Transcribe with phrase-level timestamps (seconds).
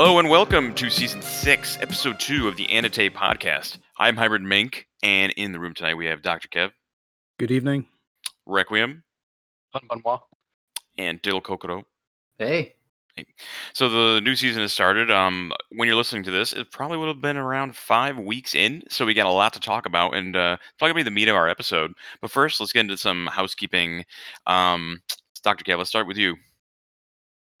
[0.00, 3.78] Hello and welcome to season six, episode two of the AniTAY podcast.
[3.98, 6.46] I'm Hybrid Mink, and in the room tonight we have Dr.
[6.46, 6.70] Kev,
[7.36, 7.84] Good evening.
[8.46, 9.02] Requiem,
[9.74, 10.20] Hanbanwa.
[10.98, 11.82] and Diddle Kokoro.
[12.38, 12.76] Hey.
[13.72, 15.10] So the new season has started.
[15.10, 18.84] Um, when you're listening to this, it probably would have been around five weeks in,
[18.88, 21.10] so we got a lot to talk about, and uh, it's probably gonna be the
[21.10, 21.92] meat of our episode.
[22.20, 24.04] But first, let's get into some housekeeping.
[24.46, 25.02] Um,
[25.42, 25.64] Dr.
[25.64, 26.36] Kev, let's start with you.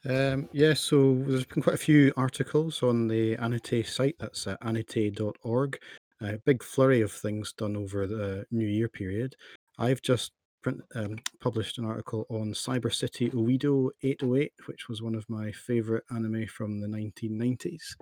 [0.08, 4.16] Um, yeah, so there's been quite a few articles on the AniTAY site.
[4.18, 5.78] That's uh, anitay.org.
[6.22, 9.36] A big flurry of things done over the New Year period.
[9.78, 15.14] I've just print, um, published an article on Cyber City Oedo 808, which was one
[15.14, 17.94] of my favorite anime from the 1990s.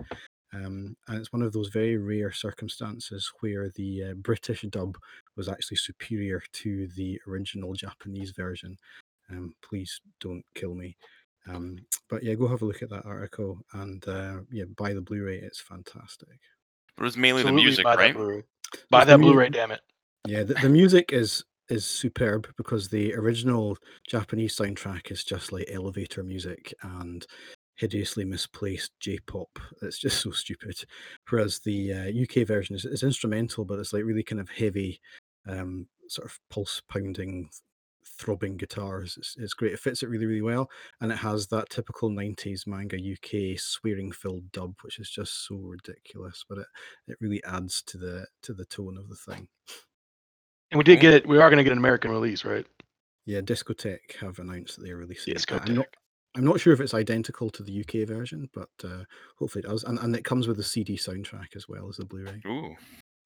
[0.53, 4.97] Um, and it's one of those very rare circumstances where the uh, British dub
[5.35, 8.77] was actually superior to the original Japanese version.
[9.29, 10.95] Um, please don't kill me.
[11.49, 11.77] Um,
[12.09, 15.37] but yeah, go have a look at that article and uh, yeah, buy the Blu-ray.
[15.37, 16.39] It's fantastic.
[16.95, 18.15] But it was mainly the music, buy that right?
[18.15, 18.43] Blu-ray.
[18.89, 19.81] Buy that the mu- Blu-ray, damn it.
[20.25, 25.69] Yeah, the, the music is is superb because the original Japanese soundtrack is just like
[25.69, 27.25] elevator music and
[27.75, 29.59] hideously misplaced J-pop.
[29.81, 30.83] It's just so stupid.
[31.29, 34.99] Whereas the uh, UK version is, is instrumental, but it's like really kind of heavy,
[35.47, 37.49] um, sort of pulse pounding,
[38.17, 39.15] throbbing guitars.
[39.17, 39.73] It's, it's great.
[39.73, 40.69] It fits it really, really well,
[41.01, 46.43] and it has that typical '90s manga UK swearing-filled dub, which is just so ridiculous.
[46.47, 46.67] But it
[47.07, 49.47] it really adds to the to the tone of the thing.
[50.71, 51.27] And we did get it.
[51.27, 52.65] We are going to get an American release, right?
[53.25, 55.33] Yeah, Discotek have announced that they're releasing.
[55.33, 55.51] it.
[55.51, 55.87] I- I'm not.
[56.35, 59.03] I'm not sure if it's identical to the UK version, but uh,
[59.39, 59.83] hopefully it does.
[59.85, 62.41] And, and it comes with the CD soundtrack as well as the Blu-ray.
[62.45, 62.75] Ooh,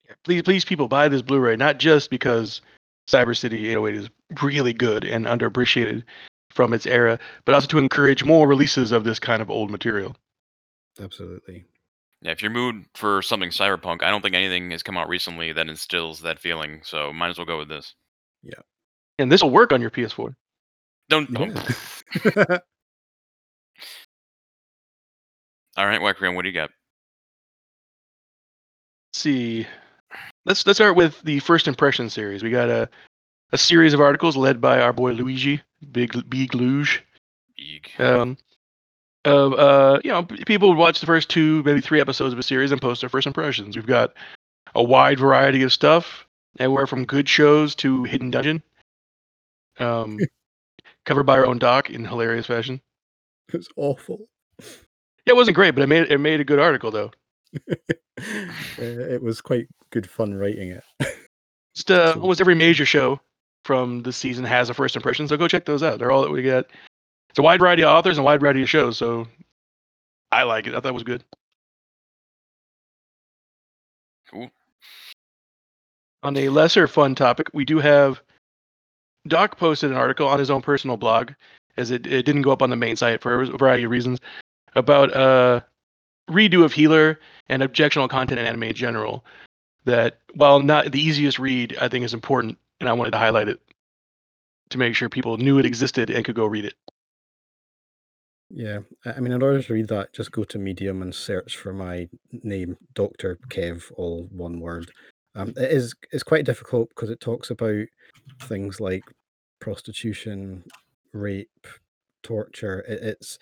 [0.07, 1.57] Yeah, please, please, people, buy this Blu-ray.
[1.57, 2.61] Not just because
[3.09, 4.09] Cyber City 808 is
[4.41, 6.03] really good and underappreciated
[6.49, 10.15] from its era, but also to encourage more releases of this kind of old material.
[11.01, 11.65] Absolutely.
[12.21, 12.31] yeah.
[12.31, 15.69] If you're mood for something cyberpunk, I don't think anything has come out recently that
[15.69, 16.81] instills that feeling.
[16.83, 17.95] So might as well go with this.
[18.43, 18.59] Yeah.
[19.19, 20.35] And this will work on your PS4.
[21.09, 21.33] Don't.
[21.33, 21.57] don't.
[22.25, 22.57] Yeah.
[25.77, 26.69] All right, Requiem, what do you got?
[29.13, 29.65] Let's see.
[30.45, 32.43] Let's let's start with the first impression series.
[32.43, 32.89] We got a
[33.51, 37.03] a series of articles led by our boy Luigi Big Big Luge.
[37.59, 37.99] Eeg.
[37.99, 38.37] um,
[39.25, 42.43] of uh, you know, people would watch the first two, maybe three episodes of a
[42.43, 43.75] series and post their first impressions.
[43.75, 44.13] We've got
[44.73, 46.25] a wide variety of stuff,
[46.59, 48.63] everywhere from good shows to Hidden Dungeon,
[49.79, 50.19] um,
[51.05, 52.81] covered by our own doc in hilarious fashion.
[53.49, 54.27] It was awful.
[54.59, 57.11] Yeah, it wasn't great, but it made it made a good article though.
[58.77, 60.83] Uh, it was quite good fun writing it.
[61.73, 63.19] Just uh, almost every major show
[63.63, 65.99] from the season has a first impression, so go check those out.
[65.99, 66.69] They're all that we get.
[67.29, 69.27] It's a wide variety of authors and a wide variety of shows, so
[70.31, 70.73] I like it.
[70.73, 71.23] I thought it was good.
[74.29, 74.49] Cool.
[76.23, 78.21] On a lesser fun topic, we do have
[79.27, 81.31] Doc posted an article on his own personal blog,
[81.77, 84.19] as it, it didn't go up on the main site for a variety of reasons,
[84.75, 85.63] about a
[86.29, 89.25] redo of Healer and objectionable content in anime in general.
[89.85, 93.47] That, while not the easiest read, I think is important, and I wanted to highlight
[93.47, 93.59] it
[94.71, 96.73] to make sure people knew it existed and could go read it.
[98.49, 101.71] Yeah, I mean, in order to read that, just go to Medium and search for
[101.71, 102.09] my
[102.43, 104.91] name, Doctor Kev, all one word.
[105.35, 107.85] Um, it is it's quite difficult because it talks about
[108.41, 109.03] things like
[109.61, 110.65] prostitution,
[111.13, 111.67] rape,
[112.23, 112.79] torture.
[112.89, 113.39] It, it's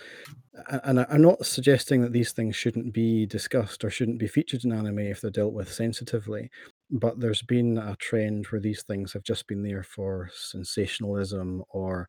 [0.84, 4.72] and I'm not suggesting that these things shouldn't be discussed or shouldn't be featured in
[4.72, 6.52] anime if they're dealt with sensitively.
[6.92, 12.08] But there's been a trend where these things have just been there for sensationalism or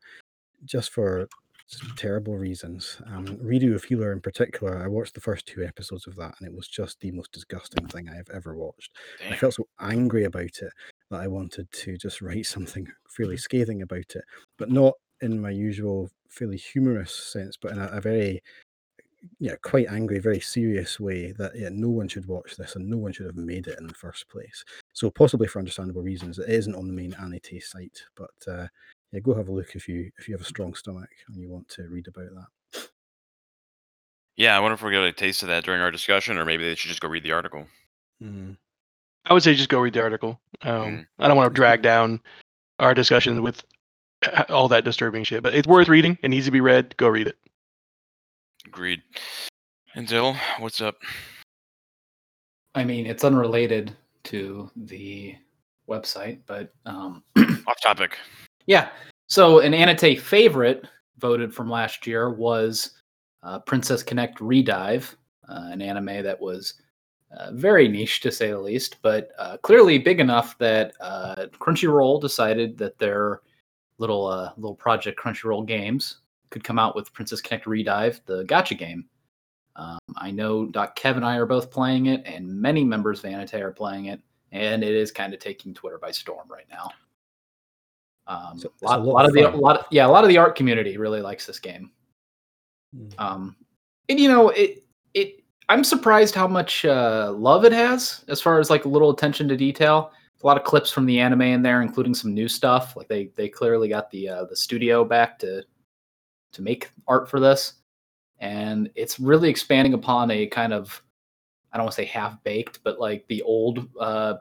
[0.65, 1.27] just for
[1.95, 3.01] terrible reasons.
[3.07, 6.47] Um, Redo of Healer in particular, I watched the first two episodes of that, and
[6.47, 8.91] it was just the most disgusting thing I have ever watched.
[9.29, 10.73] I felt so angry about it
[11.09, 14.23] that I wanted to just write something fairly scathing about it,
[14.57, 18.41] but not in my usual fairly humorous sense, but in a, a very
[19.39, 22.97] yeah, quite angry, very serious way that yeah, no one should watch this and no
[22.97, 24.63] one should have made it in the first place.
[24.93, 28.67] So possibly for understandable reasons, it isn't on the main AniTAY site, but uh,
[29.11, 31.49] yeah, go have a look if you if you have a strong stomach and you
[31.49, 32.89] want to read about that.
[34.37, 36.45] Yeah, I wonder if we're gonna get a taste of that during our discussion, or
[36.45, 37.67] maybe they should just go read the article.
[38.23, 38.57] Mm.
[39.25, 40.39] I would say just go read the article.
[40.63, 41.05] Um, Mm.
[41.19, 42.21] I don't want to drag down
[42.79, 43.63] our discussion with
[44.25, 46.17] uh, all that disturbing shit, but it's worth reading.
[46.23, 46.95] It needs to be read.
[46.97, 47.37] Go read it.
[48.65, 49.01] Agreed.
[49.95, 50.95] And Dill, what's up?
[52.75, 55.35] I mean, it's unrelated to the
[55.89, 58.17] website, but um, Off topic.
[58.65, 58.89] yeah.
[59.27, 60.85] So an AniTAY favorite
[61.17, 62.91] voted from last year was
[63.43, 65.15] uh, Princess Connect Redive,
[65.49, 66.75] uh, an anime that was
[67.37, 72.19] uh, very niche to say the least, but uh, clearly big enough that uh, Crunchyroll
[72.21, 73.41] decided that their
[73.97, 76.17] little uh, little project Crunchyroll Games
[76.51, 79.05] could come out with Princess Connect Redive, the gacha game.
[79.75, 83.25] Um, I know Doc Kev and I are both playing it, and many members of
[83.25, 84.21] AniTAY are playing it,
[84.51, 86.91] and it is kind of taking Twitter by storm right now.
[88.27, 90.29] Um, So lot, a lot lot of the a lot of, yeah, a lot of
[90.29, 91.91] the art community really likes this game.
[92.95, 93.13] Mm.
[93.17, 93.55] Um,
[94.09, 94.83] and you know, it
[95.13, 99.09] it I'm surprised how much uh, love it has as far as like a little
[99.09, 100.11] attention to detail.
[100.43, 102.97] A lot of clips from the anime in there, including some new stuff.
[102.97, 105.63] Like they they clearly got the uh, the studio back to
[106.53, 107.73] to make art for this,
[108.39, 111.01] and it's really expanding upon a kind of
[111.73, 114.35] I don't want to say half baked, but like the old uh,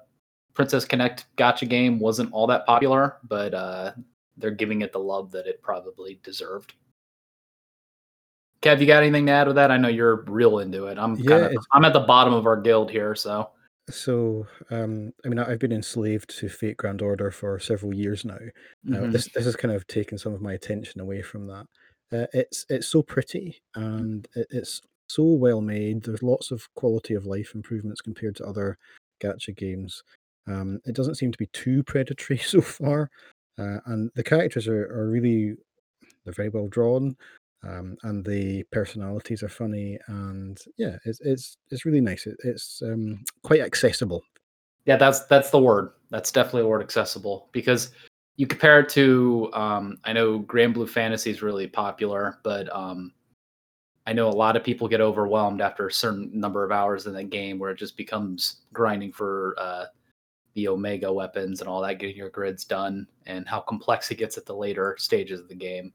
[0.55, 3.93] Princess Connect gacha game wasn't all that popular, but uh,
[4.37, 6.75] they're giving it the love that it probably deserved.
[8.63, 9.71] Kev, you got anything to add with that?
[9.71, 10.99] I know you're real into it.
[10.99, 13.51] I'm Yeah, kind of I'm at the bottom of our guild here, so
[13.89, 18.39] So, um, I mean, I've been enslaved to Fate Grand Order for several years now.
[18.85, 19.13] Now, mhm.
[19.13, 21.67] this this has kind of taken some of my attention away from that.
[22.13, 26.03] Uh, it's it's so pretty and it, it's so well made.
[26.03, 28.79] There's lots of quality of life improvements compared to other
[29.23, 30.03] gacha games.
[30.47, 33.11] Um, it doesn't seem to be too predatory so far,
[33.59, 35.57] uh, and the characters are, are really
[36.25, 37.17] they're very well drawn.
[37.63, 42.27] Um, and the personalities are funny, and yeah, it's it's it's really nice.
[42.27, 44.23] It, it's um, quite accessible.
[44.87, 45.91] Yeah, that's that's the word.
[46.09, 47.91] That's definitely the word accessible because
[48.41, 53.13] you compare it to um, I know Granblue Fantasy is really popular, but um,
[54.07, 57.13] I know a lot of people get overwhelmed after a certain number of hours in
[57.13, 59.85] that game where it just becomes grinding for uh,
[60.55, 64.39] the Omega weapons and all that, getting your grids done, and how complex it gets
[64.39, 65.93] at the later stages of the game.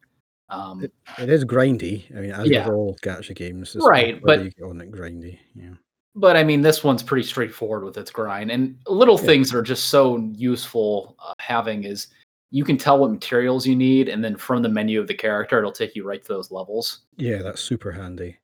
[0.49, 2.15] Um, It, it is grindy.
[2.15, 2.67] I mean, as Yeah.
[2.67, 5.39] with all gacha games, it's Right, but- you get on it grindy.
[5.55, 5.73] Yeah.
[6.17, 9.25] but I mean, this one's pretty straightforward with its grind, and little Yeah.
[9.25, 12.07] things that are just so useful uh, having is
[12.55, 15.57] you can tell what materials you need, and then from the menu of the character,
[15.59, 17.01] it'll take you right to those levels.
[17.17, 18.37] Yeah, that's super handy.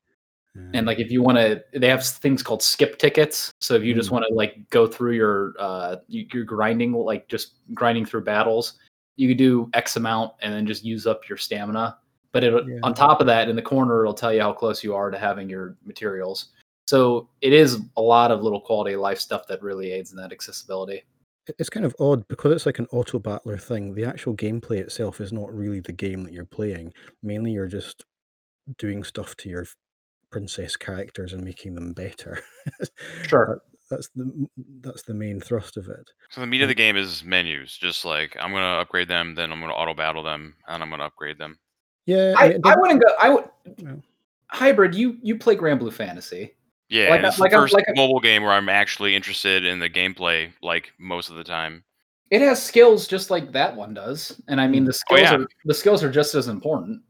[0.74, 3.52] And like, if you want to, they have things called skip tickets.
[3.62, 4.12] So if you just Mm.
[4.12, 8.74] want to like go through your uh you- your grinding, like just grinding through battles,
[9.16, 11.98] you could do X amount and then just use up your stamina.
[12.34, 12.80] But it Yeah.
[12.84, 15.18] on top of that, in the corner, it'll tell you how close you are to
[15.18, 16.50] having your materials.
[16.86, 20.18] So it is a lot of little quality of life stuff that really aids in
[20.18, 21.06] that accessibility.
[21.52, 23.94] It- it's kind of odd because it's like an auto battler thing.
[23.94, 26.94] The actual gameplay itself is not really the game that you're playing.
[27.22, 28.06] Mainly, you're just
[28.78, 29.66] doing stuff to your
[30.32, 32.40] princess characters and making them better.
[33.28, 33.46] Sure.
[33.48, 34.48] That- that's the
[34.80, 36.10] that's the main thrust of it.
[36.30, 37.76] So the meat of the game is menus.
[37.78, 41.04] Just like I'm gonna upgrade them, then I'm gonna auto battle them, and I'm gonna
[41.04, 41.60] upgrade them.
[42.06, 43.14] Yeah, I, mean, it I wouldn't go.
[43.22, 43.50] I would.
[43.80, 44.02] Well.
[44.48, 46.56] Hybrid, you you play Granblue Fantasy.
[46.92, 49.64] Yeah, Like it's like the a- first like a- mobile game where I'm actually interested
[49.64, 51.86] in the gameplay, like most of the time.
[52.30, 55.36] It has skills just like that one does, and I mean the skills yeah.
[55.36, 57.02] are the skills are just as important.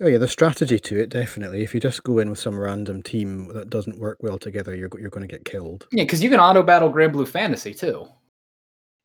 [0.00, 1.62] Oh yeah, the strategy to it definitely.
[1.62, 4.90] If you just go in with some random team that doesn't work well together, you're
[4.98, 5.86] you're going to get killed.
[5.92, 8.06] Yeah, because you can auto battle Granblue Fantasy too.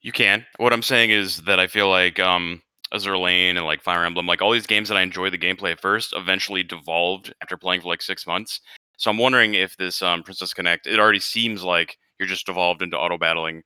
[0.02, 0.46] You can.
[0.58, 2.62] What I'm saying is that I feel like um
[2.94, 5.74] Azur Lane and like Fire Emblem, like all these games that I enjoy the gameplay
[5.74, 8.62] at first, eventually devolved after playing for like six months.
[9.02, 12.84] So I'm wondering if this um, Princess Connect, it already seems like you're just devolved
[12.84, 13.64] into auto battling.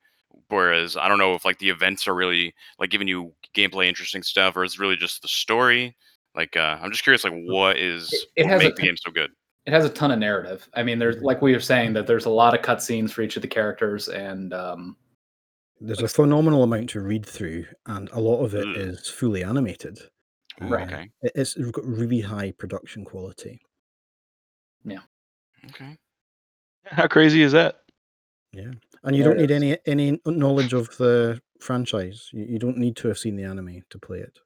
[0.48, 4.22] Whereas I don't know if like the events are really like giving you gameplay interesting
[4.22, 5.94] stuff, or it's really just the story.
[6.34, 8.80] Like uh, I'm just curious, like what is It- it what has a make the
[8.80, 9.30] ton- game so good?
[9.66, 10.66] It has a ton of narrative.
[10.72, 13.36] I mean, there's like we were saying that there's a lot of cutscenes for each
[13.36, 14.96] of the characters, and um,
[15.82, 18.74] There's a phenomenal amount to read through, and a lot of it Ugh.
[18.74, 19.98] is fully animated.
[20.62, 20.86] Ooh, Right.
[20.90, 21.10] Okay.
[21.20, 23.60] It- It's got really high production quality.
[25.68, 25.96] Okay.
[26.84, 27.82] How crazy is that?
[28.52, 28.70] Yeah,
[29.04, 32.30] and you There don't need any any knowledge of the franchise.
[32.32, 34.38] You, you don't need to have seen the anime to play it.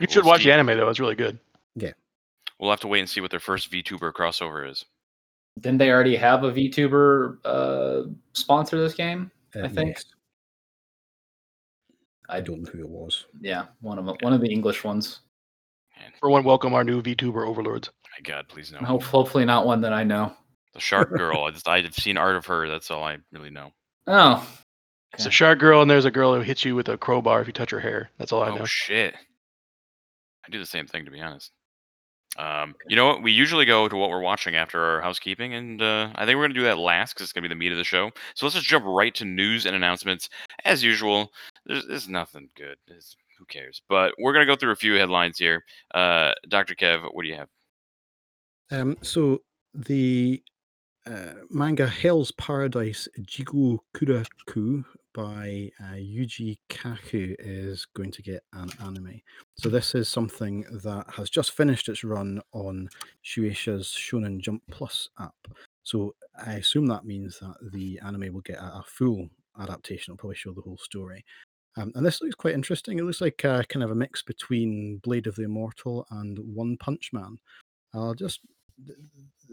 [0.00, 0.46] You We'll should watch see.
[0.48, 1.38] the anime though; it's really good.
[1.74, 1.92] Yeah,
[2.58, 4.84] we'll have to wait and see what their first VTuber crossover is.
[5.60, 9.30] didn't they already have a VTuber uh, sponsor this game?
[9.54, 10.04] Uh, I think- yes.
[12.28, 13.26] I I don't know who it was.
[13.40, 15.20] Yeah, one of them, one of the English ones.
[16.20, 17.90] For one, welcome our new VTuber overlords.
[18.16, 18.78] My God, please no.
[18.78, 20.32] Hope, hopefully not one that I know.
[20.74, 21.44] The Shark Girl.
[21.44, 22.68] I just I've seen art of her.
[22.68, 23.72] That's all I really know.
[24.06, 24.46] Oh,
[25.14, 27.46] It's a shark girl, and there's a girl who hits you with a crowbar if
[27.46, 28.10] you touch her hair.
[28.18, 28.54] That's all I know.
[28.54, 28.64] Oh know.
[28.66, 29.14] shit!
[30.46, 31.50] I do the same thing to be honest.
[32.38, 33.22] Um, you know what?
[33.22, 36.44] We usually go to what we're watching after our housekeeping, and uh, I think we're
[36.44, 38.10] gonna do that last because it's gonna be the meat of the show.
[38.34, 40.28] So let's just jump right to news and announcements
[40.64, 41.32] as usual.
[41.64, 42.76] There's, there's nothing good.
[42.86, 43.82] It's, who cares?
[43.88, 45.64] But we're gonna go through a few headlines here.
[45.94, 46.74] Uh, Dr.
[46.74, 47.48] Kev, what do you have?
[48.70, 49.42] Um, so
[49.74, 50.42] the
[51.06, 58.70] uh, manga Hell's Paradise Jigo Kuraku by uh, Yuji Kaku is going to get an
[58.82, 59.20] anime.
[59.54, 62.88] So this is something that has just finished its run on
[63.24, 65.34] Shueisha's Shonen Jump Plus app.
[65.84, 70.12] So I assume that means that the anime will get a, a full adaptation.
[70.12, 71.24] It'll probably show the whole story.
[71.78, 72.98] Um, and this looks quite interesting.
[72.98, 76.76] It looks like uh, kind of a mix between Blade of the Immortal and One
[76.78, 77.38] Punch Man.
[77.94, 78.40] I'll just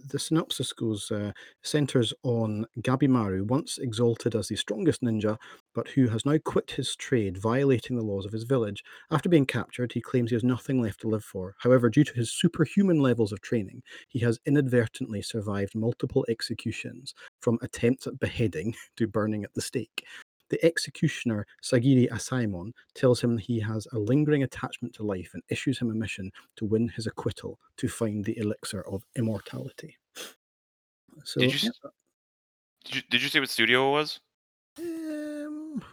[0.09, 5.37] the synopsis goes uh, centers on Gabimaru, once exalted as the strongest ninja,
[5.73, 8.83] but who has now quit his trade, violating the laws of his village.
[9.11, 11.55] After being captured, he claims he has nothing left to live for.
[11.59, 17.59] However, due to his superhuman levels of training, he has inadvertently survived multiple executions, from
[17.61, 20.05] attempts at beheading to burning at the stake.
[20.53, 25.79] The executioner, Sagiri Asaemon, tells him he has a lingering attachment to life and issues
[25.79, 29.97] him a mission to win his acquittal to find the elixir of immortality.
[31.23, 31.89] So, Did you yeah,
[32.85, 34.19] Did you, did you say what studio it was?
[34.77, 35.83] um.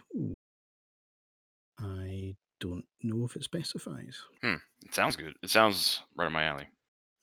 [1.79, 4.21] I don't know if it specifies.
[4.43, 4.59] It
[4.93, 5.33] sounds good.
[5.41, 6.67] It sounds right in my alley.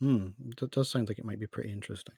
[0.01, 0.29] Hmm,
[0.59, 2.17] that does sound like it might be pretty interesting.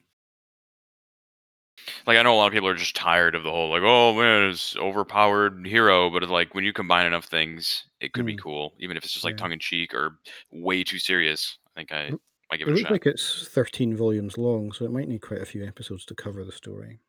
[2.06, 4.14] Like I know a lot of people are just tired of the whole like, oh
[4.14, 8.34] man, it's overpowered hero, but it's like when you combine enough things, it could be
[8.34, 8.42] Mm.
[8.42, 9.42] cool, even if it's just like Yeah.
[9.42, 10.18] tongue in cheek or
[10.50, 11.58] way too serious.
[11.66, 12.16] I think I
[12.50, 12.92] might give It it a looks shot.
[12.92, 16.44] like it's 13 volumes long, so it might need quite a few episodes to cover
[16.44, 17.00] the story.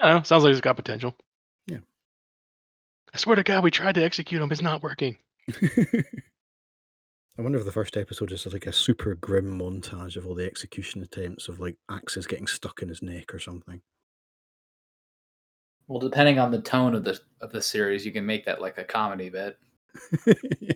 [0.00, 0.22] I don't know.
[0.24, 1.16] Sounds like it's got potential.
[1.66, 1.78] Yeah.
[3.12, 4.50] I swear to God, we tried to execute him.
[4.50, 5.18] It's not working.
[7.38, 10.44] I wonder if the first episode is like a super grim montage of all the
[10.44, 13.80] execution attempts of like axes getting stuck in his neck or something.
[15.86, 18.76] Well, depending on the tone of the of the series, you can make that like
[18.76, 19.56] a comedy bit.
[20.26, 20.72] yeah.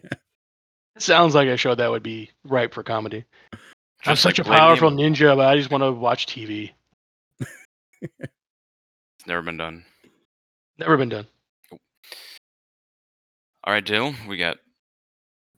[0.95, 3.25] It sounds like a show that would be ripe for comedy.
[4.07, 5.93] I'm such like a Blade of the powerful Im- ninja, but I just want to
[5.93, 6.71] watch TV.
[8.03, 9.85] It's never been done.
[10.77, 11.27] Never been done.
[13.63, 14.57] All right, Dill, we got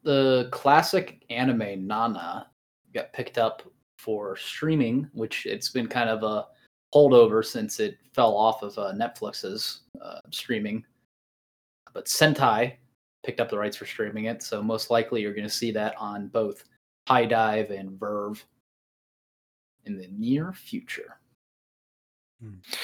[0.05, 2.47] The classic anime Nana
[2.93, 3.63] got picked up
[3.99, 6.47] for streaming, which it's been kind of a
[6.95, 10.85] holdover since it fell off of uh, Netflix's uh, streaming.
[11.95, 12.75] But Sentai
[13.25, 15.95] picked up the rights for streaming it, so most likely you're going to see that
[15.97, 16.65] on both
[17.09, 18.43] HIDIVE and VRV
[19.87, 21.19] in the near future.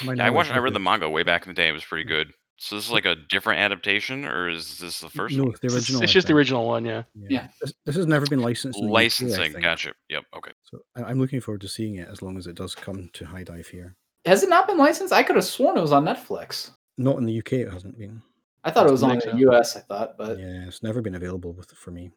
[0.03, 0.51] My Yeah, I watched.
[0.51, 1.69] I read the manga way back in the day.
[1.69, 2.07] It was pretty Mm.
[2.09, 2.33] good.
[2.63, 5.53] So this is like a different adaptation, or is this the first no, one?
[5.59, 6.03] the It's, original.
[6.03, 6.37] it's I just the think.
[6.37, 7.01] original one, yeah.
[7.15, 7.47] Yeah.
[7.59, 8.77] This, this has never been licensed.
[8.77, 9.63] in the UK, I Licensing, think.
[9.63, 9.93] gotcha.
[10.09, 10.23] Yep.
[10.37, 10.51] Okay.
[10.61, 13.25] So I- I'm looking forward to seeing it as long as it does come to
[13.25, 13.95] HIDIVE here.
[14.25, 15.11] Has it not been licensed?
[15.11, 16.69] I could have sworn it was on Netflix.
[16.99, 18.21] Not in the UK, it hasn't been.
[18.63, 19.37] I thought it was I on the.
[19.49, 22.11] US, I thought, but Yeah, it's never been available with for me.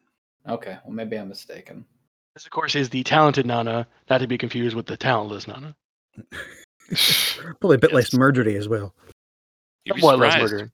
[0.47, 1.85] okay, well maybe I'm mistaken.
[2.35, 5.75] This, of course, is the talented Nana, not to be confused with the talentless Nana.
[7.59, 8.19] Probably a bit less Yes.
[8.19, 8.93] murdery as well.
[9.85, 10.51] You'd be Somewhat less surprised.
[10.53, 10.71] murdering.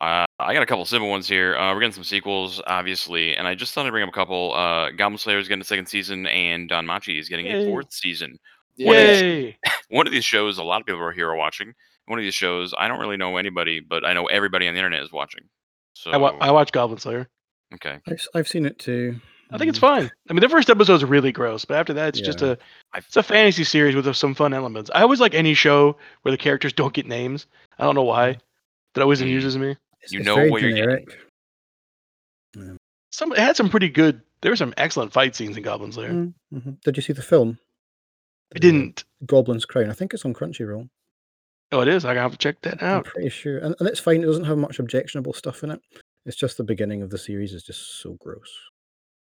[0.00, 1.56] Uh, I got a couple simple ones here.
[1.56, 4.52] Uh, we're getting some sequels, obviously, and I just thought I'd bring up a couple.
[4.52, 8.36] Uh, Goblin Slayer is getting a second season, and Danmachi is getting a fourth season.
[8.76, 9.56] Yay!
[9.90, 11.72] One of these shows, a lot of people are here watching.
[12.06, 14.78] One of these shows, I don't really know anybody, but I know everybody on the
[14.80, 15.44] internet is watching.
[15.94, 17.28] So I, wa- I watched Goblin Slayer.
[17.74, 19.20] okay, I've, s- I've seen it too.
[19.52, 20.10] I think it's Mm, fine.
[20.28, 22.48] I mean, the first episode is really gross, but after that, it's just Yeah.
[22.52, 22.58] a
[22.94, 24.90] I've- it's a fantasy series with some fun elements.
[24.94, 27.46] I always like any show where the characters don't get names.
[27.78, 28.38] I don't know why.
[28.94, 29.24] That always Mm.
[29.24, 29.76] amuses me.
[30.00, 31.06] It's, You it's know very what you're getting.
[33.10, 34.22] Some it had some pretty good.
[34.40, 36.10] There were some excellent fight scenes in Goblin Slayer.
[36.10, 36.80] Mm, mhm.
[36.82, 37.58] Did you see the film?
[38.54, 39.04] I didn't.
[39.24, 39.88] Goblin's Crown.
[39.90, 40.88] I think it's on Crunchyroll.
[41.70, 42.04] Oh, it is.
[42.04, 43.04] I have to check that I'm out.
[43.06, 44.22] pretty sure, and, and it's fine.
[44.22, 45.80] It doesn't have much objectionable stuff in it.
[46.26, 48.50] It's just the beginning of the series is just so gross.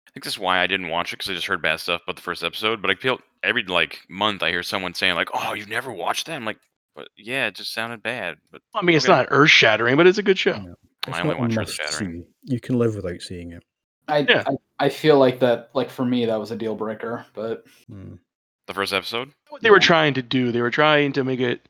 [0.07, 2.01] I think this is why I didn't watch it because I just heard bad stuff
[2.03, 2.81] about the first episode.
[2.81, 6.27] But I feel every like month I hear someone saying like, "Oh, you've never watched
[6.27, 6.57] that?" I'm like,
[6.95, 9.13] "But yeah, it just sounded bad." But I mean, it's Okay.
[9.13, 10.51] not earth shattering, but it's a good show.
[11.07, 11.13] Yeah.
[11.13, 12.25] I only watch Earth Shattering.
[12.43, 13.63] You can live without seeing it.
[14.07, 14.43] I, Yeah.
[14.45, 18.19] I I feel like that like for me that was a deal breaker, but Mm.
[18.67, 21.67] the first episode, What they were trying to do, they were trying to make it.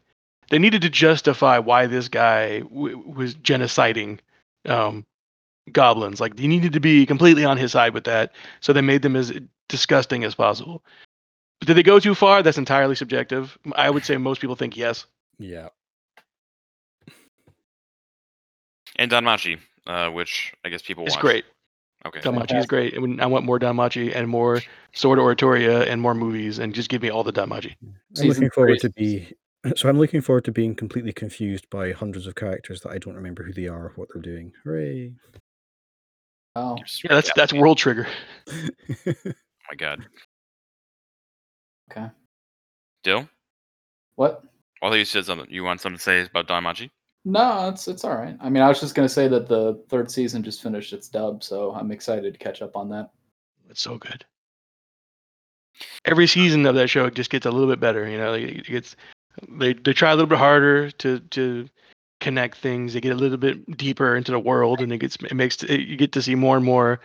[0.50, 4.20] They needed to justify why this guy w- was genociding
[4.66, 5.06] um,
[5.74, 6.20] goblins.
[6.20, 9.16] Like he needed to be completely on his side with that, so they made them
[9.16, 9.34] as
[9.70, 10.84] disgusting as possible.
[11.62, 12.42] Did they go too far?
[12.42, 13.58] That's entirely subjective.
[13.76, 15.06] I would say most people think yes.
[15.38, 15.70] Yeah.
[18.98, 21.22] And Danmachi, uh, which I guess people It's watch.
[21.22, 21.46] great.
[22.06, 22.20] Okay.
[22.20, 22.96] Danmachi is great.
[23.20, 24.62] I want more Danmachi and more
[24.94, 27.76] Sword Oratoria and more movies and just give me all the Danmachi.
[27.82, 29.32] I'm Season looking forward to be
[29.76, 33.16] so I'm looking forward to being completely confused by hundreds of characters that I don't
[33.16, 34.52] remember who they are or what they're doing.
[34.64, 35.14] Hooray.
[36.56, 37.54] Oh, Yeah, that's recap that's.
[37.54, 38.08] World Trigger.
[39.74, 40.06] Oh my god.
[41.90, 42.08] okay.
[43.04, 43.30] Dill?
[44.16, 44.44] What?
[44.82, 45.48] Oh, I thought you said something.
[45.50, 46.90] You want something to say about Danmachi?
[47.24, 48.36] No, it's it's all right.
[48.42, 51.42] I mean, I was just gonna say that the third season just finished its dub,
[51.44, 53.12] so I'm excited to catch up on that.
[53.70, 54.26] It's so good.
[56.04, 58.10] Every season of that show just gets a little bit better.
[58.10, 58.98] You know, it gets
[59.48, 61.70] they they try a little bit harder to to
[62.22, 62.94] connect things.
[62.94, 65.82] They get a little bit deeper into the world, and it gets it makes it,
[65.82, 67.02] you get to see more and more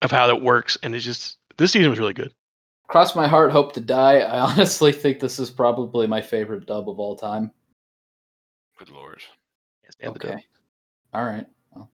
[0.00, 0.78] of how that works.
[0.82, 2.32] And it's just this season was really good.
[2.88, 4.20] Cross my heart, hope to die.
[4.20, 7.50] I honestly think this is probably my favorite dub of all time.
[8.78, 9.22] Good lord.
[9.90, 10.30] Stand the dub.
[10.30, 10.44] Okay.
[11.12, 11.46] All right.
[11.74, 11.90] Well,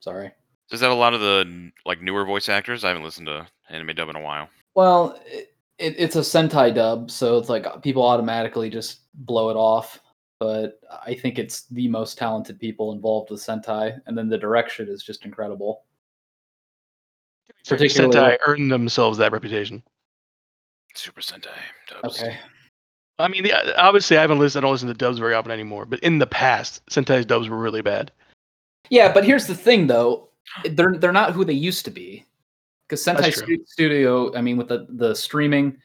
[0.00, 0.30] sorry.
[0.70, 2.84] Does that a lot of the like newer voice actors?
[2.84, 4.48] I haven't listened to anime dub in a while.
[4.74, 9.56] Well, it, it, it's a Sentai dub, so it's like people automatically just blow it
[9.56, 10.00] off.
[10.42, 14.88] But I think it's the most talented people involved with Sentai, and then the direction
[14.88, 15.84] is just incredible.
[17.64, 19.84] Particularly- Sentai earned themselves that reputation.
[20.96, 21.54] Super Sentai
[21.88, 22.20] dubs.
[22.20, 22.36] Okay.
[23.20, 24.64] I mean, the, obviously, I haven't listened.
[24.64, 25.86] I don't listen to dubs very often anymore.
[25.86, 28.10] But in the past, Sentai's dubs were really bad.
[28.90, 30.28] Yeah, but here's the thing, though.
[30.72, 32.26] They're they're not who they used to be.
[32.88, 33.58] Because Sentai That's true.
[33.58, 35.78] Stu- Studio, I mean, with the the streaming,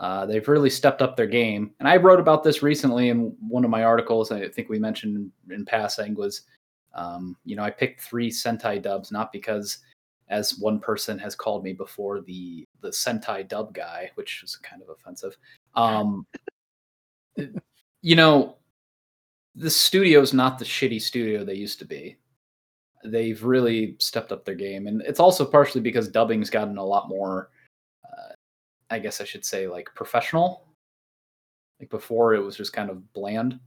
[0.00, 1.72] uh, they've really stepped up their game.
[1.78, 4.32] And I wrote about this recently in one of my articles.
[4.32, 6.42] I think we mentioned in passing was,
[6.94, 9.78] um, you know, I picked three Sentai dubs not because,
[10.30, 14.80] as one person has called me before, the the Sentai dub guy, which was kind
[14.80, 15.36] of offensive.
[15.74, 16.26] Um,
[18.02, 18.56] you know,
[19.54, 22.16] the studio's not the shitty studio they used to be
[23.02, 27.08] they've really stepped up their game and it's also partially because dubbing's gotten a lot
[27.08, 27.48] more
[28.90, 30.66] i guess i should say like professional
[31.78, 33.58] like before it was just kind of bland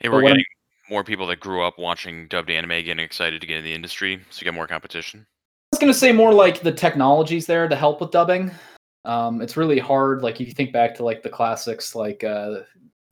[0.00, 0.44] Hey, we're getting
[0.90, 4.20] more people that grew up watching dubbed anime getting excited to get in the industry,
[4.28, 5.24] so you get more competition.
[5.72, 8.50] i was going to say more like the technologies there to help with dubbing
[9.06, 12.60] um, it's really hard like if you think back to like the classics like uh,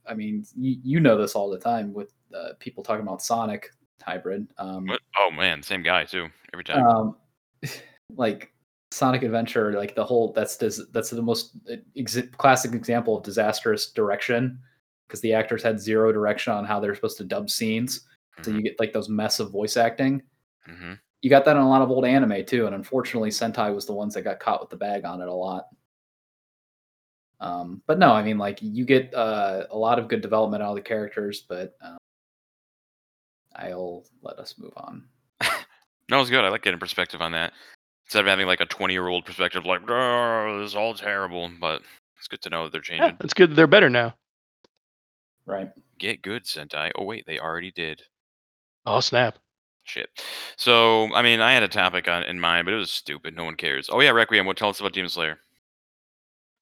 [0.07, 3.71] i mean you, you know this all the time with uh, people talking about sonic
[4.03, 4.87] hybrid um,
[5.19, 6.27] Oh man, same guy too.
[6.53, 6.85] Every time.
[6.85, 7.15] um
[8.15, 8.52] like
[8.93, 11.57] sonic adventure like the whole that's dis- that's the most
[11.97, 14.59] ex- classic example of disastrous direction
[15.07, 18.01] because the actors had zero direction on how they're supposed to dub scenes.
[18.41, 20.23] So you get like those mess of voice acting.
[20.65, 23.85] Hmm you got that in a lot of old anime too and unfortunately sentai was
[23.85, 25.67] the ones that got caught with the bag on it a lot.
[27.39, 30.69] Um but no i mean like you get uh, a lot of good development out
[30.69, 31.97] of the characters but um,
[33.55, 35.05] i'll let us move on.
[36.09, 36.43] No, it's good.
[36.43, 37.53] I like getting perspective on that
[38.05, 41.81] instead of having like a twenty-year-old perspective, like, "Oh, this is all terrible." But
[42.17, 43.17] it's good to know that they're Yeah, changing.
[43.21, 43.51] it's good.
[43.51, 44.15] that They're better now.
[45.45, 46.91] right Get good, Sentai.
[46.95, 48.01] Oh wait, they already did.
[48.85, 49.37] Oh snap!
[49.85, 50.09] Shit.
[50.57, 53.35] So, I mean, I had a topic on, in mind, but it was stupid.
[53.35, 53.89] No one cares.
[53.91, 54.45] Oh yeah, Requiem.
[54.45, 55.37] What tell us about Demon Slayer?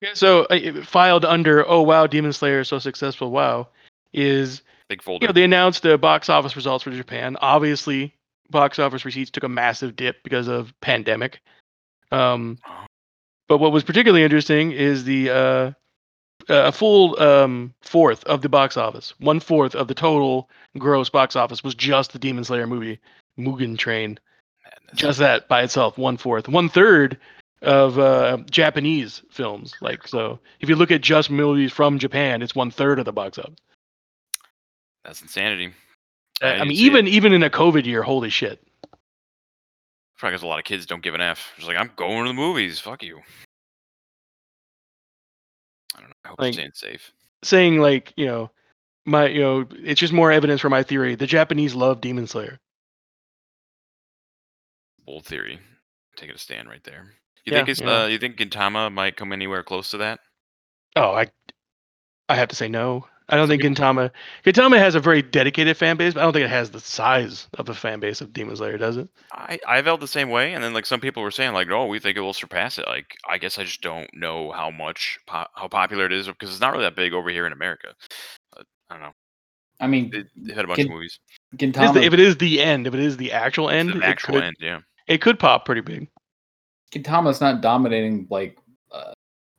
[0.01, 3.31] Yeah, so uh, it filed under oh wow, Demon Slayer is so successful.
[3.31, 3.69] Wow,
[4.13, 5.23] is Big folder.
[5.23, 7.37] you know they announced the box office results for Japan.
[7.41, 8.13] Obviously,
[8.51, 11.41] box office receipts took a massive dip because of pandemic.
[12.11, 12.85] Um, Oh.
[13.47, 15.71] but what was particularly interesting is the uh,
[16.49, 21.35] a full um, fourth of the box office, one fourth of the total gross box
[21.35, 22.99] office was just the Demon Slayer movie,
[23.39, 24.19] Mugen Train.
[24.65, 24.99] Madness.
[24.99, 27.17] Just that by itself, one fourth, one third
[27.61, 29.73] of uh, Japanese films.
[29.81, 33.13] Like so, if you look at just movies from Japan, it's one third of the
[33.13, 33.55] box office.
[35.03, 35.73] That's insanity.
[36.41, 36.87] Uh, I mean, see it.
[36.87, 38.61] even even in a COVID year, holy shit.
[40.17, 41.51] Probably because a lot of kids don't give an F.
[41.55, 42.79] Just like, I'm going to the movies.
[42.79, 43.19] Fuck you.
[45.95, 46.15] I don't know.
[46.23, 47.11] I hope Like- they're staying safe.
[47.43, 48.51] Saying like you know,
[49.05, 51.15] my you know, it's just more evidence for my theory.
[51.15, 52.59] The Japanese love Demon Slayer.
[55.05, 55.59] Bold theory.
[56.15, 57.13] Taking a stand right there.
[57.45, 58.03] You Yeah, think it's yeah.
[58.03, 60.19] uh, you think Gintama might come anywhere close to that?
[60.95, 61.27] Oh, I
[62.29, 63.07] I have to say no.
[63.31, 64.11] I don't think People- Gintama
[64.43, 67.47] Gintama has a very dedicated fan base, but I don't think it has the size
[67.57, 69.07] of the fan base of Demon Slayer, does it?
[69.31, 71.85] I I felt the same way, and then like some people were saying like, oh,
[71.87, 72.85] we think it will surpass it.
[72.87, 76.49] Like, I guess I just don't know how much po- how popular it is because
[76.51, 77.93] it's not really that big over here in America.
[78.55, 79.13] But I don't know.
[79.79, 81.19] i mean They, they've had a bunch Gin- of movies.
[81.53, 83.89] It is gintama the- if it is the end, if it is the actual end,
[83.93, 84.79] the it actual could, end, yeah.
[85.07, 86.07] it could pop pretty big.
[86.91, 88.57] Gintama's not dominating like
[88.91, 89.13] uh,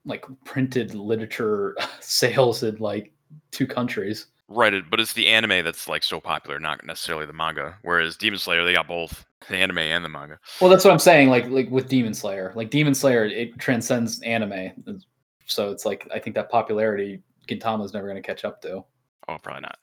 [0.05, 3.12] like printed literature sales in like
[3.51, 4.27] two countries.
[4.49, 7.77] Right, but it's the anime that's like so popular, not necessarily the manga.
[7.83, 10.38] Whereas Demon Slayer, they got both the anime and the manga.
[10.61, 11.31] Well, that's what I'm saying.
[11.31, 15.01] Like like with Demon Slayer, like Demon Slayer, it transcends anime,
[15.47, 18.85] so it's like I think that popularity Gintama's never going to catch up to.
[19.29, 19.79] Oh, probably not.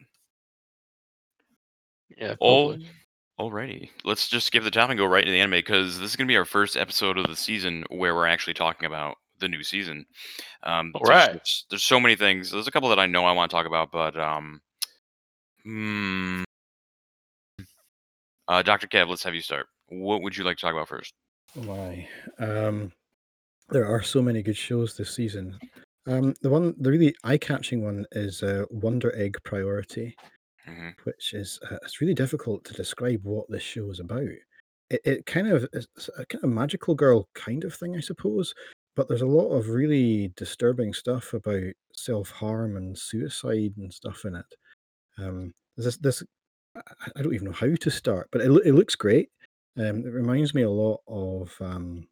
[2.17, 2.35] Yeah.
[2.41, 2.87] Hopefully.
[3.39, 3.89] alrighty.
[4.03, 6.27] Let's just skip the top and go right into the anime because this is gonna
[6.27, 10.05] be our first episode of the season where we're actually talking about the new season.
[10.63, 11.43] Um, there's Alright.
[11.45, 12.51] just- There's so many things.
[12.51, 14.61] There's a couple that I know I want to talk about, but um,
[15.63, 16.43] hmm.
[18.47, 18.87] Uh, Dr.
[18.87, 19.67] Kev, let's have you start.
[19.89, 21.13] What would you like to talk about first?
[21.53, 22.07] Why?
[22.39, 22.91] Um,
[23.69, 25.57] there are so many good shows this season.
[26.07, 30.15] Um, the one, the really eye-catching one is uh, Wonder Egg Priority,
[30.65, 34.23] hmm which is uh, it's really difficult to describe what this show is about.
[34.89, 38.53] It, it kind of is a kind of magical girl kind of thing, I suppose.
[38.99, 44.35] But there's a lot of really disturbing stuff about self-harm and suicide and stuff in
[44.35, 44.45] it.
[45.17, 46.21] Um, this, this
[46.75, 49.29] I- don't even know how to start, but it, it looks great.
[49.77, 52.09] Um, it reminds me a lot of um,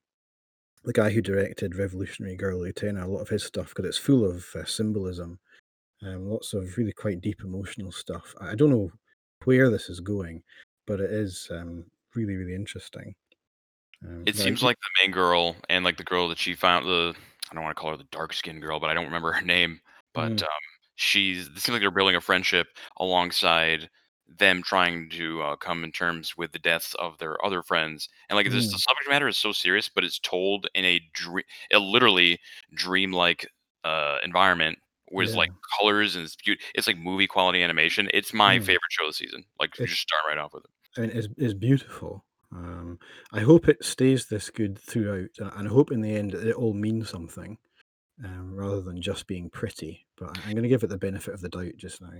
[0.86, 3.04] the guy who directed Revolutionary Girl Utena.
[3.04, 5.40] A lot of his stuff because it's full of uh, symbolism,
[6.04, 8.34] um, lots of really quite deep emotional stuff.
[8.40, 8.94] I I don't know
[9.44, 10.42] where this is going,
[10.86, 11.84] but it is um,
[12.16, 13.14] really really interesting.
[14.06, 17.16] Um, It seems like the main girl and like the girl that she found the
[17.50, 19.42] I don't want to call her the dark skinned girl, but I don't remember her
[19.46, 19.82] name.
[20.14, 20.44] But Mm.
[20.44, 20.50] um,
[20.96, 22.68] she's it seems like they're building a friendship
[23.00, 23.90] alongside
[24.28, 28.10] them trying to uh, come in terms with the deaths of their other friends.
[28.30, 28.80] And like this, the Mm.
[28.80, 32.40] subject matter is so serious, but it's told in a dream, a literally
[32.74, 33.48] dream-like
[33.86, 34.80] uh, environment
[35.12, 38.10] with like colors and it's beaut- It's like movie quality animation.
[38.14, 38.64] It's my Mm.
[38.66, 39.46] favorite show this season.
[39.60, 40.72] Like you It's- just start right off with it.
[40.98, 42.26] I mean, it's, it's beautiful.
[42.56, 43.00] Um,
[43.34, 46.56] I hope it stays this good throughout, uh, and I hope in the end it
[46.56, 47.58] all means something
[48.24, 50.06] um, rather than just being pretty.
[50.18, 52.12] But I- I'm going to give it the benefit of the doubt just now.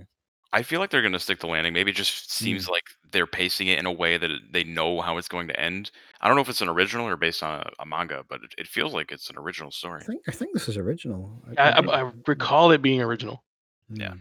[0.50, 1.74] I feel like they're going to stick the landing.
[1.74, 5.18] Maybe it just seems like they're pacing it in a way that they know how
[5.18, 5.90] it's going to end.
[6.22, 8.54] I don't know if it's an original or based on a, a manga, but it,
[8.56, 10.02] it feels like it's an original I story.
[10.04, 11.42] think I think this is original.
[11.58, 13.44] I, I, don't- I recall it being original.
[13.90, 14.14] yeah.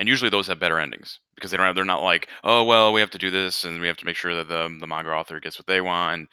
[0.00, 1.76] And usually those have better endings because they don't have.
[1.76, 4.16] They're not like, oh well, we have to do this and we have to make
[4.16, 6.14] sure that the the manga author gets what they want.
[6.14, 6.28] And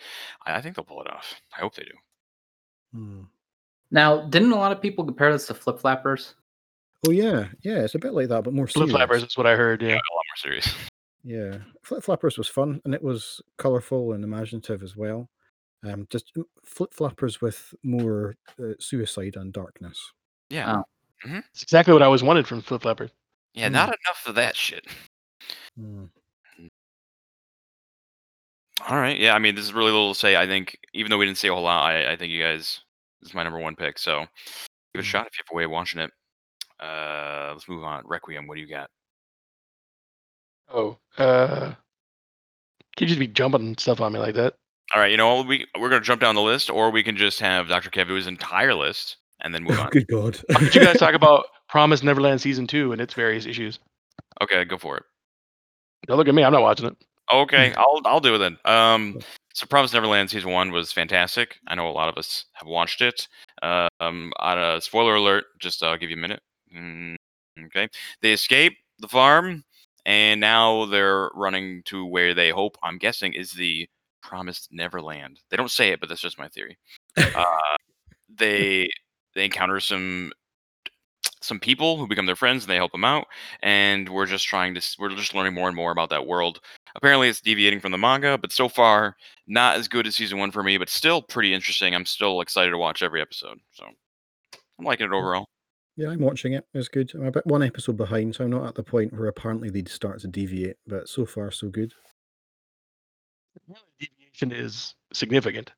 [0.46, 1.36] I, I think they'll pull it off.
[1.56, 1.92] I hope they do.
[2.98, 3.28] Mm.
[3.92, 6.34] Now, didn't a lot of people compare this to Flip Flappers?
[7.06, 7.80] Oh yeah, yeah.
[7.84, 8.96] It's a bit like that, but more Flip serious.
[8.96, 9.82] flappers is what I heard.
[9.82, 9.94] Yeah, Yeah.
[9.96, 10.74] a lot more serious.
[11.24, 15.30] Yeah, Flip Flappers was fun and it was colourful and imaginative as well.
[15.84, 20.00] Um, just mm, Flip Flappers with more uh, suicide and darkness.
[20.50, 20.78] Yeah,
[21.26, 21.42] Oh.
[21.52, 23.12] It's exactly what I always wanted from Flip Flappers.
[23.58, 23.68] Yeah.
[23.68, 23.74] Hmm.
[23.74, 24.86] Not enough of that shit.
[25.80, 26.10] Mm.
[28.88, 29.18] All right.
[29.20, 29.34] Yeah.
[29.34, 30.36] I mean, this is really little to say.
[30.36, 32.82] I think even though we didn't say a whole lot, I, I think you guys
[33.22, 33.98] this is my number one pick.
[33.98, 34.28] So give
[34.96, 35.04] it a Mm.
[35.06, 36.12] shot if you have a way of watching it.
[36.80, 38.04] Uh, let's move on.
[38.06, 38.46] Requiem.
[38.48, 38.90] What do you got?
[40.70, 41.74] Oh, uh,
[42.96, 44.54] can you just be jumping stuff on me like that?
[44.94, 45.10] All right.
[45.12, 47.90] You know, we we're gonna jump down the list, or we can just have Dr.
[47.90, 49.90] Kev his entire list and then move Oh, on.
[49.90, 50.40] good God!
[50.50, 53.80] Why you guys talk about Promise Neverland season two and its various issues?
[54.42, 55.04] Okay, go for it.
[56.08, 56.44] Don't look at me.
[56.44, 56.96] I'm not watching it.
[57.34, 58.58] Okay, I'll I'll do it then.
[58.66, 59.20] Um,
[59.54, 61.58] so Promise Neverland season one was fantastic.
[61.68, 63.28] I know a lot of us have watched it.
[63.62, 66.42] Uh, um, on a spoiler alert, just uh, I'll give you a minute.
[66.76, 67.16] Mm,
[67.66, 67.88] okay,
[68.22, 69.64] they escape the farm,
[70.06, 72.78] and now they're running to where they hope.
[72.84, 73.88] I'm guessing is the
[74.22, 75.40] Promised Neverland.
[75.50, 76.78] They don't say it, but that's just my theory.
[77.18, 77.44] Uh,
[78.38, 78.90] they
[79.38, 80.32] they encounter some
[81.42, 83.28] some people who become their friends and they help them out
[83.62, 86.60] and we're just trying to we're just learning more and more about that world
[86.96, 90.52] apparently it's deviating from the manga but so far not as good as season one
[90.52, 93.86] for me but still pretty interesting i'm still excited to watch every episode so
[94.80, 95.48] i'm liking it overall
[95.96, 96.64] Yeah, I'm watching it.
[96.76, 97.12] It's good.
[97.16, 100.20] I'm about one episode behind, so I'm not at the point where apparently they'd start
[100.22, 100.78] to deviate.
[100.86, 101.92] But so far, so good.
[104.00, 105.72] Deviation is significant.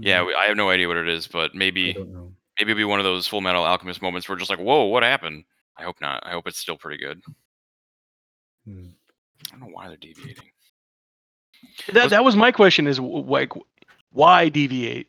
[0.00, 2.84] Yeah Mm, we, i have no idea what it is but maybe maybe it'll be
[2.84, 5.44] one of those full metal alchemist moments where just like whoa what happened
[5.76, 7.20] i hope not i hope it's still pretty good
[8.68, 8.92] Mm.
[9.46, 10.50] i don't know why they're deviating
[11.92, 13.52] That Was- that was my question: is like,
[14.12, 15.08] why deviate?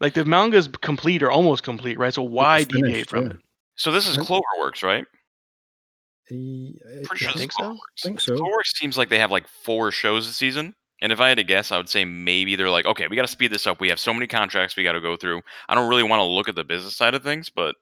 [0.00, 2.12] Like the manga is complete or almost complete, right?
[2.12, 3.30] So why It's deviate finished, from yeah.
[3.32, 3.36] it?
[3.76, 5.04] so this is I- cloverworks right
[6.30, 7.62] eh, pretty sure this think is so.
[7.62, 8.36] cloverworks think so.
[8.36, 11.44] cloverworks seems like they have like four shows a season and if i had to
[11.44, 13.88] guess i would say maybe they're like okay we got to speed this up we
[13.88, 16.48] have so many contracts we got to go through i don't really want to look
[16.48, 17.74] at the business side of things but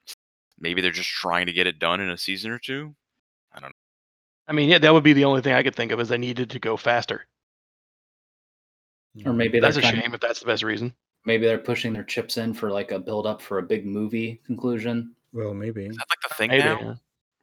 [0.59, 2.95] maybe they're just trying to get it done in a season or two
[3.57, 3.75] I don't know.
[4.49, 6.19] I mean, yeah, that would be the only thing I could think of is they
[6.19, 7.25] needed to go faster.
[9.25, 9.37] Or Mm.
[9.37, 10.93] maybe That's a they're trying, shame if that's the best reason.
[11.25, 14.41] Maybe they're pushing their chips in for like a build up for a big movie
[14.45, 15.15] conclusion.
[15.33, 15.87] Well, maybe.
[15.87, 16.81] Is that like the thing Maybe, now?
[16.81, 16.95] yeah.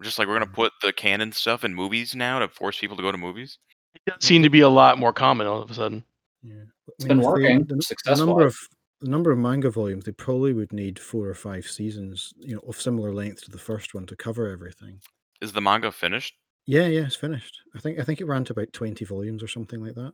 [0.03, 3.03] Just like we're gonna put the canon stuff in movies now to force people to
[3.03, 3.57] go to movies.
[3.95, 6.04] It does seem to be a lot more common all of a sudden.
[6.43, 6.63] Yeah.
[6.86, 8.58] But, It's I been if they- working the, the number of
[9.01, 12.62] the number of manga volumes, they probably would need four or five seasons, you know,
[12.67, 14.99] of similar length to the first one to cover everything.
[15.41, 16.36] Is the manga finished?
[16.67, 17.62] Yeah, yeah, it's finished.
[17.75, 20.13] I think I think it ran to about twenty volumes or something like that.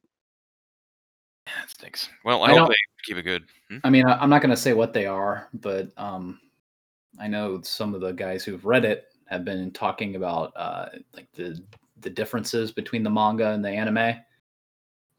[1.45, 2.09] Yeah, that stinks.
[2.23, 3.43] Well, I, I hope they keep it good.
[3.69, 3.77] Hmm?
[3.83, 6.39] I mean, I, I'm not going to say what they are, but um,
[7.19, 11.27] I know some of the guys who've read it have been talking about uh, like
[11.33, 11.61] the
[12.01, 14.19] the differences between the manga and the anime.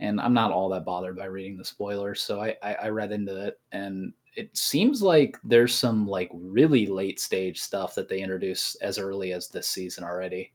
[0.01, 3.11] And I'm not all that bothered by reading the spoilers, so I, I, I read
[3.12, 8.21] into it, and it seems like there's some like really late stage stuff that they
[8.21, 10.53] introduce as early as this season already.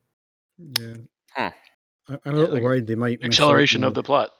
[0.58, 0.96] Yeah.
[1.36, 1.52] Huh.
[2.08, 4.32] I, I'm a Yeah, little like worried they might Acceleration of the plot.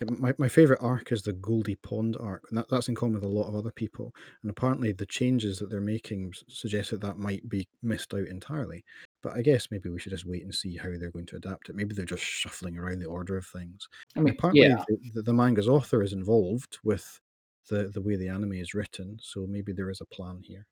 [0.00, 3.14] Yeah, my, my favorite arc is the Goldie Pond arc, and that, that's in common
[3.14, 4.14] with a lot of other people.
[4.42, 8.84] And apparently, the changes that they're making suggest that that might be missed out entirely.
[9.22, 11.70] But I guess maybe we should just wait and see how they're going to adapt
[11.70, 11.76] it.
[11.76, 13.88] Maybe they're just shuffling around the order of things.
[14.16, 17.20] I mean, apparently, yeah, the, the, the manga's author is involved with
[17.68, 20.66] the the way the anime is written, so maybe there is a plan here.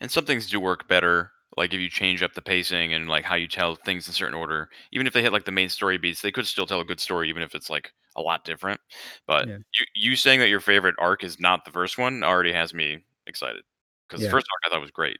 [0.00, 3.24] And some things do work better, like if you change up the pacing and like
[3.24, 4.70] how you tell things in certain order.
[4.92, 7.00] Even if they hit like the main story beats, they could still tell a good
[7.00, 8.80] story, even if it's like a lot different.
[9.26, 9.58] But Yeah.
[9.78, 13.04] you you saying that your favorite arc is not the first one already has me
[13.26, 13.62] excited
[14.08, 14.28] because Yeah.
[14.28, 15.18] the first arc I thought was great.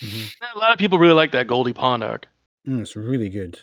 [0.00, 0.32] Mhm.
[0.54, 2.26] A lot of people really like that Goldie Pond arc.
[2.66, 3.58] Mm, it's really good.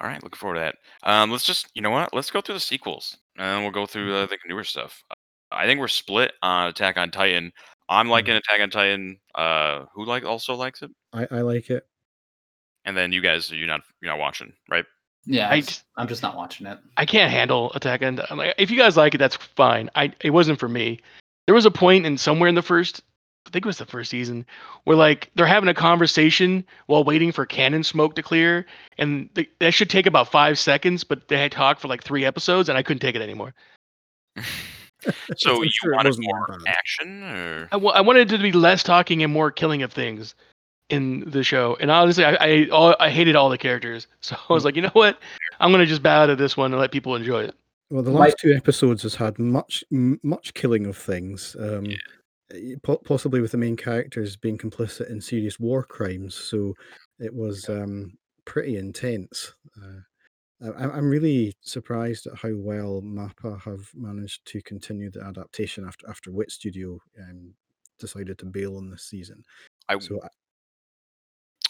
[0.00, 0.76] All right, looking forward to that.
[1.02, 2.14] Um, let's just, you know what?
[2.14, 5.02] Let's go through the sequels, and we'll go through uh, the newer stuff.
[5.50, 7.52] I think we're split on Attack on Titan.
[7.88, 9.18] I'm liking Attack on Titan.
[9.34, 10.90] Uh, who like also likes it?
[11.12, 11.86] I, I like it.
[12.84, 14.84] And then you guys, you're not you're not watching, right?
[15.28, 15.48] yeah.
[15.50, 15.62] I,
[16.00, 16.78] am just not watching it.
[16.96, 18.38] I can't handle Attack on Titan.
[18.38, 19.90] Like, if you guys like it, that's fine.
[19.94, 21.00] I it wasn't for me.
[21.46, 23.02] There was a point in somewhere in the first,
[23.46, 24.46] I think it was the first season,
[24.84, 28.66] where like they're having a conversation while waiting for cannon smoke to clear,
[28.98, 32.24] and th- that should take about five seconds, but they had talked for like three
[32.24, 33.54] episodes, and I couldn't take it anymore.
[35.36, 39.32] So you sure wanted more action, or I, wanted it to be less talking and
[39.32, 40.34] more killing of things
[40.88, 41.76] in the show.
[41.80, 44.82] And honestly, I I, all, I hated all the characters, so I was like, you
[44.82, 45.18] know what,
[45.60, 47.54] I'm gonna just bow to this one and let people enjoy it.
[47.90, 51.56] Well, the My- last two episodes has had much m- much killing of things.
[51.58, 51.86] Um,
[52.52, 56.34] eh, po- possibly with the main characters being complicit in serious war crimes.
[56.34, 56.74] So
[57.18, 58.12] it was um,
[58.44, 59.52] pretty intense.
[59.80, 60.00] Uh,
[60.62, 65.86] I- I'm I'm really surprised at how well Mappa have managed to continue the adaptation
[65.86, 67.54] after after Wit Studio um,
[67.98, 69.44] decided to bail on this season.
[69.88, 70.28] I So I-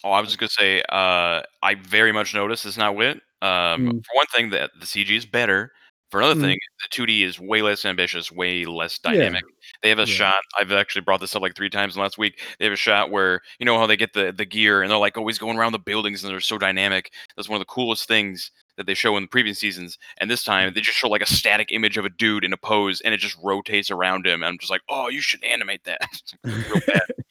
[0.05, 3.21] oh, I was just gonna say, uh, I very much noticed it's not wit.
[3.41, 4.05] Um, Mm.
[4.07, 5.73] for one thing, that the CG is better.
[6.11, 6.43] For another Mm.
[6.45, 9.13] thing, the 2D is way less ambitious, way less Yeah.
[9.13, 9.45] dynamic.
[9.83, 10.15] They have a Yeah.
[10.15, 10.43] shot.
[10.59, 12.41] I've actually brought this up like three times in the last week.
[12.59, 14.99] They have a shot where you know how they get the the gear and they're
[14.99, 17.13] like always going around the buildings and they're so dynamic.
[17.37, 19.99] That's one of the coolest things that they show in the previous seasons.
[20.19, 22.57] And this time they just show like a static image of a dude in a
[22.57, 24.43] pose and it just rotates around him.
[24.43, 26.01] And I'm just like, oh, you should animate that.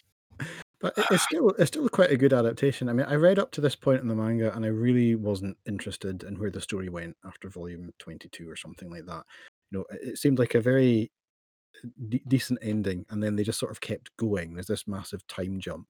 [0.81, 1.03] Real bad.
[1.05, 2.89] But it's still it's still quite a good adaptation.
[2.89, 5.57] I mean, I read up to this point in the manga, and I really wasn't
[5.65, 9.23] interested in where the story went after volume twenty two or something like that.
[9.71, 11.11] You know, it, it seemed like a very
[12.09, 14.53] de- decent ending, and then they just sort of kept going.
[14.53, 15.87] There's this massive time jump.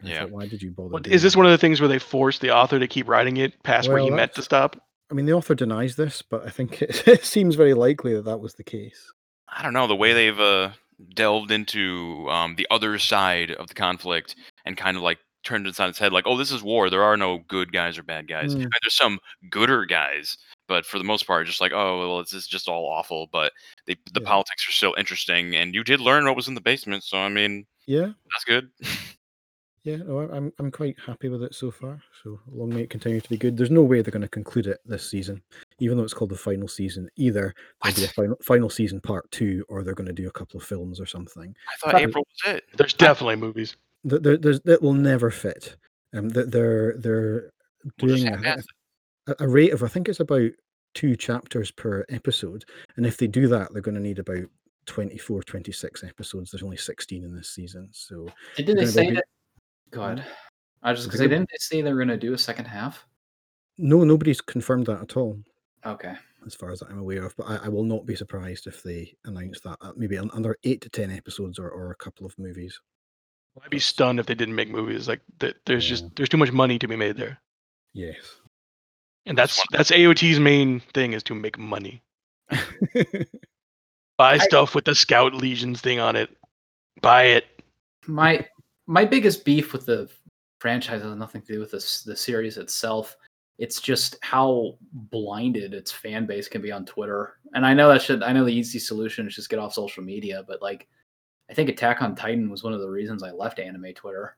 [0.00, 0.22] And Yeah.
[0.22, 0.90] thought, why did you bother?
[0.90, 2.86] What, doing is this that?" one of the things where they forced the author to
[2.86, 4.76] keep writing it past where he meant to stop?
[5.10, 8.24] I mean, the author denies this, but I think it, it seems very likely that
[8.24, 9.12] that was the case.
[9.48, 10.70] I don't know the way they've uh,
[11.14, 15.78] delved into um, the other side of the conflict and kind of like turned it
[15.78, 16.12] on its head.
[16.12, 16.90] Like, oh, this is war.
[16.90, 18.54] There are no good guys or bad guys.
[18.54, 18.68] Mm.
[18.82, 19.18] there's some
[19.50, 22.86] gooder guys, but for the most part, just like, oh, well, this is just all
[22.86, 23.28] awful.
[23.30, 23.52] But
[23.86, 24.26] they, the Yeah.
[24.28, 27.04] politics are still interesting, and you did learn what was in the basement.
[27.04, 28.70] So I mean, Yeah, that's good.
[29.86, 32.02] yeah, no, I- I'm I'm quite happy with it so far.
[32.22, 33.56] So long may it continue to be good.
[33.56, 35.40] There's no way they're going to conclude it this season,
[35.78, 37.08] even though it's called the final season.
[37.16, 40.32] Either there'll be a final final season part two, or they're going to do a
[40.32, 41.54] couple of films or something.
[41.72, 42.64] I thought But- April was it.
[42.76, 43.76] There's definitely movies.
[44.08, 45.76] Th- There, there's that will never fit.
[46.12, 47.50] Um, that they're they're
[48.02, 48.56] We'll doing a,
[49.28, 50.50] a, a rate of I think it's about
[50.94, 52.64] two chapters per episode,
[52.96, 54.46] and if they do that, they're going to need about
[54.86, 56.50] 24, 26 episodes.
[56.50, 59.24] There's only 16 in this season, so Did They're they say be- that?
[59.90, 60.24] Go ahead.
[60.82, 63.04] I just because they didn't they say they were going to do a second half.
[63.78, 65.38] no, nobody's confirmed that at all.
[65.84, 66.14] Okay.
[66.46, 67.36] as far as I'm aware of.
[67.36, 70.80] But I, I will not be surprised if they announce that uh, maybe another eight
[70.82, 72.80] to ten episodes or, or a couple of movies.
[73.62, 75.08] I'd be stunned if they didn't make movies.
[75.08, 75.78] Like there's Yeah.
[75.96, 77.40] just there's too much money to be made there,
[77.94, 78.16] Yes.
[79.24, 82.02] and That's that's that's AOT's main thing is to make money.
[84.18, 86.30] Buy I- stuff with the Scout Legions thing on it.
[87.02, 87.44] Buy it.
[88.06, 88.46] my
[88.86, 90.08] my biggest beef with the
[90.58, 93.16] franchise has nothing to do with this the series itself.
[93.58, 97.38] It's just how blinded its fan base can be on Twitter.
[97.54, 100.02] And I know that should I know the easy solution is just get off social
[100.02, 100.86] media, but like
[101.50, 104.36] I think Attack on Titan was one of the reasons I left anime Twitter.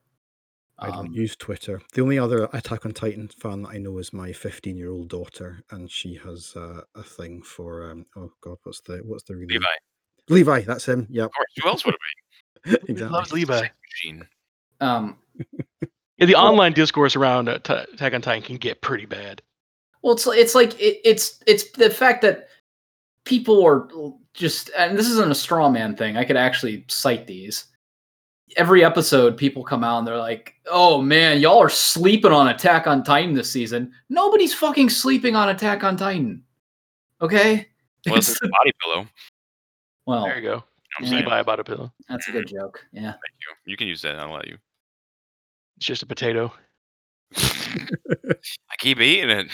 [0.81, 1.81] I don't Um, use Twitter.
[1.93, 5.09] The only other Attack on Titan fan that I know is my 15 year old
[5.09, 9.35] daughter, and she has uh, a thing for um, oh god, what's the what's the
[9.35, 9.65] really Levi.
[10.29, 11.05] Levi, that's him.
[11.09, 11.25] Yeah.
[11.25, 11.51] Of course.
[11.61, 11.99] Who else would it
[12.63, 12.71] be?
[12.93, 13.07] exactly.
[13.09, 13.67] loves Levi?
[14.79, 14.85] Be?
[14.85, 14.97] Machine.
[15.05, 15.17] um
[16.17, 19.41] Yeah, the Well- online discourse around uh, T- Attack on Titan can get pretty bad.
[20.01, 22.47] Well, it's it's like it, it's it's the fact that
[23.25, 23.87] people are
[24.33, 26.15] just and this isn't a straw man thing.
[26.17, 27.65] I could actually cite these.
[28.57, 32.87] Every episode, people come out and they're like, "Oh man, y'all are sleeping on Attack
[32.87, 36.43] on Titan this season." Nobody's fucking sleeping on Attack on Titan.
[37.21, 37.67] Okay.
[38.07, 39.07] Well, it's It's- a body pillow.
[40.07, 40.63] well, There you go.
[40.97, 41.09] I'm Yeah.
[41.11, 41.23] saying.
[41.25, 41.93] Levi about a pillow.
[42.07, 42.83] that's a good joke.
[42.91, 43.11] Yeah.
[43.11, 43.55] Thank you.
[43.71, 44.15] You can use that.
[44.19, 44.57] I'll let you.
[45.79, 46.51] It's just a potato.
[47.37, 49.47] I keep eating it.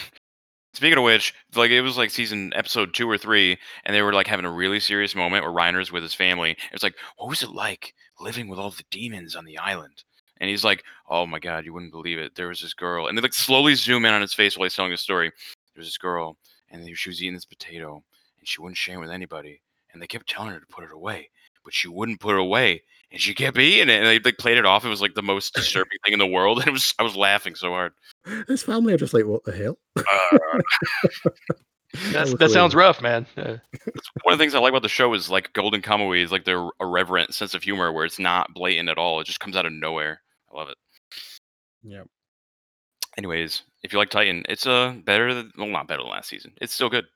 [0.74, 4.12] Speaking of which, like it was like season episode two or three, and they were
[4.12, 6.56] like having a really serious moment where Reiner's with his family.
[6.72, 10.02] It's like, what was it like living with all the demons on the island?
[10.40, 12.34] And he's like, oh my god, you wouldn't believe it.
[12.34, 14.74] There was this girl, and they like slowly zoom in on his face while he's
[14.74, 15.30] telling the story.
[15.76, 16.36] There was this girl,
[16.72, 18.02] and she was eating this potato,
[18.40, 19.62] and she wouldn't share it with anybody.
[19.92, 21.30] And they kept telling her to put it away,
[21.62, 23.98] but she wouldn't put it away, and she kept eating it.
[24.02, 24.84] And they like played it off.
[24.84, 26.58] It was like the most disturbing thing in the world.
[26.60, 27.92] And it was, I was laughing so hard.
[28.48, 29.78] His family are just like, what the hell?
[29.96, 30.58] Uh,
[32.12, 33.26] That's, was that sounds rough, man.
[33.38, 33.56] Uh,
[34.22, 36.44] one of the things I like about the show is like Golden Kamui is like
[36.44, 39.20] their irreverent sense of humor where it's not blatant at all.
[39.20, 40.20] It just comes out of nowhere.
[40.52, 40.76] I love it.
[41.84, 42.06] Yep.
[43.16, 46.52] Anyways, if you like Titan, it's uh better than well not better than last season.
[46.60, 47.06] It's still good.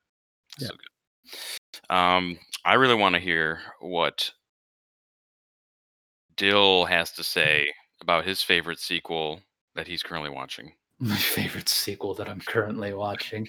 [0.55, 0.67] It's Yeah.
[0.69, 1.95] Still good.
[1.95, 4.33] Um I really want to hear what
[6.41, 7.69] Dill has to say
[8.01, 9.43] about his favorite sequel
[9.75, 10.73] that he's currently watching.
[10.99, 13.47] My favorite sequel that I'm currently watching.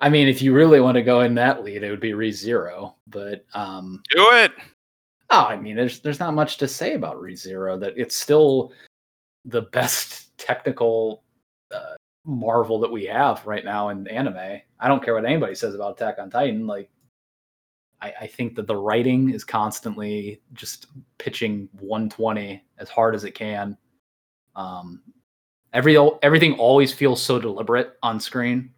[0.00, 2.94] I mean, if you really want to go in that lead, it would be ReZero.
[3.06, 4.52] But um, Do it.
[5.28, 7.78] Oh, I mean, there's there's not much to say about ReZero.
[7.78, 8.72] That it's still
[9.44, 11.22] the best technical
[11.70, 14.62] uh, marvel that we have right now in anime.
[14.80, 16.66] I don't care what anybody says about Attack on Titan.
[16.66, 16.88] Like,
[18.00, 20.86] I, I think that the writing is constantly just
[21.18, 23.76] pitching 120 as hard as it can.
[24.54, 25.02] Um,
[25.72, 28.70] every everything always feels so deliberate on screen.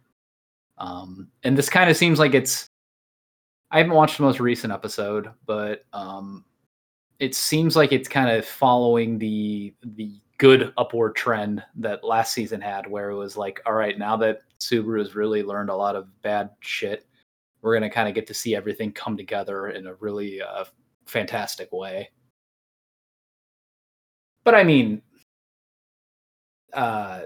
[0.77, 2.69] Um, and this kind of seems like it's
[3.71, 6.43] I haven't watched the most recent episode, but um,
[7.19, 12.61] it seems like it's kind of following the the good upward trend that last season
[12.61, 15.95] had, where it was like, all right, now that Subaru has really learned a lot
[15.95, 17.05] of bad shit,
[17.61, 20.65] we're gonna kind of get to see everything come together in a really uh,
[21.05, 22.09] fantastic way.
[24.43, 25.01] But I mean,
[26.73, 27.23] uh,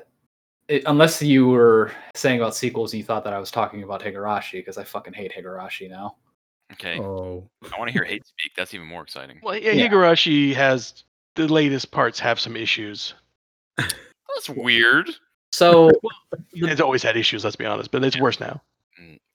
[0.67, 4.01] it, unless you were saying about sequels and you thought that I was talking about
[4.01, 6.15] Higurashi, because I fucking hate Higurashi now.
[6.71, 6.99] Okay.
[6.99, 8.53] Oh, I want to hear hate speak.
[8.57, 9.39] That's even more exciting.
[9.43, 9.87] well, yeah, Yeah.
[9.87, 11.03] Higurashi has
[11.35, 13.13] the latest parts have some issues.
[13.77, 15.09] That's weird.
[15.51, 15.91] So
[16.53, 18.61] It's always had issues, let's be honest, but it's worse now.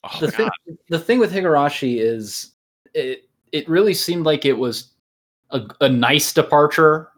[0.04, 0.48] Oh the thing
[0.88, 2.52] the thing with Higurashi is
[2.94, 4.92] it it really seemed like it was
[5.50, 7.08] a, a nice departure.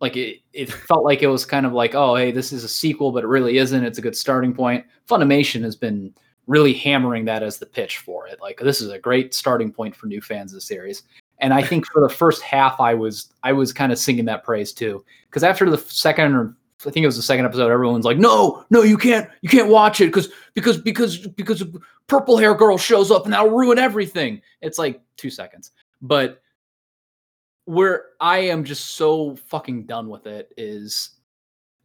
[0.00, 2.68] Like it, it felt like it was kind of like, oh hey, this is a
[2.68, 3.84] sequel, but it really isn't.
[3.84, 4.84] It's a good starting point.
[5.08, 6.14] Funimation has been
[6.46, 8.40] really hammering that as the pitch for it.
[8.40, 11.02] Like this is a great starting point for new fans of the series.
[11.40, 14.44] And I think for the first half, I was I was kind of singing that
[14.44, 15.04] praise too.
[15.28, 18.64] Because after the second or I think it was the second episode, everyone's like, no,
[18.70, 21.64] no, you can't, you can't watch it because because because because
[22.06, 24.40] purple hair girl shows up and that'll ruin everything.
[24.60, 25.72] It's like two seconds.
[26.00, 26.40] But
[27.64, 31.10] where I am just so fucking done with it is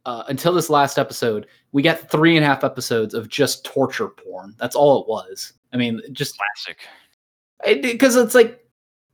[0.06, 4.08] uh, until this last episode, we got three and a half episodes of just torture
[4.08, 4.54] porn.
[4.58, 5.54] That's all it was.
[5.72, 7.82] I mean, just Classic.
[7.82, 8.64] because it's like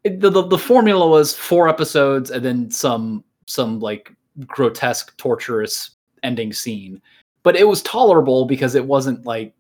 [0.05, 4.13] it, the, the the formula was four episodes and then some some like
[4.47, 7.01] grotesque torturous ending scene.
[7.43, 9.55] But it was tolerable because it wasn't like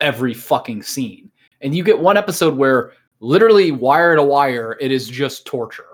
[0.00, 1.30] every fucking scene.
[1.60, 5.86] And you get one episode where literally wire to wire it is just torture.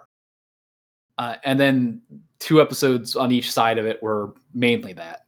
[1.19, 2.01] Uh, and then
[2.39, 5.27] two episodes on each side of it were mainly that.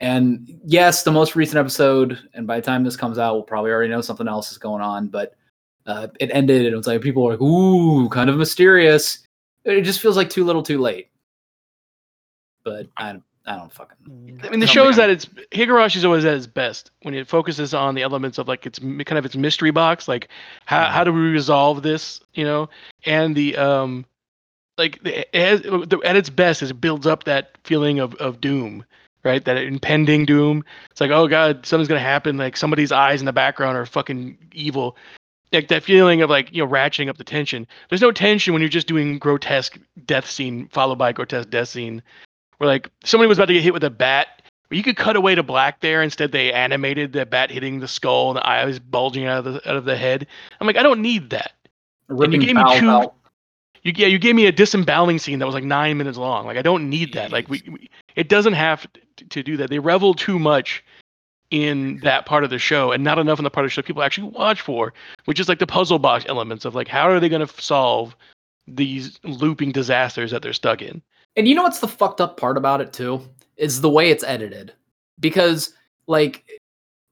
[0.00, 3.70] And yes the most recent episode and by the time this comes out we'll probably
[3.70, 5.34] already know something else is going on but
[5.86, 9.18] uh, it ended and it was like people were like ooh kind of mysterious.
[9.64, 11.10] It just feels like too little too late
[12.64, 14.40] but I, don't, I don't fucking.
[14.44, 17.28] I mean, the show is I'm- its Higurashi is always at its best when it
[17.28, 20.28] focuses on the elements of like its kind of its mystery box, like
[20.66, 22.68] how how do we resolve this, you know,
[23.04, 24.04] and the um,
[24.78, 28.40] like the, has, the, at its best is it builds up that feeling of of
[28.40, 28.84] doom,
[29.24, 29.44] right?
[29.44, 30.64] That impending doom.
[30.90, 32.36] It's like oh god, something's gonna happen.
[32.36, 34.96] Like somebody's eyes in the background are fucking evil.
[35.52, 37.66] Like that feeling of like you know ratcheting up the tension.
[37.88, 42.02] There's no tension when you're just doing grotesque death scene followed by grotesque death scene
[42.60, 45.16] where like somebody was about to get hit with a bat, but you could cut
[45.16, 46.02] away to black there.
[46.02, 49.68] Instead, they animated the bat hitting the skull and the eyes bulging out of the
[49.68, 50.26] out of the head.
[50.60, 51.52] I'm like, I don't need that.
[52.10, 53.14] you gave me two- out.
[53.82, 56.44] You yeah, you gave me a disemboweling scene that was like nine minutes long.
[56.44, 57.32] Like I don't need that.
[57.32, 58.86] Like we, we it doesn't have
[59.16, 59.70] to, to do that.
[59.70, 60.84] They revel too much
[61.50, 63.80] in that part of the show and not enough in the part of the show
[63.80, 64.92] people actually watch for,
[65.24, 68.14] which is like the puzzle box elements of like how are they going to solve
[68.68, 71.00] these looping disasters that they're stuck in.
[71.40, 73.22] And you know what's the fucked up part about it too?
[73.56, 74.74] Is the way it's edited.
[75.20, 75.72] Because
[76.06, 76.44] like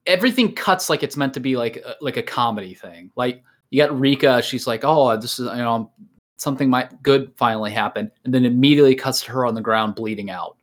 [0.05, 3.09] everything cuts like it's meant to be like a, like a comedy thing.
[3.15, 5.91] Like you got Rika, she's like, "Oh, this is you know
[6.37, 10.29] something might good finally happen," and then immediately cuts to her on the ground bleeding
[10.29, 10.57] out.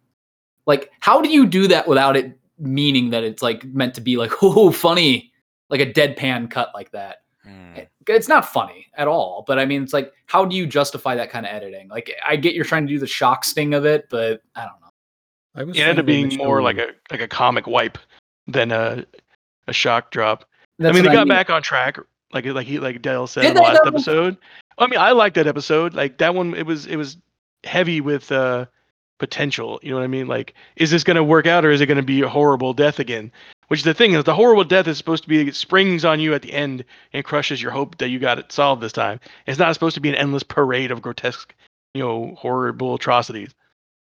[0.67, 4.17] Like, how do you do that without it meaning that it's like meant to be
[4.17, 5.33] like, "Oh, funny,"
[5.71, 7.25] like a deadpan cut like that?
[7.47, 7.81] Hmm.
[8.09, 11.31] it's not funny at all but i mean it's like how do you justify that
[11.31, 14.09] kind of editing like i get you're trying to do the shock sting of it
[14.11, 14.87] but i don't know
[15.57, 17.99] I was It ended up being more like a like a comic wipe
[18.47, 19.05] than a
[19.67, 20.45] a shock drop.
[20.79, 21.99] That's I mean, what they got back on track,
[22.33, 24.37] like like he like Dale said Did in the last episode.
[24.79, 25.95] I mean, I liked that episode.
[25.95, 27.17] Like that one, it was it was
[27.65, 28.67] heavy with uh
[29.19, 29.81] potential.
[29.83, 30.29] You know what I mean?
[30.29, 32.75] Like, is this going to work out or is it going to be a horrible
[32.75, 33.33] death again?
[33.69, 36.35] Which the thing is, the horrible death is supposed to be it springs on you
[36.35, 39.19] at the end and crushes your hope that you got it solved this time.
[39.47, 41.55] It's not supposed to be an endless parade of grotesque,
[41.95, 43.55] you know, horrible atrocities.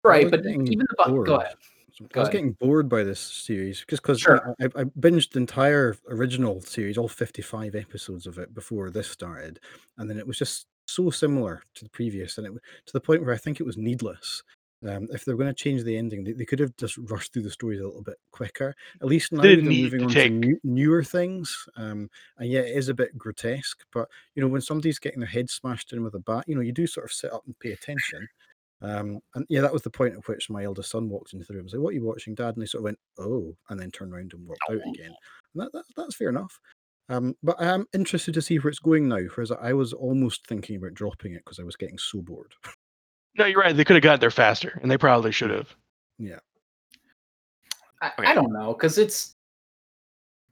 [0.04, 1.28] right but even the bu- bored.
[1.28, 1.56] go ahead
[2.00, 2.32] I was ahead.
[2.34, 4.54] getting bored by this series just because Sure.
[4.62, 9.60] I, I binged the entire original series, all 55 episodes of it before this started,
[9.98, 13.24] and then it was just so similar to the previous, and it to the point
[13.24, 14.44] where I think it was needless.
[14.88, 17.42] Um, if they're going to change the ending, they, they could have just rushed through
[17.44, 18.76] the stories a little bit quicker.
[19.02, 22.50] At least now they're didn't moving to on take- to new, newer things, um, and
[22.50, 23.84] yeah, it is a bit grotesque.
[23.92, 26.62] But you know, when somebody's getting their head smashed in with a bat, you know,
[26.62, 28.28] you do sort of sit up and pay attention.
[28.82, 31.54] Um, and yeah, that was the point at which my eldest son walked into the
[31.54, 32.56] room and said, What are you watching, Dad?
[32.56, 35.16] And he sort of went, Oh, and then turned around and walked out again.
[35.54, 36.60] And that, that, that's fair enough.
[37.10, 40.46] Um, but I am interested to see where it's going now, whereas I was almost
[40.48, 42.54] thinking about dropping it because I was getting so bored.
[43.38, 43.76] No, you're right.
[43.76, 45.76] They could have got there faster, and they probably should have.
[46.18, 46.40] yeah.
[48.02, 48.28] I, Okay.
[48.30, 49.34] I don't know because it's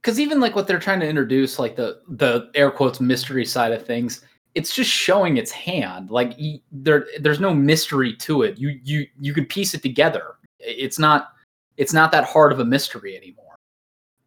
[0.00, 3.72] because even like what they're trying to introduce like the the air quotes mystery side
[3.72, 4.22] of things
[4.54, 9.06] it's just showing its hand like y- there there's no mystery to it you you
[9.20, 11.32] you could piece it together it's not
[11.76, 13.56] it's not that hard of a mystery anymore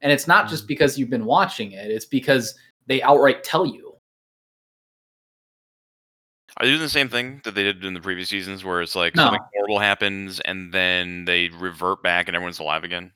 [0.01, 0.67] and it's not just Mm.
[0.67, 2.53] because you've been watching it it's because
[2.85, 3.86] they outright tell you
[6.59, 8.95] Are they doing the same thing that they did in the previous seasons, where it's
[8.95, 9.23] like No.
[9.25, 13.11] something horrible happens and then they revert back and everyone's alive again?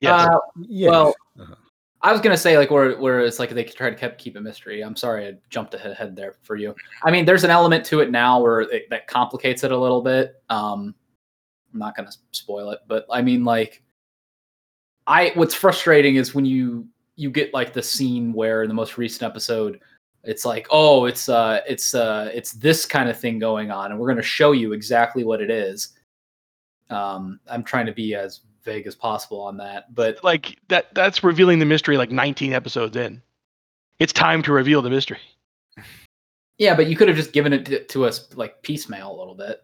[0.00, 0.28] Yes.
[0.28, 0.90] Uh, Yes.
[0.90, 1.54] Well, Uh-huh.
[2.02, 4.40] I was gonna say like where where it's like they try to keep keep a
[4.40, 4.82] mystery.
[4.82, 6.74] I'm sorry I jumped ahead there for you.
[7.02, 10.02] I mean, there's an element to it now where it, that complicates it a little
[10.02, 10.40] bit.
[10.48, 10.94] Um,
[11.72, 13.82] I'm not gonna spoil it, but I mean like,
[15.06, 16.86] I what's frustrating is when you
[17.16, 19.80] you get like the scene where in the most recent episode
[20.26, 23.98] it's like oh it's uh it's uh it's this kind of thing going on and
[23.98, 25.94] we're going to show you exactly what it is
[26.90, 31.22] um i'm trying to be as vague as possible on that but like that that's
[31.22, 33.22] revealing the mystery like 19 episodes in.
[33.98, 35.20] It's time to reveal the mystery.
[36.58, 39.34] Yeah, but you could have just given it to, to us like piecemeal a little
[39.34, 39.62] bit.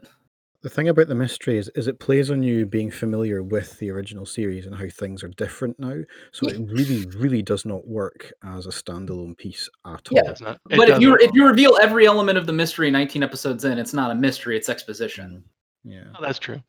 [0.62, 3.90] The thing about the mystery is, is it plays on you being familiar with the
[3.90, 6.02] original series and how things are different now.
[6.30, 10.00] So it really, really does not work as a standalone piece at all.
[10.12, 10.22] Yeah.
[10.24, 10.60] That's not.
[10.70, 13.76] it But if you if you reveal every element of the mystery 19 episodes in,
[13.76, 15.42] it's not a mystery, it's exposition.
[15.84, 16.04] Mm, yeah.
[16.16, 16.62] Oh, that's true.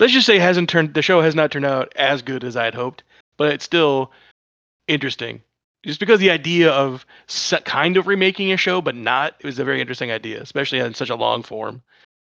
[0.00, 2.56] Let's just say it hasn't turned the show has not turned out as good as
[2.56, 3.04] I had hoped,
[3.36, 4.10] but it's still
[4.88, 5.42] interesting.
[5.84, 9.58] Just because the idea of se- kind of remaking a show but not it was
[9.58, 11.82] a very interesting idea, especially in such a long form.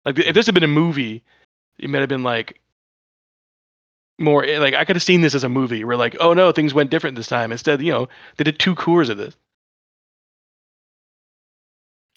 [0.05, 1.23] Like if this had been a movie,
[1.79, 2.61] it might have been like
[4.19, 6.53] more eh, like I could have seen this as a movie where like oh no
[6.53, 7.53] things went different this time.
[7.53, 9.37] Instead, you know they did two cours of this.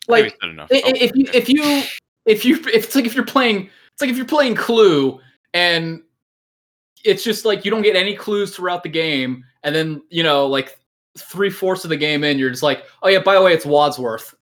[0.07, 0.69] Like said enough.
[0.71, 1.83] i- i- Oh, if you if you
[2.25, 5.19] if you if it's like if you're playing it's like if you're playing Clue
[5.53, 6.01] and
[7.03, 10.47] it's just like you don't get any clues throughout the game, and then you know
[10.47, 10.77] like
[11.17, 13.65] three fourths of the game in, you're just like, oh yeah, by the way, it's
[13.65, 14.35] Wadsworth.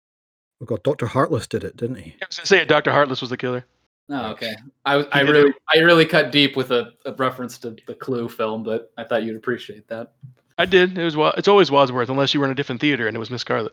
[0.60, 1.06] Oh god, Dr.
[1.06, 2.14] Heartless did it, didn't he?
[2.22, 2.92] I was gonna say Dr.
[2.92, 3.64] Heartless was the killer.
[4.08, 4.54] Oh, okay.
[4.84, 7.94] I I He did really I really cut deep with a, a reference to the
[7.94, 10.12] Clue film, but I thought you'd appreciate that.
[10.58, 10.98] I did.
[10.98, 13.20] It was Wa- it's always Wadsworth unless you were in a different theater and it
[13.20, 13.72] was Miss Scarlet.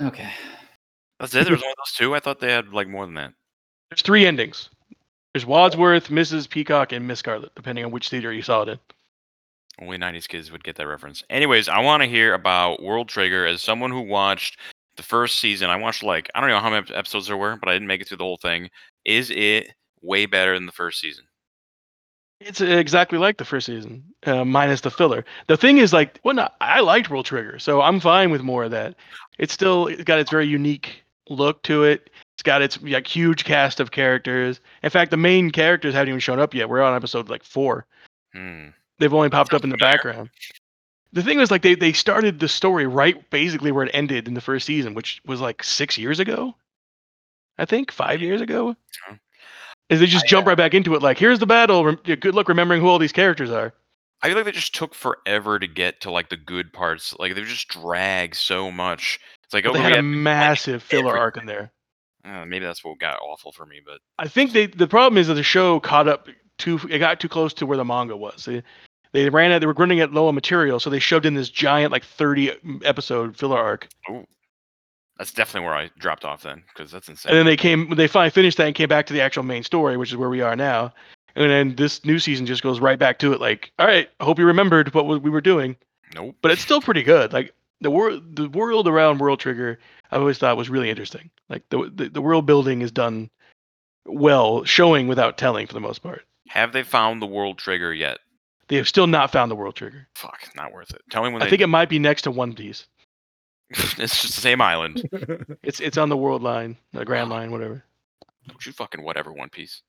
[0.00, 0.30] Okay.
[1.20, 1.44] That's it.
[1.44, 2.14] There was only those two.
[2.14, 3.32] I thought they had like more than that.
[3.90, 4.70] There's three endings.
[5.32, 6.48] There's Wadsworth, Mrs.
[6.48, 8.78] Peacock, and Miss Scarlet, depending on which theater you saw it in.
[9.80, 11.24] Only 90s kids would get that reference.
[11.28, 14.58] Anyways, I want to hear about World Trigger as someone who watched
[14.96, 15.70] the first season.
[15.70, 18.00] I watched like I don't know how many episodes there were, but I didn't make
[18.00, 18.70] it through the whole thing.
[19.04, 19.72] Is it
[20.02, 21.24] way better than the first season?
[22.40, 25.24] It's exactly like the first season, uh, minus the filler.
[25.46, 28.64] The thing is, like, well, no, I liked World Trigger, so I'm fine with more
[28.64, 28.96] of that.
[29.38, 32.10] It's still it's got its very unique look to it.
[32.34, 34.60] It's got its like huge cast of characters.
[34.82, 36.68] In fact, the main characters haven't even shown up yet.
[36.68, 37.86] We're on episode like four.
[38.34, 38.68] Hmm.
[38.98, 40.30] They've only popped up in the background.
[41.12, 44.34] The thing was, like, they they started the story right basically where it ended in
[44.34, 46.54] the first season, which was like six years ago.
[47.58, 48.76] I think five years ago.
[49.08, 49.16] Oh.
[49.90, 51.02] Is they just I, jump right back into it?
[51.02, 51.84] Like, here's the battle.
[51.84, 53.74] Rem- good luck remembering who all these characters are.
[54.22, 57.14] I feel like they just took forever to get to like the good parts.
[57.18, 59.20] Like they just dragged so much.
[59.44, 61.20] It's like okay, they had a massive filler everything.
[61.20, 61.72] arc in there.
[62.24, 63.80] uh, maybe that's what got awful for me.
[63.84, 66.28] But I think they the problem is that the show caught up
[66.58, 68.44] too it got too close to where the manga was.
[68.44, 68.62] They
[69.12, 71.48] they ran out they were running at low on material, so they shoved in this
[71.48, 73.88] giant like 30 episode filler arc.
[75.16, 77.30] that's definitely where I dropped off then because that's insane.
[77.30, 79.62] And then they came they finally finished that and came back to the actual main
[79.62, 80.92] story, which is where we are now.
[81.36, 84.24] And then this new season just goes right back to it like, all right, I
[84.24, 85.76] hope you remembered what we were doing.
[86.14, 86.36] nope.
[86.42, 87.32] But it's still pretty good.
[87.32, 89.78] Like the world the world around World Trigger
[90.10, 91.30] I always thought was really interesting.
[91.48, 93.30] Like the the, the world building is done
[94.06, 96.24] well, showing without telling for the most part.
[96.48, 98.18] Have they found the world trigger yet?
[98.68, 100.06] They have still not found the world trigger.
[100.14, 101.02] Fuck, not worth it.
[101.10, 101.50] Tell me when I they.
[101.50, 102.86] think it might be next to One Piece.
[103.70, 105.08] it's just the same island.
[105.62, 107.82] It's it's on the world line, the Grand Line, whatever.
[108.46, 109.82] Don't you fucking whatever One Piece.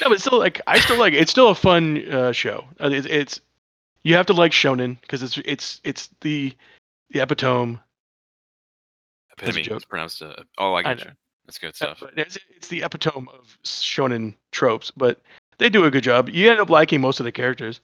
[0.00, 2.64] No, but still, like I still like it's still a fun uh, show.
[2.80, 3.40] Uh, It's, it's
[4.02, 6.54] you have to like shonen because it's it's it's the
[7.10, 7.78] the epitome.
[9.38, 9.62] Epitome.
[9.62, 9.76] joke.
[9.76, 10.22] It's pronounced.
[10.22, 11.10] Uh, oh, I I get know.
[11.10, 11.16] you.
[11.46, 11.98] That's good Uh, stuff.
[12.00, 15.20] but It's, it's the epitome of shonen tropes, but
[15.58, 16.28] they do a good job.
[16.28, 17.80] You end up liking most of the characters.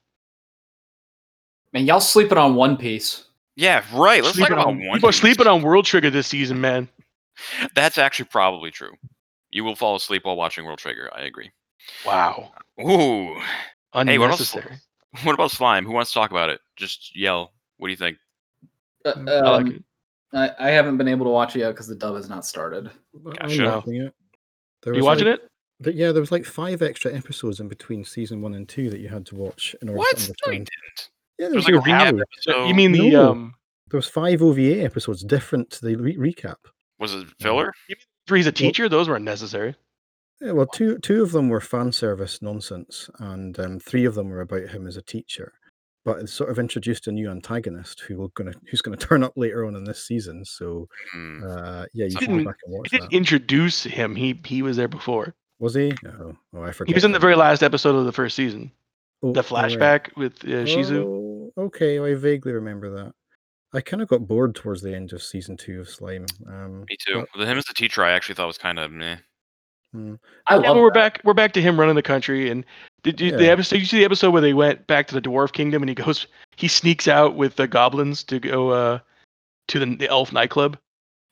[1.73, 3.25] Man, y'all sleeping on One Piece.
[3.57, 4.23] Yeah, right.
[4.23, 6.89] Let's talk Sleeping about on, One people are sleeping on World Trigger this season, man.
[7.75, 8.93] That's actually probably true.
[9.51, 11.11] You will fall asleep while watching World Trigger.
[11.15, 11.51] I agree.
[12.07, 13.35] Wow, Ooh.
[13.95, 14.41] Hey, what else?
[14.55, 14.77] unnecessary.
[15.25, 15.85] What about slime?
[15.85, 16.61] Who wants to talk about it?
[16.77, 17.53] Just yell.
[17.77, 18.17] What do you think?
[19.05, 19.85] Uh, I like um, it.
[20.33, 22.91] I, I haven't been able to watch it yet because the dub has not started.
[23.15, 23.65] I'm Gotcha.
[23.67, 24.15] watching it.
[24.83, 25.49] There You watching like, it?
[25.85, 29.01] th- Yeah, there was like five extra episodes in between season one and two that
[29.01, 30.17] you had to watch in order What?
[30.17, 30.69] to No, you understand.
[30.71, 31.11] didn't.
[31.39, 32.67] Yeah, There was there like a was recap episode.
[32.69, 33.31] you mean the No.
[33.31, 33.55] um?
[33.91, 36.57] There was five OVA episodes different to the re- recap.
[36.99, 37.73] Was it filler?
[38.29, 38.89] Where he's a teacher?
[38.89, 39.75] Those were unnecessary.
[40.41, 44.31] Yeah, well, two two of them were fan service nonsense, and um, three of them
[44.31, 45.53] were about him as a teacher.
[46.05, 49.35] But it sort of introduced a new antagonist who will gonna who's gonna turn up
[49.37, 50.45] later on in this season.
[50.45, 51.45] So Hmm.
[51.49, 53.17] uh, yeah, you should Didn't- go back and He didn't that.
[53.17, 54.17] introduce him.
[54.17, 55.35] He he was there before.
[55.61, 55.93] Was he?
[56.07, 56.89] Oh, oh I forgot.
[56.89, 58.73] He was in the very last episode of the first season.
[59.23, 59.71] Oh, The all right.
[59.71, 61.05] flashback with uh, Shizu.
[61.05, 63.13] Oh, okay, I vaguely remember that.
[63.73, 66.27] I kind of got bored towards the end of season two of Slime.
[66.49, 67.25] Um, Me too.
[67.39, 69.19] With him as a teacher, I actually thought was kind of meh.
[69.93, 70.15] Hmm.
[70.47, 70.95] I Yeah, love we're that.
[70.95, 71.21] back.
[71.25, 72.51] We're back to him running the country.
[72.51, 72.65] And
[73.03, 73.51] did you, the Yeah.
[73.53, 73.77] episode?
[73.79, 76.27] You see the episode where they went back to the dwarf kingdom, and he goes,
[76.57, 78.99] he sneaks out with the goblins to go uh,
[79.69, 80.79] to the, the elf nightclub.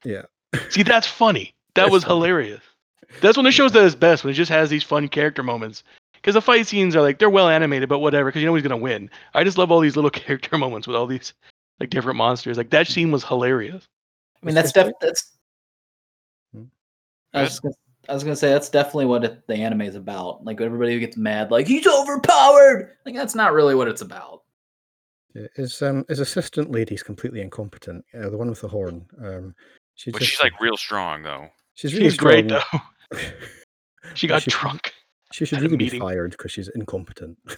[0.04, 0.22] Yeah.
[0.70, 1.52] See, that's funny.
[1.74, 2.14] That That's was funny.
[2.16, 2.60] hilarious.
[3.20, 4.24] That's when the show's at its best.
[4.24, 5.84] When it just has these fun character moments.
[6.14, 8.28] Because the fight scenes are like they're well animated, but whatever.
[8.28, 9.08] Because you know he's gonna win.
[9.34, 11.32] I just love all these little character moments with all these
[11.78, 12.56] like different monsters.
[12.58, 13.84] Like that scene was hilarious.
[14.42, 15.30] I mean, that's def- that's.
[16.52, 16.64] Hmm.
[17.34, 17.74] I was, gonna,
[18.10, 20.44] I was gonna say that's definitely what it, the anime is about.
[20.44, 22.96] Like everybody who gets mad, like he's overpowered.
[23.06, 24.42] Like that's not really what it's about.
[25.34, 28.04] Yeah, His um his assistant lady's completely incompetent.
[28.12, 29.06] Uh, the one with the horn.
[29.24, 29.54] Um,
[29.94, 31.48] she But just, she's like real strong though.
[31.74, 32.62] she's really She's great though.
[34.14, 34.92] She got She- drunk.
[35.32, 37.38] She should really be fired because she's incompetent.
[37.46, 37.54] No,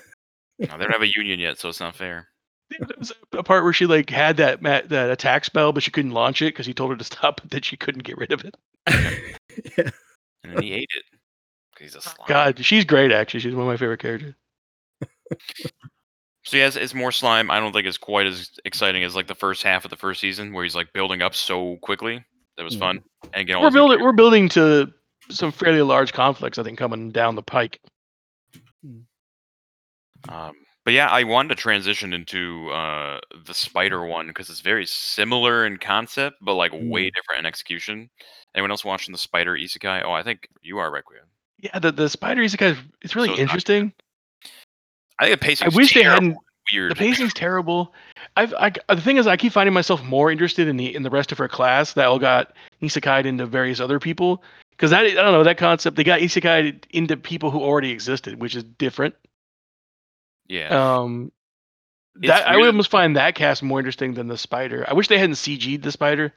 [0.58, 2.28] they don't have a union yet, so it's not fair.
[2.68, 5.90] There was a part where she like had that ma- that attack spell, but she
[5.90, 8.32] couldn't launch it because he told her to stop, but then she couldn't get rid
[8.32, 8.54] of it.
[9.78, 9.90] yeah.
[10.44, 11.04] And then he ate it.
[11.74, 12.26] 'Cause he's a slime.
[12.28, 13.12] God, she's great.
[13.12, 14.34] Actually, she's one of my favorite characters.
[16.44, 17.50] So yeah, it's, it's more slime.
[17.50, 20.20] I don't think it's quite as exciting as like the first half of the first
[20.20, 22.24] season, where he's like building up so quickly.
[22.56, 23.02] That was fun.
[23.32, 24.00] And again, We're building.
[24.02, 24.92] We're building to
[25.30, 26.58] some fairly large conflicts.
[26.58, 27.80] I think coming down the pike.
[30.28, 30.52] Um,
[30.84, 35.66] but yeah, I wanted to transition into uh, the spider one because it's very similar
[35.66, 38.10] in concept, but like way different in execution.
[38.54, 40.02] Anyone else watching the spider isekai?
[40.04, 41.24] Oh, I think you are Requiem.
[41.58, 43.92] Yeah, the the spider isekai is it's really So it's not- interesting.
[45.18, 45.66] I think the pacing.
[45.66, 46.36] I wish they hadn't.
[46.72, 46.90] weird.
[46.90, 47.94] The pacing's terrible.
[48.36, 51.10] I've I, the thing is, I keep finding myself more interested in the in the
[51.10, 55.10] rest of her class that all got isekai into various other people because that I
[55.14, 55.96] don't know that concept.
[55.96, 59.14] They got isekai into people who already existed, which is different.
[60.52, 60.68] Yeah.
[60.68, 61.32] Um,
[62.16, 64.84] It's that I would almost find that cast more interesting than the spider.
[64.86, 66.34] I wish they hadn't CG'd the spider.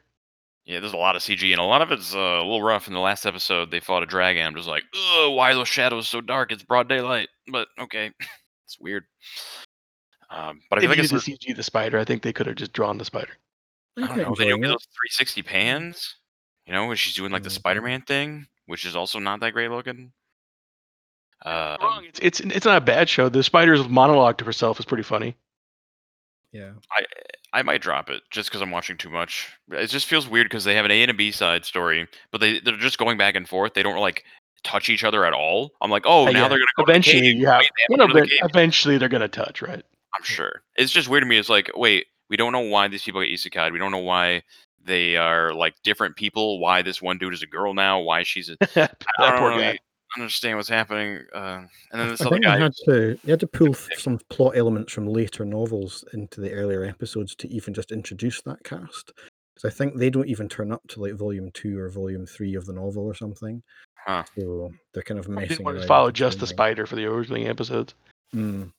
[0.64, 2.88] Yeah, there's a lot of CG, and a lot of it's uh, a little rough.
[2.88, 4.46] In the last episode, they fought a dragon.
[4.46, 6.52] I'm just like, oh, why are those shadows so dark?
[6.52, 7.28] It's broad daylight.
[7.52, 8.12] But okay,
[8.66, 9.04] it's weird.
[10.30, 12.24] Um, but I If feel they like it's needed to CG the spider, I think
[12.24, 13.34] they could have just drawn the spider.
[13.98, 14.36] I don't know.
[14.38, 16.16] They don't get those 360 pans,
[16.66, 17.54] you know, when she's doing like the Mhm.
[17.54, 20.14] Spider-Man thing, which is also not that great looking.
[21.46, 22.04] Uh, Wrong.
[22.06, 23.30] It's, it's it's not a bad show.
[23.30, 25.36] The spider's monologue to herself is pretty funny.
[26.52, 26.72] Yeah.
[26.92, 27.04] I
[27.60, 29.50] I might drop it just because I'm watching too much.
[29.72, 32.42] It just feels weird because they have an A and a B side story, but
[32.42, 33.74] they they're just going back and forth.
[33.74, 34.24] They don't like
[34.64, 35.72] touch each other at all.
[35.82, 36.48] I'm like, oh, Uh, now yeah.
[36.48, 37.38] they're gonna go to the Eventually, cave.
[37.42, 37.60] yeah.
[37.60, 39.84] Wait, they to bit, the eventually they're gonna touch, right?
[40.16, 40.62] I'm sure.
[40.76, 41.38] It's just weird to me.
[41.38, 43.72] It's like, wait, we don't know why these people get isekai.
[43.72, 44.42] We don't know why
[44.84, 46.60] they are like different people.
[46.60, 48.00] Why this one dude is a girl now?
[48.00, 48.56] Why she's a.
[48.76, 49.80] that I poor really guy.
[50.18, 51.20] Understand what's happening.
[51.34, 52.58] Uh, and then this I other guy.
[52.58, 56.52] they had to they had to pull some plot elements from later novels into the
[56.52, 59.14] earlier episodes to even just introduce that cast.
[59.54, 62.56] Because I think they don't even turn up to like volume two or volume three
[62.56, 63.64] of the novel or something.
[64.06, 64.24] Huh.
[64.38, 65.38] So they're kind of messing.
[65.38, 67.96] I messing didn't want to follow just the spider for the original episodes.
[68.36, 68.72] Mm.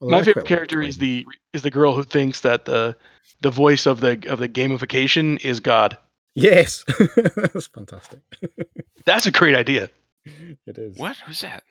[0.00, 2.96] Although My favorite quite like character is the is the girl who thinks that the
[3.40, 5.96] the voice of the of the gamification is God.
[6.34, 6.84] yes,
[7.36, 8.20] that's fantastic.
[9.04, 9.90] That's a great idea.
[10.66, 10.96] it is.
[10.98, 11.16] What?
[11.26, 11.62] Who's that?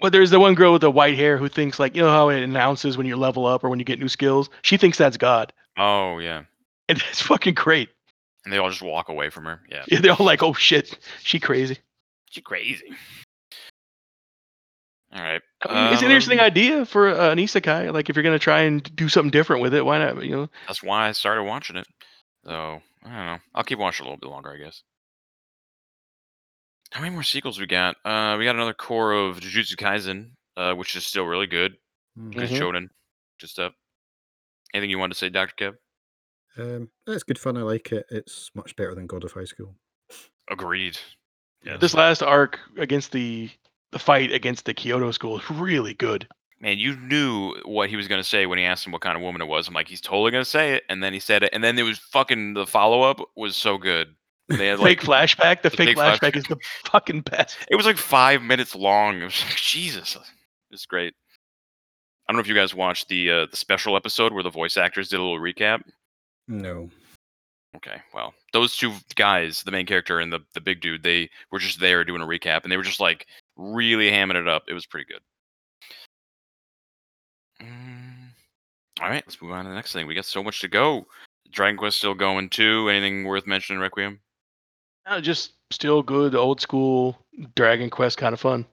[0.00, 2.28] Well, there's the one girl with the white hair who thinks like you know how
[2.28, 4.48] it announces when you level up or when you get new skills.
[4.62, 6.42] She thinks that's God, Oh yeah.
[6.88, 7.88] and it's fucking great.
[8.44, 9.60] And they all just walk away from her.
[9.68, 9.84] Yeah.
[9.88, 11.78] Yeah, They're all like, "Oh shit, she crazy."
[12.30, 12.92] She crazy.
[15.12, 15.40] All right.
[15.64, 17.92] I mean, it's an interesting Um, idea for uh, an isekai.
[17.92, 20.22] Like if you're gonna try and do something different with it, why not?
[20.22, 21.86] You know, That's why I started watching it.
[22.44, 22.52] So
[23.04, 23.38] I don't know.
[23.54, 24.82] I'll keep watching a little bit longer, I guess.
[26.92, 27.96] How many more sequels we got?
[28.04, 31.76] Uh, we got another cour of Jujutsu Kaisen, uh, which is still really good.
[32.16, 32.58] Good Mhm.
[32.58, 32.88] shonen.
[33.40, 33.74] Good stuff.
[34.74, 35.76] Anything you wanted to say, Doctor Kev?
[36.60, 37.56] Um, it's good fun.
[37.56, 38.06] I like it.
[38.10, 39.76] It's much better than God of High School.
[40.50, 40.98] Agreed.
[41.62, 43.50] Yeah, this last arc against the
[43.90, 46.28] the fight against the Kyoto school is really good.
[46.60, 49.22] Man, you knew what he was gonna say when he asked him what kind of
[49.22, 49.66] woman it was.
[49.68, 51.82] I'm like, he's totally gonna say it, and then he said it, and then it
[51.84, 54.14] was fucking the follow up was so good.
[54.48, 55.62] They had like fake flashback.
[55.62, 56.36] The, the fake fake flashback flashback.
[56.36, 57.56] is the fucking best.
[57.70, 59.20] it was like five minutes long.
[59.20, 60.16] It was like Jesus,
[60.70, 61.14] it's great.
[62.26, 64.76] I don't know if you guys watched the uh, the special episode where the voice
[64.76, 65.82] actors did a little recap.
[66.46, 66.90] No.
[67.76, 71.58] Okay, well, those two guys, the main character and the the big dude, they were
[71.58, 73.26] just there doing a recap, and they were just like
[73.56, 74.64] really hamming it up.
[74.68, 75.20] It was pretty good.
[77.62, 78.28] Mm,
[79.00, 80.06] all right, let's move on to the next thing.
[80.06, 81.06] We got so much to go.
[81.50, 82.88] Dragon Quest still going too.
[82.88, 84.20] Anything worth mentioning, Requiem?
[85.20, 87.18] Just still good, old school
[87.54, 88.66] Dragon Quest kind of fun.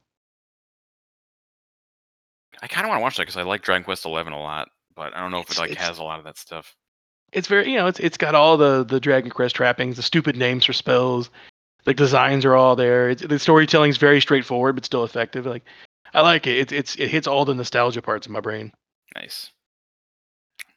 [2.61, 4.69] I kind of want to watch that because I like Dragon Quest Eleven a lot,
[4.95, 6.75] but I don't know if it like it's- has a lot of that stuff.
[7.31, 10.37] It's very, you know, it's it's got all the the Dragon Quest trappings, the stupid
[10.37, 11.29] names for spells,
[11.83, 13.09] the designs are all there.
[13.09, 15.45] It's, the storytelling's very straightforward but still effective.
[15.45, 15.63] Like,
[16.13, 16.57] I like it.
[16.59, 18.71] It's it's it hits all the nostalgia parts of my brain.
[19.15, 19.51] Nice.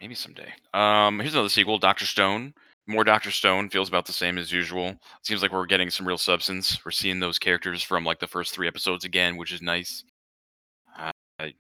[0.00, 0.52] Maybe someday.
[0.74, 2.54] Um, here's another sequel, Doctor Stone.
[2.89, 4.97] More Doctor Stone feels about the same as usual.
[5.22, 6.82] Seems like we're getting some real substance.
[6.84, 10.05] We're seeing those characters from like the first three episodes again, which is nice.
[10.99, 11.12] Uh,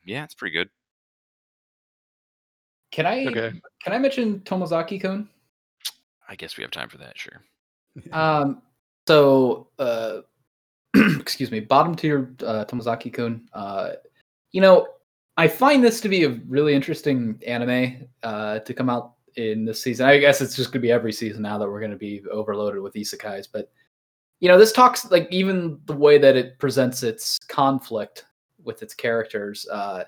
[0.04, 0.70] yeah, it's pretty good.
[2.90, 3.60] Can I Okay.
[3.82, 5.28] can I mention Tomozaki Kun?
[6.28, 7.16] I guess we have time for that.
[7.18, 7.42] Sure.
[8.12, 8.62] Um,
[9.08, 10.20] so, uh,
[11.18, 13.48] excuse me, bottom tier uh, Tomozaki Kun.
[13.52, 13.92] Uh,
[14.52, 14.86] you know,
[15.36, 19.82] I find this to be a really interesting anime uh, to come out in this
[19.82, 20.06] season.
[20.06, 22.22] I guess it's just going to be every season now that we're going to be
[22.30, 23.48] overloaded with isekais.
[23.52, 23.70] But
[24.40, 28.26] you know, this talks like even the way that it presents its conflict
[28.62, 29.66] with its characters.
[29.68, 30.04] Uh,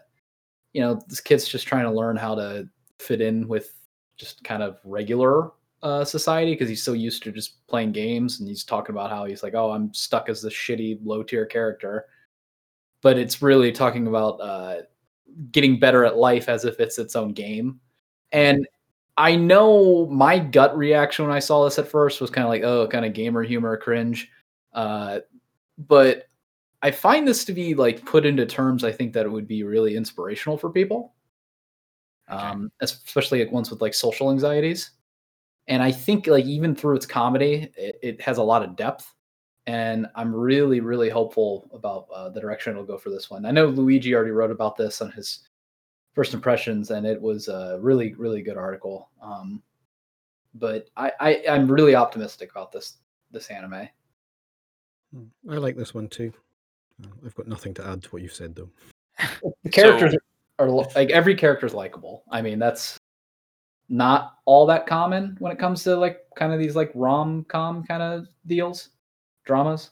[0.72, 2.68] you know, this kid's just trying to learn how to
[2.98, 3.72] fit in with
[4.16, 5.50] just kind of regular
[5.82, 9.24] uh, society because he's so used to just playing games and he's talking about how
[9.24, 12.04] he's like oh i'm stuck as this shitty low tier character
[13.00, 14.82] but it's really talking about uh,
[15.52, 17.80] getting better at life as if it's its own game
[18.32, 18.68] and
[19.16, 22.62] i know my gut reaction when i saw this at first was kind of like
[22.62, 24.30] oh kind of gamer humor cringe
[24.74, 25.18] uh,
[25.78, 26.28] but
[26.82, 29.62] i find this to be like put into terms i think that it would be
[29.62, 31.14] really inspirational for people
[32.32, 32.38] Okay.
[32.44, 34.92] um, especially like ones with like social anxieties
[35.68, 39.12] and I think like even through its comedy, it, it has a lot of depth.
[39.66, 43.46] and I'm really, really hopeful about uh, the direction it'll go for this one.
[43.46, 45.40] I know Luigi already wrote about this on his
[46.14, 49.08] first impressions, and it was a really, really good article.
[49.22, 49.62] Um,
[50.54, 52.98] but I, I, I'm really optimistic about this
[53.30, 53.88] this anime.
[55.14, 56.32] Hmm, I like this one too.
[57.02, 58.70] Uh, I've got nothing to add to what you've said though.
[59.64, 60.16] The characters
[60.58, 62.24] are like every character is likable.
[62.30, 62.98] I mean, that's
[63.88, 67.84] not all that common when it comes to like kind of these like rom com
[67.84, 68.90] kind of deals,
[69.44, 69.90] dramas.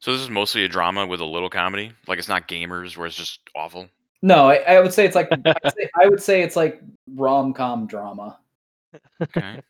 [0.00, 1.92] So this is mostly a drama with a little comedy.
[2.06, 3.88] Like it's not gamers where it's just awful.
[4.26, 6.82] No, I, I would say it's like I'd say, I would say it's like
[7.14, 8.38] rom com drama.
[9.22, 9.60] Okay.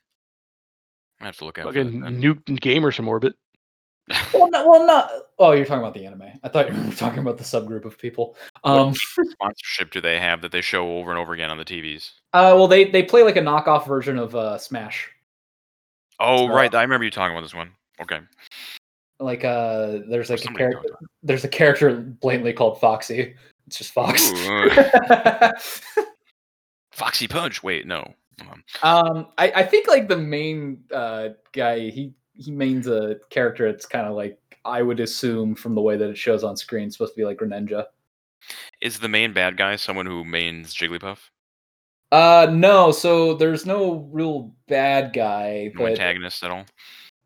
[1.20, 2.11] I have to look out for Fucking that.
[2.12, 2.22] then.
[2.22, 3.34] nuke gamers from orbit.
[4.32, 5.11] Well, no, well, not.
[5.38, 6.22] Oh, you're talking about the anime.
[6.44, 8.36] I thought you were talking about the subgroup of people.
[8.62, 11.64] Um, What sponsorship do they have that they show over and over again on the
[11.64, 12.12] TVs?
[12.32, 15.11] uh, well, they they play like a knockoff version of uh, Smash.
[16.20, 16.72] Oh, So- right.
[16.74, 17.70] I remember you talking about this one.
[18.00, 18.20] Okay.
[19.18, 20.88] Like, uh, there's like a character.
[21.24, 23.34] There's a character blatantly called Foxy.
[23.66, 24.30] It's just Fox.
[26.92, 27.62] Foxy Punch.
[27.62, 28.14] Wait, no.
[28.44, 28.60] Hold.
[28.82, 33.66] Um, I, I think like the main uh guy he he mains a character.
[33.66, 36.90] It's kind of like I would assume from the way that it shows on screen,
[36.90, 37.86] supposed to be like Greninja.
[38.80, 41.18] Is the main bad guy someone who mains Jigglypuff?
[42.12, 42.92] Uh, no.
[42.92, 46.64] So there's no real bad guy, No but antagonist at all?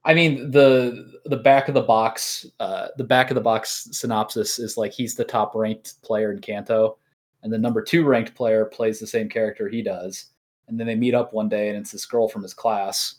[0.05, 4.59] I mean the the back of the box, uh, the back of the box synopsis
[4.59, 6.96] is like he's the top ranked player in Kanto,
[7.42, 10.26] and the number two ranked player plays the same character he does,
[10.68, 13.16] and then they meet up one day, and it's this girl from his class,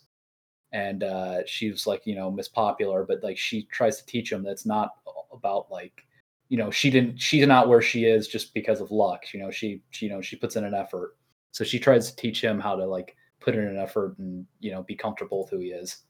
[0.71, 4.31] and uh, she was like you know Miss Popular, but like she tries to teach
[4.31, 4.91] him that's not
[5.31, 6.03] about like
[6.49, 9.51] you know she didn't she's not where she is just because of luck, you know
[9.51, 11.15] she, she you know she puts in an effort,
[11.51, 14.71] so she tries to teach him how to like put in an effort and you
[14.71, 16.03] know be comfortable with who he is.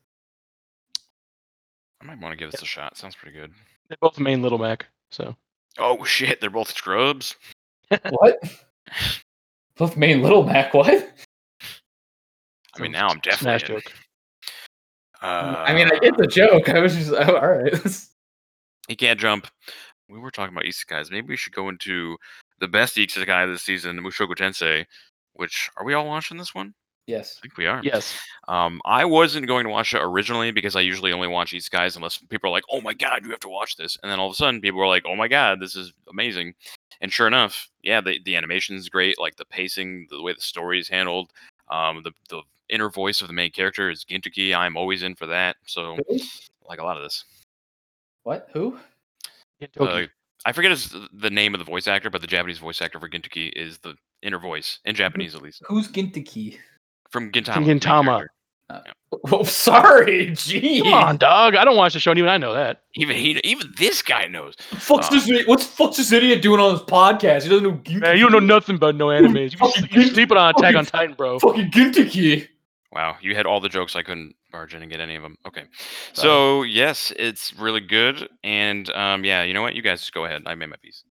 [2.01, 2.97] I might want to give this a shot.
[2.97, 3.51] Sounds pretty good.
[3.87, 4.87] They're both main Little Mac.
[5.11, 5.35] So
[5.77, 7.35] Oh shit, they're both scrubs.
[8.09, 8.39] What?
[9.77, 10.73] Both main Little Mac.
[10.73, 11.09] What?
[12.75, 13.59] I mean, now I'm definitely.
[13.59, 13.75] smash in.
[13.75, 13.93] joke.
[15.21, 16.69] Uh, I mean, I get the joke.
[16.69, 17.73] I was just oh, all right.
[18.87, 19.47] He can't jump.
[20.09, 21.11] We were talking about isekais.
[21.11, 22.17] Maybe we should go into
[22.59, 24.85] the best isekai this season, Mushoku Tensei.
[25.33, 26.73] Which are we all watching this one?
[27.07, 27.35] Yes.
[27.37, 27.81] I think we are.
[27.83, 28.17] Yes.
[28.47, 31.95] Um, I wasn't going to watch it originally because I usually only watch these guys
[31.95, 34.27] unless people are like, "Oh my god, you have to watch this," and then all
[34.27, 36.53] of a sudden people were like, "Oh my god, this is amazing,"
[37.01, 40.41] and sure enough, yeah, the the animation is great, like the pacing, the way the
[40.41, 41.31] story is handled,
[41.69, 44.55] um, the the inner voice of the main character is Gintoki.
[44.55, 45.57] I'm always in for that.
[45.65, 46.19] So Who?
[46.67, 47.23] like a lot of this.
[48.23, 48.47] What?
[48.53, 48.77] Who?
[49.61, 50.05] Gintoki.
[50.05, 50.07] Uh,
[50.45, 53.09] I forget his, the name of the voice actor, but the Japanese voice actor for
[53.09, 56.57] Gintoki is the inner voice in Japanese at least Who's Gintaki?
[57.11, 57.53] From Gintama.
[57.53, 58.05] From the Gintama.
[58.05, 58.31] character.
[59.31, 60.31] Oh, sorry.
[60.35, 60.81] Gee.
[60.81, 61.55] Come on, dog.
[61.55, 62.83] I don't watch the show, and even I know that.
[62.95, 64.55] Even he, even this guy knows.
[64.71, 65.45] Fuck's Uh, this?
[65.47, 67.43] What's fuck's this idiot doing on this podcast?
[67.43, 67.99] He doesn't know Gintaki.
[67.99, 69.51] Man, you don't know nothing about no animes.
[69.51, 71.39] You, Fucking you Gint- sleeping on Attack on Titan, bro.
[71.39, 72.47] Fucking Gintaki.
[72.93, 73.95] Wow, you had all the jokes.
[73.95, 75.37] I couldn't barge in and get any of them.
[75.47, 75.63] Okay,
[76.13, 79.75] so yes, it's really good, and um, yeah, you know what?
[79.75, 80.43] You guys just go ahead.
[80.45, 81.03] I made my piece.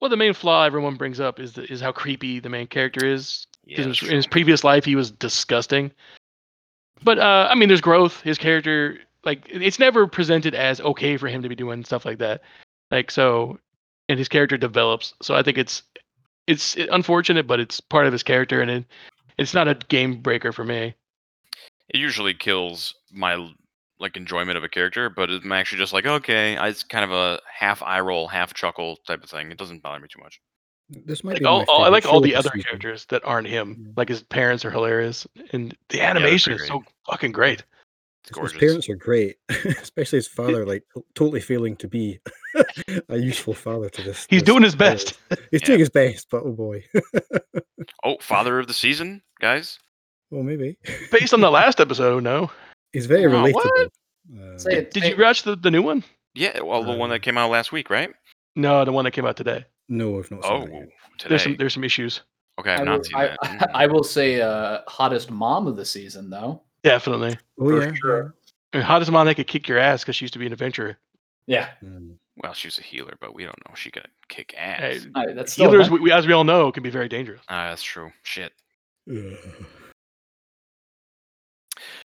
[0.00, 3.06] Well, the main flaw everyone brings up is the, is how creepy the main character
[3.06, 3.46] is.
[3.66, 5.90] Yeah, in, his, in his previous life, he was disgusting.
[7.02, 8.20] But uh, I mean, there's growth.
[8.22, 12.18] His character, like, it's never presented as okay for him to be doing stuff like
[12.18, 12.42] that.
[12.90, 13.58] Like, so,
[14.08, 15.14] and his character develops.
[15.20, 15.82] So I think it's
[16.46, 18.84] it's unfortunate, but it's part of his character, and it,
[19.36, 20.94] it's not a game breaker for me.
[21.88, 23.50] it usually kills my
[23.98, 27.40] like enjoyment of a character, but I'm actually just like, okay, it's kind of a
[27.52, 29.50] half eye roll, half chuckle type of thing.
[29.50, 30.40] It doesn't bother me too much.
[30.88, 32.62] This might Like be all, all, I like all the other season.
[32.62, 33.76] characters that aren't him.
[33.86, 33.92] Yeah.
[33.96, 37.64] Like his parents are hilarious, and the they're animation is so fucking great.
[38.28, 40.82] It's His parents are great, especially his father, like
[41.14, 42.18] totally failing to be
[43.08, 44.26] a useful father to this.
[44.28, 44.78] He's this doing his child.
[44.96, 45.18] best.
[45.50, 45.66] He's Yeah.
[45.66, 46.84] doing his best, but oh boy.
[48.04, 49.78] Oh, father of the season, guys.
[50.30, 50.76] well, maybe
[51.12, 52.50] Based on the last episode, no.
[52.92, 53.54] he's very Oh, what?
[53.64, 54.54] relatable.
[54.54, 54.90] Uh, Say it.
[54.92, 56.02] Did you watch the, the new one?
[56.34, 58.10] Yeah, well, the one that came out last week, right?
[58.56, 59.64] No, the one that came out today.
[59.88, 60.88] No, I've not seen Oh, that yet.
[61.18, 61.28] today.
[61.30, 62.22] There's some there's some issues.
[62.60, 63.38] okay, I've I not will, seen I, that.
[63.42, 63.70] Mm.
[63.74, 66.62] I will say uh, hottest mom of the season though.
[66.82, 67.38] Definitely.
[67.60, 68.34] Oh for yeah, sure.
[68.72, 70.52] I mean, hottest mom that could kick your ass because she used to be an
[70.52, 70.98] adventurer.
[71.46, 71.88] Yeah, yeah.
[71.88, 72.16] Mm.
[72.42, 73.74] Well, she's a healer, but we don't know.
[73.74, 74.80] She could kick ass.
[74.80, 77.40] Hey, I- that's still healers, we, we, as we all know, can be very dangerous.
[77.48, 78.10] Ah, that's true.
[78.24, 78.52] Shit.
[79.10, 79.36] Ugh.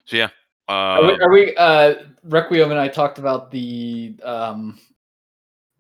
[0.07, 0.29] So yeah.
[0.69, 1.95] Uh, Are we, are we uh
[2.25, 4.79] Requiem and I talked about the um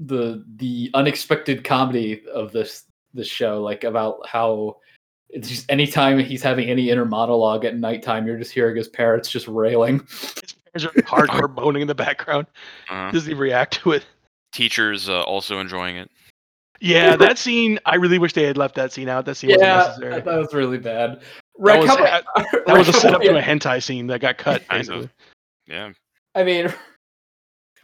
[0.01, 2.85] the the unexpected comedy of this
[3.15, 4.77] this show, like about how
[5.31, 9.31] it's just anytime he's having any inner monologue at nighttime, you're just hearing his parents
[9.31, 10.01] just railing.
[10.09, 12.47] His There's a hardcore boning in the background.
[12.89, 14.07] Uh, Does he react to it.
[14.53, 16.11] teachers uh, also enjoying it.
[16.81, 17.79] Yeah, that scene.
[17.87, 19.25] I really wish they had left that scene out.
[19.27, 20.21] That scene wasn't Yeah, necessary.
[20.21, 21.21] that was really bad.
[21.59, 24.21] Rick, was- how that- about- That was a Rick, setup to a hentai scene that
[24.21, 24.67] got cut.
[24.69, 24.87] Kind of.
[24.89, 25.11] Basically.
[25.67, 25.91] Yeah.
[26.37, 26.73] I mean,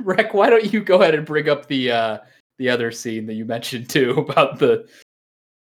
[0.00, 2.18] Rick, why don't you go ahead and bring up the uh
[2.58, 4.86] the other scene that you mentioned too about the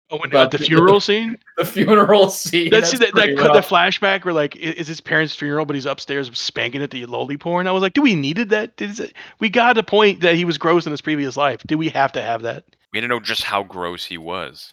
[0.08, 1.36] Oh, when, About uh, the the- funeral scene.
[1.56, 2.70] the funeral scene?
[2.70, 5.74] That's, that, that pretty cut the flashback where like i- is his parents' funeral, but
[5.74, 7.66] he's upstairs spanking at the loli porn.
[7.66, 8.76] I was like, do we needed that?
[8.76, 11.60] Did it, we got a point that he was gross in his previous life.
[11.66, 12.62] Do we have to have that?
[12.92, 14.72] We didn't know just how gross he was.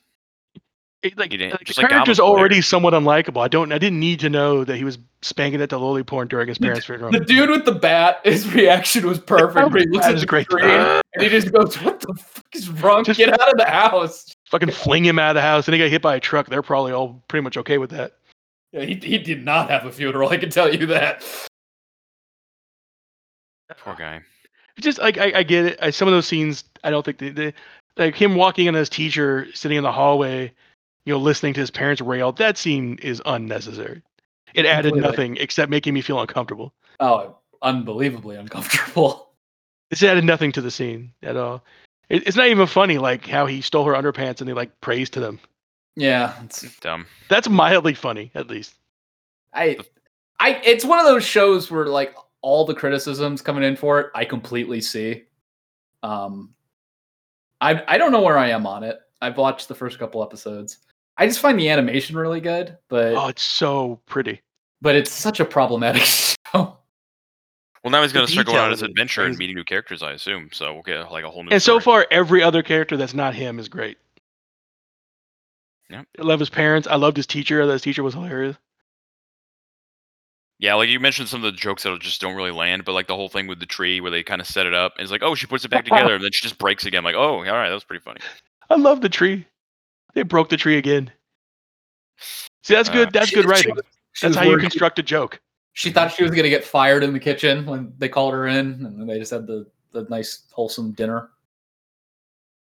[1.04, 2.28] It, like, He like, the character's Goblin Slayer.
[2.28, 3.44] already somewhat unlikable.
[3.44, 3.72] I don't.
[3.74, 6.58] I didn't need to know that he was spanking at the loli porn during his
[6.58, 7.12] parents' funeral.
[7.12, 9.70] The dude with the bat, his reaction was perfect.
[9.72, 10.46] Where he looks at the great.
[10.46, 13.04] screen and he just goes, "What the fuck is wrong?
[13.04, 15.80] Just- Get out of the house!" Fucking fling him out of the house, and he
[15.82, 16.48] got hit by a truck.
[16.48, 18.14] They're probably all pretty much okay with that.
[18.72, 20.30] Yeah, he he did not have a funeral.
[20.30, 21.24] I can tell you that.
[23.78, 24.22] Poor guy.
[24.80, 25.80] Just like I, I get it.
[25.82, 27.54] I, some of those scenes, I don't think they, they
[27.98, 30.52] like him walking in as teacher, sitting in the hallway,
[31.06, 32.32] you know, listening to his parents rail.
[32.32, 34.02] That scene is unnecessary.
[34.54, 35.10] It added Completely.
[35.10, 36.74] nothing except making me feel uncomfortable.
[37.00, 39.30] Oh, unbelievably uncomfortable.
[39.90, 41.64] This added nothing to the scene at all.
[42.10, 45.08] It, it's not even funny, like how he stole her underpants and he like prays
[45.12, 45.40] to them.
[45.96, 47.06] Yeah, it's, Dumb.
[47.30, 48.74] That's mildly funny, at least.
[49.54, 49.78] I,
[50.40, 54.08] I, it's one of those shows where like all the criticisms coming in for it,
[54.16, 55.26] I completely see.
[56.02, 56.56] Um,
[57.62, 59.00] I I don't know where I am on it.
[59.22, 60.80] I've watched the first couple episodes.
[61.18, 64.42] I just find the animation really good, but Oh, it's so pretty.
[64.82, 66.36] but it's such a problematic show.
[67.84, 69.40] Well, now he's going to start going on detail his is adventure and crazy.
[69.40, 70.50] meeting new characters, I assume.
[70.54, 71.50] So we'll get like a whole new.
[71.52, 73.98] And so far, every other character that's not him is great.
[75.90, 76.88] Yeah, I love his parents.
[76.88, 77.62] I loved his teacher.
[77.70, 78.56] His teacher was hilarious.
[80.60, 83.08] Yeah, like you mentioned some of the jokes that just don't really land, but like
[83.08, 85.12] the whole thing with the tree where they kind of set it up, and it's
[85.12, 87.04] like, oh, she puts it back together, and then she just breaks again.
[87.04, 88.22] Like, oh, all right, that was pretty funny.
[88.70, 89.46] I love the tree.
[90.14, 91.12] They broke the tree again.
[92.20, 93.14] See, that's Uh, good.
[93.14, 93.76] That's She- good writing.
[94.14, 95.40] she That's was how you construct a joke.
[95.74, 98.86] She thought she was gonna get fired in the kitchen when they called her in,
[98.86, 101.30] and they just had the the nice wholesome dinner.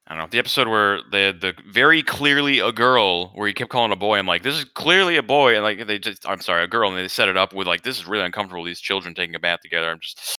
[0.08, 3.54] I don't know the episode where they had the very clearly a girl where he
[3.54, 4.18] kept calling a boy.
[4.18, 6.89] I'm like, this is clearly a boy, and like they just, I'm sorry, a girl,
[6.89, 8.64] and they set it up with like, this is really uncomfortable.
[8.64, 9.89] These children taking a bath together.
[9.89, 10.36] I'm just,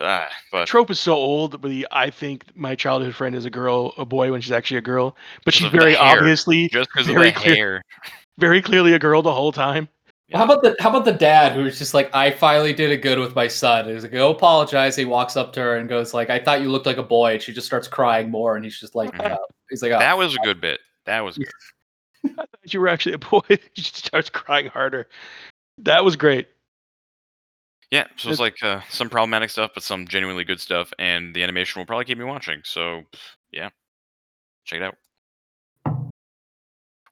[0.00, 3.50] ah, but trope is so old, but the, I think my childhood friend is a
[3.50, 7.14] girl, a boy when she's actually a girl, but she's very obviously, just because of
[7.14, 7.84] very the clear- hair.
[8.38, 9.88] very clearly a girl the whole time.
[10.32, 13.18] How about the how about the dad who's just like, I finally did it good
[13.18, 13.88] with my son.
[13.88, 14.94] He's like, go apologize.
[14.94, 17.32] He walks up to her and goes like, I thought you looked like a boy.
[17.32, 19.32] And she just starts crying more, and he's just like, Mhm.
[19.32, 19.38] uh,
[19.70, 20.78] he's like, oh, That was a good bit.
[21.06, 21.48] That was good.
[22.24, 23.40] I thought you were actually a boy.
[23.74, 25.08] she starts crying harder.
[25.78, 26.46] That was great.
[27.90, 31.34] Yeah, so it's It- like uh, some problematic stuff, but some genuinely good stuff, and
[31.34, 32.60] the animation will probably keep me watching.
[32.64, 33.02] So,
[33.50, 33.70] yeah,
[34.64, 34.96] check it out.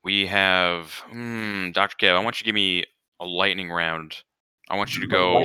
[0.04, 1.96] We have hmm, Dr.
[1.96, 2.14] Kev.
[2.14, 2.84] I want you to give me
[3.20, 4.16] a lightning round.
[4.70, 5.42] I want you to go.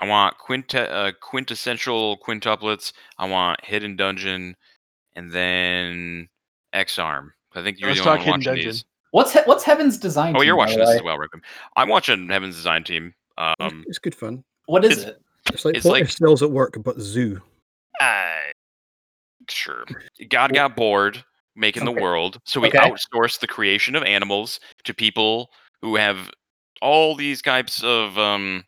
[0.00, 2.92] I want quinte- uh, quintessential quintuplets.
[3.18, 4.56] I want hidden dungeon,
[5.16, 6.28] and then
[6.72, 7.32] X Arm.
[7.54, 8.64] I think you're Let's the only one watching Dungeon.
[8.66, 8.84] these.
[9.12, 10.34] What's he- what's Heaven's Design?
[10.36, 10.96] Oh, Team, you're watching this way?
[10.96, 11.42] as well, Rickman.
[11.76, 13.14] I'm watching Heaven's Design Team.
[13.38, 14.44] It's- Um, it's good fun.
[14.66, 15.22] What is It's- it?
[15.52, 17.40] It's like it's what like- if Cells at Work, but zoo.
[18.00, 18.52] I
[19.48, 19.84] sure.
[20.28, 21.22] God got bored
[21.54, 21.94] making Okay.
[21.94, 22.78] the world, so we Okay.
[22.78, 25.50] outsourced the creation of animals to people
[25.82, 26.30] who have
[26.80, 28.64] all these types of um,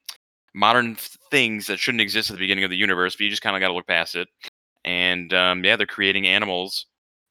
[0.52, 3.42] modern f- things that shouldn't exist at the beginning of the universe, but you just
[3.42, 4.28] kind of got to look past it.
[4.84, 6.86] And um, yeah, they're creating animals,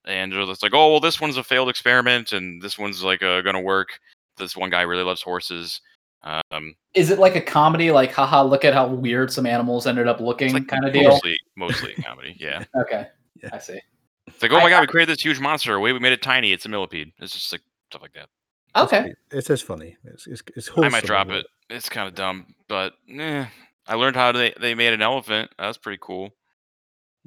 [0.05, 3.41] and it's like, oh well, this one's a failed experiment, and this one's like uh,
[3.41, 3.99] gonna work.
[4.37, 5.79] This one guy really loves horses.
[6.23, 7.91] Um, Is it like a comedy?
[7.91, 11.09] Like, haha, look at how weird some animals ended up looking, like kind of deal.
[11.09, 12.35] mostly, mostly a comedy.
[12.39, 12.63] Yeah.
[12.75, 13.07] Okay,
[13.41, 13.49] Yeah.
[13.53, 13.79] I see.
[14.27, 15.79] It's like, oh I- my god, we created this huge monster.
[15.79, 16.53] Wait, we made it tiny.
[16.53, 17.11] It's a millipede.
[17.19, 17.61] It's just like
[17.91, 18.29] stuff like that.
[18.75, 19.97] Okay, It is just funny.
[20.05, 21.45] It's it's, it's I might drop it.
[21.69, 23.45] It's kind of dumb, but eh.
[23.85, 25.51] I learned how they, they made an elephant.
[25.59, 26.29] That's pretty cool.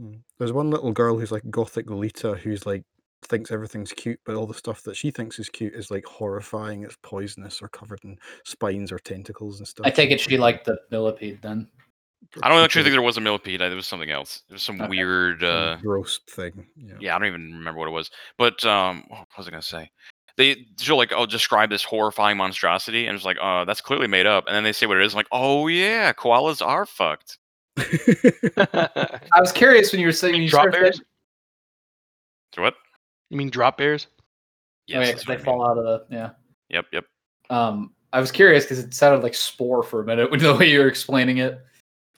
[0.01, 0.20] Mm.
[0.38, 2.82] There's one little girl who's like gothic Lolita who's like
[3.27, 6.83] thinks everything's cute, but all the stuff that she thinks is cute is like horrifying.
[6.83, 9.87] It's poisonous or covered in spines or tentacles and stuff.
[9.87, 11.68] I take it she liked the millipede then.
[12.43, 13.61] I don't actually think there was a millipede.
[13.61, 14.43] There was something else.
[14.49, 14.89] There was some Okay.
[14.89, 15.43] weird.
[15.43, 16.66] it Uh, gross thing.
[16.77, 16.95] Yeah.
[17.01, 18.11] yeah, I don't even remember what it was.
[18.37, 19.91] But um, what was I gonna say?
[20.37, 24.27] They she'll like, oh, describe this horrifying monstrosity, and it's like, oh, that's clearly made
[24.27, 24.47] up.
[24.47, 25.14] And then they say what it is.
[25.14, 27.39] I'm like, oh yeah, koalas are fucked.
[27.79, 31.01] I was curious when you were saying you drop started bears?
[32.57, 32.74] What?
[33.31, 34.07] You mean drop bears?
[34.87, 36.31] Yes, oh, yeah, that's 'cause what they I fall out of the yeah.
[36.70, 37.05] Yep, yep.
[37.51, 40.70] Um, I was curious because it sounded like spore for a minute with the way
[40.70, 41.61] you were explaining it.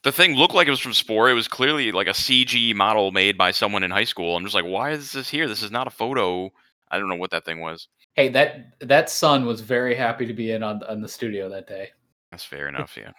[0.02, 1.28] The thing looked like it was from Spore.
[1.28, 4.36] It was clearly like a CG model made by someone in high school.
[4.36, 5.48] I'm just like, why is this here?
[5.48, 6.52] This is not a photo.
[6.90, 7.88] I don't know what that thing was.
[8.14, 11.66] Hey, that that son was very happy to be in on, on the studio that
[11.66, 11.90] day.
[12.30, 12.96] That's fair enough.
[12.96, 13.10] Yeah.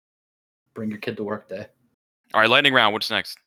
[0.74, 1.66] Bring your kid to work day.
[2.34, 2.92] All right, lightning round.
[2.92, 3.38] What's next?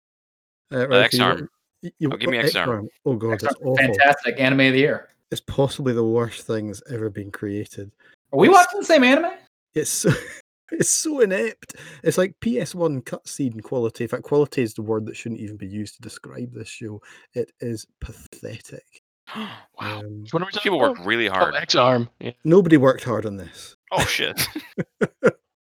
[0.71, 1.47] Uh, The right, so
[1.83, 1.89] you X-Arm.
[1.89, 2.89] want- y- you- Oh, give me what, X-Arm.
[3.05, 3.75] Oh god, it's awful.
[3.77, 5.09] Fantastic anime of the year.
[5.31, 7.91] It's possibly the worst thing that's ever been created.
[8.31, 9.31] Are we It's- watching the same anime?
[9.75, 10.09] It's so,
[10.71, 11.75] it's so inept.
[12.03, 14.03] It's like PS1 cutscene quality.
[14.03, 17.01] In fact, quality is the word that shouldn't even be used to describe this show.
[17.33, 18.85] It is pathetic.
[19.35, 19.49] wow.
[19.79, 21.05] Um, Which one are we people work about?
[21.07, 21.55] really Oh, hard.
[21.55, 22.09] X Arm.
[22.19, 22.31] Yeah.
[22.43, 23.75] nobody worked hard on this.
[23.91, 24.47] Oh shit.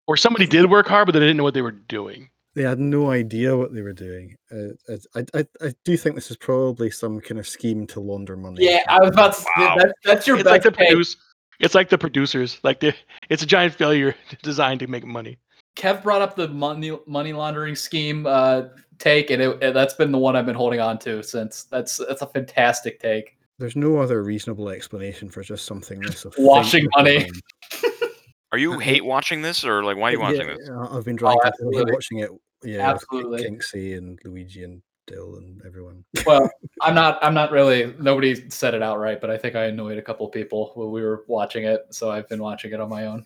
[0.06, 2.30] Or somebody did work hard, but they didn't know what they were doing.
[2.58, 4.34] They had no idea what they were doing.
[4.50, 8.36] Uh, I, I, I do think this is probably some kind of scheme to launder
[8.36, 8.64] money.
[8.64, 9.76] Yeah, I was about to say Wow.
[9.78, 10.88] that, that's your It's best like the take.
[10.88, 11.16] produce.
[11.60, 12.58] It's like the producers.
[12.64, 12.96] Like they,
[13.28, 15.38] it's a giant failure designed to make money.
[15.76, 18.62] Kev brought up the money money laundering scheme uh,
[18.98, 21.62] take, and, it, and that's been the one I've been holding on to since.
[21.62, 23.38] That's that's a fantastic take.
[23.60, 27.30] There's no other reasonable explanation for just something this Washing money.
[28.50, 30.70] Are you hate watching this or like why are you watching yeah, this?
[30.90, 32.30] I've been dragged into watching it.
[32.62, 33.44] Yeah, Absolutely.
[33.44, 36.04] Kinksy and Luigi and Dill and everyone.
[36.26, 36.50] Well,
[36.82, 37.18] I'm not.
[37.22, 37.94] I'm not really.
[37.98, 41.24] Nobody said it outright, but I think I annoyed a couple people when we were
[41.28, 43.24] watching it, so I've been watching it on my own.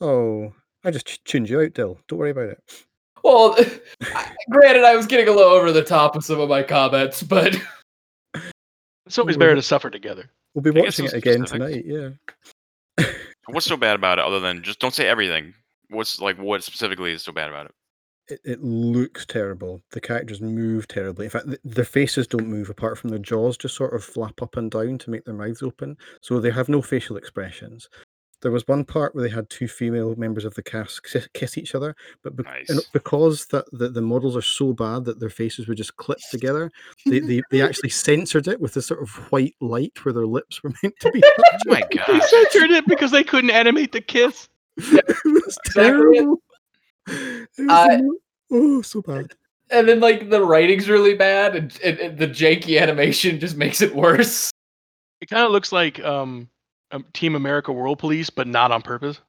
[0.00, 0.52] Oh,
[0.84, 1.98] I just ch- tuned you out, Dill.
[2.08, 2.62] Don't worry about it.
[3.24, 3.56] Well,
[4.50, 7.56] granted, I was getting a little over the top with some of my comments, but
[9.06, 10.28] It's always better to suffer together.
[10.54, 11.74] We'll be I watching it again specifics?
[11.86, 12.18] tonight.
[12.98, 13.06] Yeah.
[13.46, 15.54] What's so bad about it other than just don't say everything?
[15.88, 17.74] What's like what specifically is so bad about it?
[18.32, 19.82] It, it looks terrible.
[19.90, 21.26] The characters move terribly.
[21.26, 24.40] In fact, th- their faces don't move apart from their jaws just sort of flap
[24.42, 25.96] up and down to make their mouths open.
[26.20, 27.88] So they have no facial expressions.
[28.40, 31.56] There was one part where they had two female members of the cast kiss, kiss
[31.56, 32.86] each other, but bec- and Nice.
[32.92, 36.72] because that the, the models are so bad that their faces were just clipped together,
[37.06, 40.60] they, they, they actually censored it with this sort of white light where their lips
[40.62, 41.22] were meant to be.
[41.24, 42.22] Oh my They god.
[42.24, 44.48] censored it because they couldn't animate the kiss.
[44.76, 45.84] it was Exactly it.
[45.92, 46.42] terrible.
[47.08, 48.02] It was Uh,
[48.50, 49.32] oh, so bad.
[49.70, 53.80] and then like the writing's really bad, and, and, and the janky animation just makes
[53.80, 54.50] it worse.
[55.20, 56.48] It kind of looks like um,
[56.90, 59.20] um, Team America World Police, but not on purpose.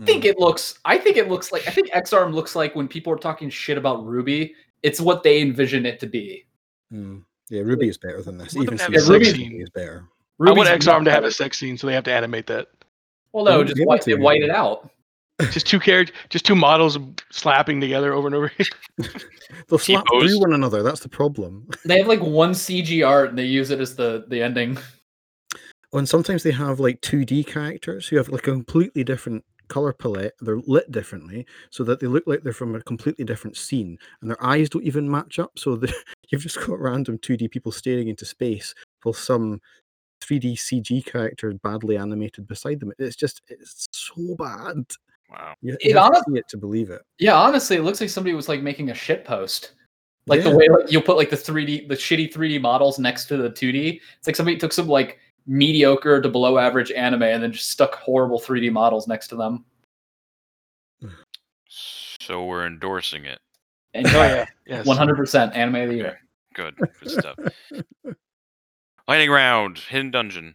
[0.00, 0.78] I think it looks.
[0.84, 1.66] I think it looks like.
[1.68, 4.52] I think EX-ARM looks like when people are talking shit about RWBY.
[4.82, 6.46] It's what they envision it to be.
[6.92, 7.22] Mm.
[7.48, 8.56] Yeah, RWBY is better than this.
[8.56, 9.60] Even them have Season a sex scene.
[9.60, 10.04] is better.
[10.40, 12.46] I want RWBY's X Arm to have a sex scene, so they have to animate
[12.48, 12.68] that.
[13.32, 14.90] Well, no, just white, white it out.
[15.50, 16.96] Just two characters, just two models
[17.32, 18.52] slapping together over and over.
[19.68, 20.30] They'll slap T-pose.
[20.30, 20.82] through one another.
[20.82, 21.68] That's the problem.
[21.84, 24.78] They have like one CG art, and they use it as the the ending.
[25.92, 29.92] Oh, and sometimes they have like 2D characters who have like a completely different color
[29.92, 30.34] palette.
[30.40, 34.30] They're lit differently so that they look like they're from a completely different scene, and
[34.30, 35.58] their eyes don't even match up.
[35.58, 35.92] So the,
[36.28, 38.72] you've just got random 2D people staring into space
[39.02, 39.60] while some
[40.22, 42.92] 3D CG character badly animated beside them.
[42.98, 44.84] It's just it's so bad.
[45.30, 45.54] Wow.
[45.62, 47.02] You, It honestly to it to believe it.
[47.18, 49.72] Yeah, honestly, it looks like somebody was like making a shit post.
[50.26, 50.50] Like Yeah.
[50.50, 53.50] the way like you put like the 3D, the shitty 3D models next to the
[53.50, 54.00] 2D.
[54.18, 57.94] It's like somebody took some like mediocre to below average anime and then just stuck
[57.96, 59.64] horrible 3D models next to them.
[62.20, 63.38] So we're endorsing it.
[63.92, 64.86] And oh yeah, yes.
[64.86, 66.20] one hundred percent anime of the year.
[66.54, 66.74] Good.
[66.76, 67.36] Good stuff.
[69.06, 69.78] Lightning round.
[69.78, 70.54] Hidden dungeon.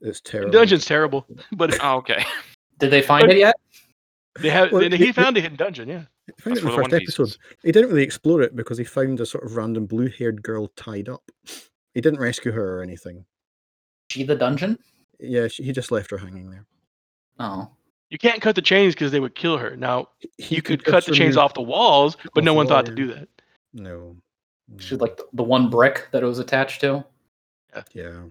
[0.00, 0.50] It's terrible.
[0.50, 2.24] Dungeon's terrible, but Oh, okay.
[2.82, 3.54] Did they find it yet?
[4.40, 4.72] they have.
[4.72, 5.88] Well, they, they- he they- found a hidden dungeon.
[5.88, 6.02] Yeah.
[6.28, 7.24] I found That's it in for the the first episode.
[7.24, 7.38] Pieces.
[7.62, 11.08] He didn't really explore it because he found a sort of random blue-haired girl tied
[11.08, 11.22] up.
[11.94, 13.24] He didn't rescue her or anything.
[14.10, 14.78] She the dungeon?
[15.20, 16.64] Yeah, she, he just left her hanging there.
[17.38, 17.68] Oh.
[18.10, 19.76] You can't cut the chains because they would kill her.
[19.76, 20.08] Now
[20.38, 22.94] He you could just cut the chains off the walls, but no one thought to
[22.94, 23.28] do that.
[23.72, 24.16] No.
[24.78, 27.04] She no, like the, the one brick that it was attached to.
[27.94, 28.22] Yeah.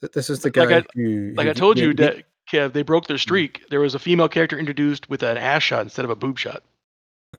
[0.00, 1.32] Th- This is the Like guy I- who.
[1.36, 3.20] Like who- I told yeah, you that Kev, they broke their hmm.
[3.20, 3.62] streak.
[3.70, 6.62] There was a female character introduced with an ass shot instead of a boob shot.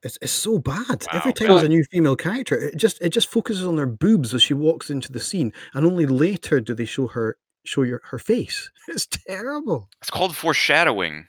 [0.04, 1.06] It's, it's so bad.
[1.12, 1.20] Wow.
[1.20, 4.34] Every time there's a new female character, it just it just focuses on their boobs
[4.34, 8.02] as she walks into the scene, and only later do they show her show your
[8.06, 8.70] her face.
[8.88, 9.90] It's terrible.
[10.00, 11.26] It's called foreshadowing.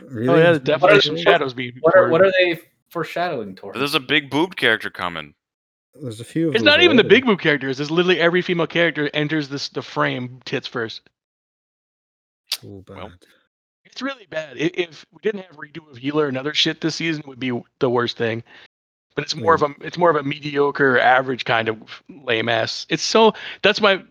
[0.00, 0.28] Really?
[0.28, 1.72] Oh yeah, there's Is that definitely what some shadows being.
[1.80, 2.60] What are what are they
[2.90, 3.78] foreshadowing towards?
[3.78, 5.34] There's a big boob character coming.
[6.00, 6.50] There's a few.
[6.50, 7.80] Of It's not even the big boob characters.
[7.80, 11.02] It's literally every female character enters this the frame tits first.
[12.60, 12.96] So bad.
[12.96, 13.12] Well,
[13.84, 14.56] It's really bad.
[14.56, 17.40] I- If we didn't have redo of healer and other shit this season, it would
[17.40, 18.42] be the worst thing.
[19.14, 22.86] But it's more of a it's more of a mediocre, average kind of lame ass.
[22.88, 24.02] It's so that's my.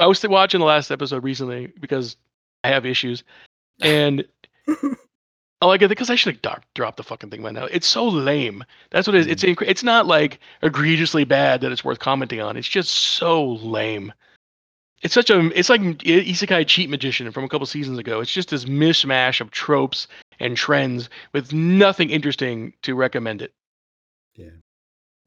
[0.00, 2.16] I was watching the last episode recently because
[2.64, 3.22] I have issues,
[3.80, 4.24] and
[4.66, 4.94] Oh,
[5.60, 7.64] I like it because I should have doc- dropped the fucking thing by now.
[7.66, 8.64] It's so lame.
[8.90, 9.26] That's what it is.
[9.28, 9.54] It's mm.
[9.54, 12.56] inc- it's not like egregiously bad that it's worth commenting on.
[12.56, 14.12] It's just so lame.
[15.02, 18.20] It's such a it's like Isekai Cheat Magician from a couple seasons ago.
[18.20, 20.08] It's just this mishmash of tropes
[20.40, 23.52] and trends with nothing interesting to recommend it.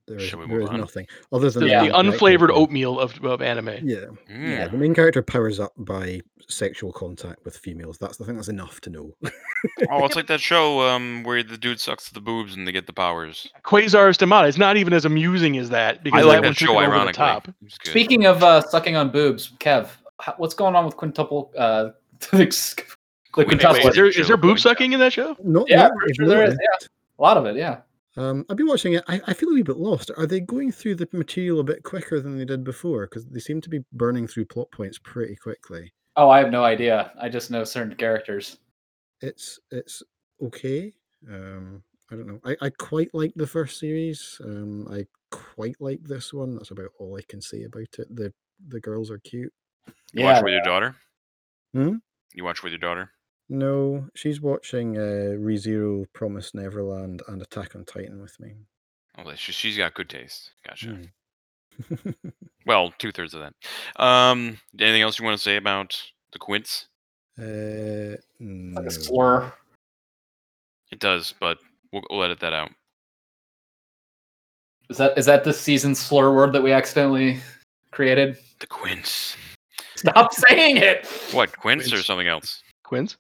[0.08, 0.80] There is, Shall we move is on?
[0.80, 1.84] nothing other than Yeah.
[1.86, 3.78] the unflavored character- oatmeal of, of anime.
[3.84, 3.98] Yeah,
[4.30, 4.50] Mm.
[4.58, 4.68] yeah.
[4.68, 7.98] The main character powers up by sexual contact with females.
[8.00, 9.12] That's I think that's enough to know.
[9.90, 12.88] Oh, it's like that show um, where the dude sucks the boobs and they get
[12.88, 13.48] the powers.
[13.64, 14.50] Quasar Stamata.
[14.50, 16.90] It's not even as amusing as that because I like that, that show it the
[16.92, 17.14] ironically.
[17.14, 17.48] top.
[17.84, 19.90] Speaking of uh, sucking on boobs, Kev,
[20.20, 21.52] how, what's going on with quintuple?
[21.58, 21.90] Uh,
[22.32, 22.38] the
[23.38, 23.74] Wait, quintuple.
[23.76, 25.38] Wait, is there, Show there boob sucking in that show?
[25.44, 26.54] Not Yeah, yet, I'm pretty they've sure there not is.
[26.60, 26.80] yet.
[26.82, 26.88] Yeah,
[27.20, 27.56] a lot of it.
[27.56, 27.78] Yeah.
[28.18, 29.04] Um, I've been watching it.
[29.08, 30.12] I, I feel a wee bit lost.
[30.18, 33.08] Are they going through the material a bit quicker than they did before?
[33.08, 35.94] Because they seem to be burning through plot points pretty quickly.
[36.18, 37.12] Oh, I have no idea.
[37.20, 38.58] I just know certain characters.
[39.22, 40.04] It's it's
[40.44, 40.92] okay.
[41.30, 42.40] Um, I don't know.
[42.44, 44.42] I, I quite like the first series.
[44.44, 46.56] Um, I quite like this one.
[46.56, 48.14] That's about all I can say about it.
[48.14, 48.34] The
[48.68, 49.54] the girls are cute.
[50.14, 50.34] You yeah.
[50.34, 50.96] watch with your daughter?
[51.74, 51.96] Hmm?
[52.34, 53.12] You watch with your daughter?
[53.52, 58.54] No, she's watching uh, ReZero, Promise Neverland, and Attack on Titan with me.
[59.18, 60.52] Oh, she, she's got good taste.
[60.66, 60.98] Gotcha.
[61.88, 62.12] Hmm.
[62.66, 64.02] Well, two thirds of that.
[64.02, 66.00] Um, anything else you want to say about
[66.32, 66.88] the Quints?
[67.40, 68.82] uh, no.
[68.86, 69.52] a slur.
[70.92, 71.58] It does, but
[71.92, 72.70] we'll, we'll edit that out.
[74.92, 77.40] Is that is that the season slur word that we accidentally
[77.92, 78.38] created?
[78.60, 79.36] The Quints.
[79.96, 81.08] Stop saying it.
[81.32, 82.62] What, Quints or something else?
[82.84, 83.18] Quins?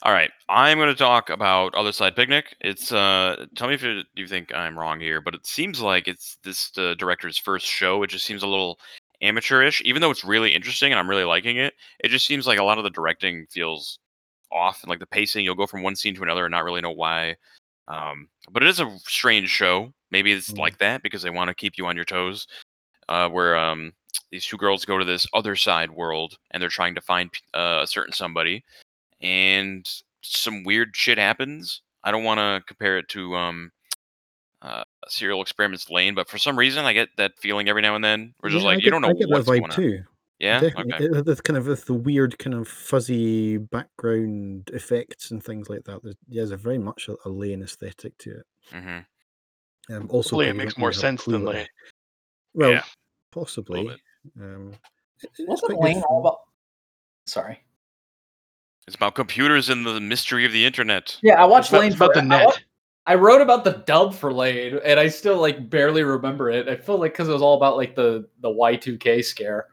[0.00, 2.56] All right, I'm going to talk about Other Side Picnic.
[2.60, 6.08] It's uh, tell me if you, you think I'm wrong here, but it seems like
[6.08, 8.02] it's this uh, director's first show.
[8.02, 8.78] It just seems a little
[9.20, 11.74] amateurish, even though it's really interesting and I'm really liking it.
[12.00, 13.98] It just seems like a lot of the directing feels
[14.50, 16.80] off, and like the pacing, you'll go from one scene to another and not really
[16.80, 17.36] know why.
[17.86, 19.92] Um, but it is a strange show.
[20.10, 20.58] Maybe it's Mm.
[20.58, 22.46] like that because they want to keep you on your toes.
[23.08, 23.92] Uh, where um,
[24.30, 27.80] these two girls go to this other side world and they're trying to find uh,
[27.82, 28.64] a certain somebody
[29.22, 29.86] and
[30.22, 31.82] some weird shit happens.
[32.04, 33.70] I don't want to compare it to um,
[34.60, 38.04] uh, Serial Experiments Lain, but for some reason I get that feeling every now and
[38.04, 38.34] then.
[38.42, 39.76] We're just Yeah, I like, you don't know I get what's that vibe going on.
[39.76, 40.04] too.
[40.38, 40.60] Yeah.
[40.60, 40.94] Definitely.
[40.94, 41.04] Okay.
[41.04, 45.68] It- it- the kind of with the weird kind of fuzzy background effects and things
[45.70, 46.02] like that.
[46.02, 48.46] There's, yeah, there's very much a, a Lain aesthetic to it.
[48.72, 48.98] hmm
[49.94, 51.66] Um, also, Hopefully it 'cause makes more really have a sense than what Lain.
[52.54, 52.82] Well, Yeah,
[53.30, 53.88] possibly.
[54.40, 54.72] Um,
[55.22, 56.38] it- Wasn't quite good Lain all about?
[57.26, 57.62] Sorry.
[58.86, 61.16] It's about computers and the mystery of the internet.
[61.22, 62.64] Yeah, I watched It's Lain it's about for- the I wa- net.
[63.06, 66.68] I wrote about the dub for Lain, and I still like barely remember it.
[66.68, 69.66] I feel like because it was all about like the the Y two K scare.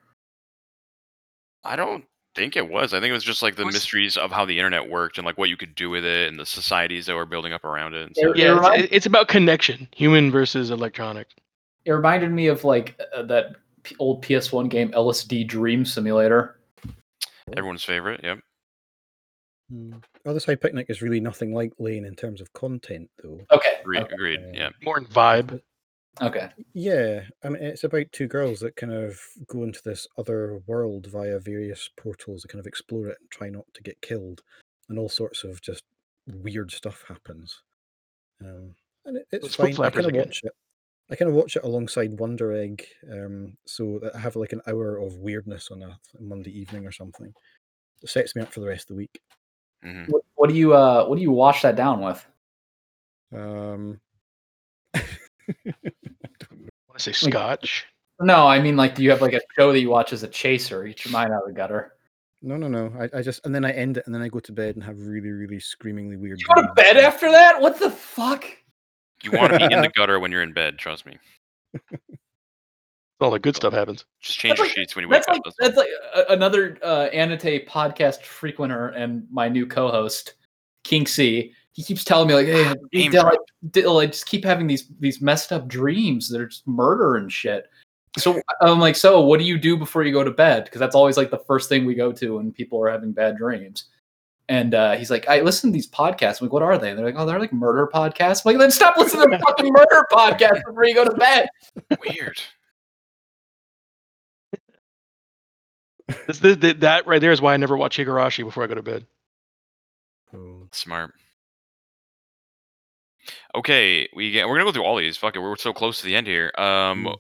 [1.64, 2.06] I don't
[2.36, 2.94] think it was.
[2.94, 5.26] I think it was just like the Was- mysteries of how the internet worked and
[5.26, 7.94] like what you could do with it and the societies that were building up around
[7.96, 8.08] it.
[8.08, 8.74] And Yeah, stuff.
[8.76, 11.28] Yeah, it's, it's about connection, human versus electronic.
[11.86, 13.56] It reminded me of like uh, that
[14.00, 16.60] old PS one game LSD Dream Emulator.
[17.56, 18.22] Everyone's favorite.
[18.24, 18.40] Yep.
[19.72, 20.02] Mm.
[20.26, 23.40] Other Side Picnic is really nothing like Lain in terms of content, though.
[23.52, 23.78] Okay.
[23.82, 24.04] Agreed.
[24.04, 24.14] okay.
[24.14, 24.40] Agreed.
[24.54, 24.70] Yeah.
[24.82, 25.62] More in vibe.
[26.22, 26.50] Okay.
[26.74, 31.08] Yeah, I mean, it's about two girls that kind of go into this other world
[31.08, 34.42] via various portals that kind of explore it and try not to get killed,
[34.90, 35.84] and all sorts of just
[36.28, 37.62] weird stuff happens.
[38.44, 39.86] Um, and it, it's It's Flip fine.
[39.86, 40.52] I kind of watch it.
[41.12, 44.62] I kind of watch it alongside Wonder Egg, um, so that I have like an
[44.68, 47.34] hour of weirdness on a Monday evening or something.
[48.02, 49.22] It sets me up for the rest of the week.
[49.84, 52.26] Hmm What, what do you uh What do you wash that down with?
[53.34, 54.00] Um,
[54.96, 55.02] I
[56.88, 57.86] want to say scotch.
[58.20, 60.28] No, I mean like, do you have like a show that you watch as a
[60.28, 60.86] chaser?
[60.86, 61.94] Eat your mind out of the gutter.
[62.42, 62.92] no, no, no.
[63.00, 64.84] I, I just and then I end it, and then I go to bed and
[64.84, 66.40] have really, really screamingly weird.
[66.40, 67.62] You go to bed after that?
[67.62, 68.46] What the fuck?
[69.24, 70.78] You want to be in the gutter when you're in bed.
[70.78, 71.18] Trust me.
[73.22, 74.06] All the good stuff happens.
[74.22, 75.46] Just change That's your like- sheets when you wake That's up.
[75.46, 80.36] like that's that's like a, another uh, AniTAY podcast frequenter and my new co-host
[80.84, 81.54] King C.
[81.74, 83.40] He keeps telling me like, "Hey, Name Dill, I, drop.
[83.72, 86.30] Dill, I just keep having these these messed up dreams.
[86.30, 87.66] They're just murder and shit."
[88.18, 90.96] So I'm like, "So what do you do before you go to bed?" Because that's
[90.96, 93.86] always like the first thing we go to when people are having bad dreams.
[94.48, 96.42] And uh, he's like, "I listen to these podcasts.
[96.42, 98.58] I'm like, what are they?" And they're like, "Oh, they're like murder podcasts." I'm like,
[98.58, 101.48] then stop listening to fucking murder podcasts before you go to bed.
[102.10, 102.40] weird.
[106.28, 108.76] This, this, that- that right there is why I never watch Higurashi before I go
[108.76, 109.06] to bed.
[110.34, 110.68] Oh.
[110.72, 111.14] Smart.
[113.56, 114.48] Okay, we get.
[114.48, 115.18] We're gonna go through all these.
[115.18, 116.52] Fuck it, we're so close to the end here.
[116.58, 117.16] Um, Mm.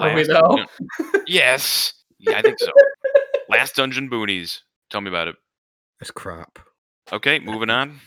[0.00, 0.56] Are we last though?
[0.56, 2.70] dungeon- yes, yeah, I think so.
[3.48, 4.60] last dungeon boonies.
[4.90, 5.36] Tell me about it.
[6.00, 6.58] It's crap.
[7.12, 8.00] Okay, moving on.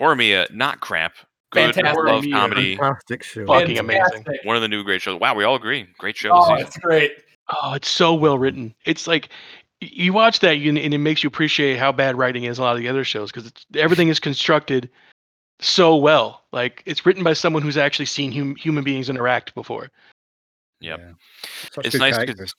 [0.00, 1.14] Horimiya, not crap.
[1.52, 2.04] Good Fantastic.
[2.04, 2.76] love comedy.
[2.76, 3.46] Fantastic show.
[3.46, 4.24] Fucking amazing.
[4.44, 5.20] One of the new great shows.
[5.20, 5.86] Wow, we all agree.
[5.98, 6.30] Great show.
[6.32, 7.12] Oh, this it's great.
[7.48, 8.74] Oh, it's so well written.
[8.84, 9.28] It's like
[9.80, 12.62] y- you watch that you, and it makes you appreciate how bad writing is a
[12.62, 14.90] lot of the other shows because everything is constructed
[15.60, 16.42] so well.
[16.52, 19.90] Like it's written by someone who's actually seen hum, human beings interact before.
[20.80, 20.98] Yep.
[20.98, 21.12] Yeah.
[21.72, 22.54] Such It's good nice 'cause- characters.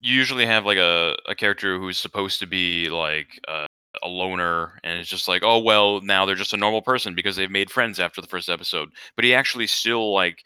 [0.00, 3.66] you usually have like a, a character who's supposed to be like uh,
[4.02, 7.36] a loner and it's just like oh well now they're just a normal person because
[7.36, 10.38] they've made friends after the first episode but he actually still like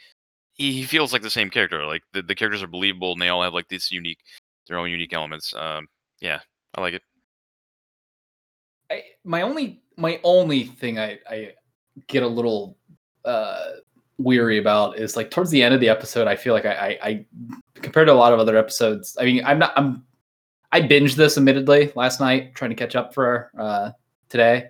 [0.56, 3.28] he, he feels like the same character like the, the characters are believable and they
[3.28, 4.18] all have like this unique
[4.66, 5.86] their own unique elements um
[6.20, 6.40] yeah
[6.74, 7.02] i like it.
[8.90, 11.54] I, my only my only thing I, I
[12.06, 12.76] get a little
[13.24, 13.70] uh
[14.18, 16.98] weary about is like towards the end of the episode I feel like I, I,
[17.02, 17.26] I
[17.74, 20.04] compared to a lot of other episodes I mean I'm not I'm
[20.72, 23.90] I binged this admittedly last night trying to catch up for uh
[24.28, 24.68] today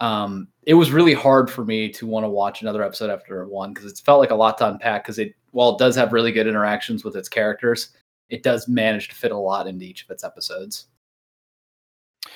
[0.00, 3.72] um it was really hard for me to want to watch another episode after one
[3.74, 6.32] because it felt like a lot to unpack because it while it does have really
[6.32, 7.90] good interactions with its characters
[8.30, 10.86] it does manage to fit a lot into each of its episodes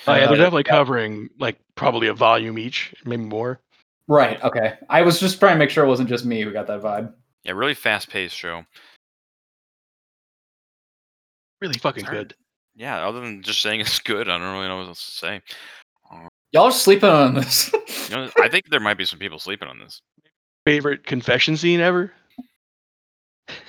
[0.08, 0.72] Oh yeah, Uh, they're definitely yeah.
[0.72, 3.60] covering like probably a volume each, maybe more.
[4.08, 4.42] Right.
[4.42, 4.74] Okay.
[4.90, 7.12] I was just trying to make sure it wasn't just me who got that vibe.
[7.44, 8.64] yeah really fast paced show
[11.60, 12.16] Really fucking Sorry.
[12.18, 12.34] good.
[12.74, 15.40] yeah other than just saying it's good i don't really know what else to say
[16.56, 17.70] Y'all are sleeping on this.
[18.08, 20.00] you know i think there might be some people sleeping on this
[20.64, 22.10] Favorite confession scene ever?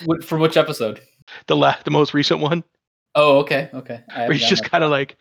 [0.06, 1.02] What- From which episode?
[1.48, 2.64] The la- the most recent one,
[3.14, 3.70] Oh, okay.
[3.74, 4.02] Okay.
[4.10, 5.18] I where haven't he just kind of like,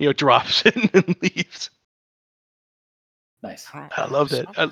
[0.00, 1.70] you know, drops it and leaves.
[3.42, 3.66] nice.
[3.72, 4.58] don't I know, love there's that.
[4.58, 4.70] I,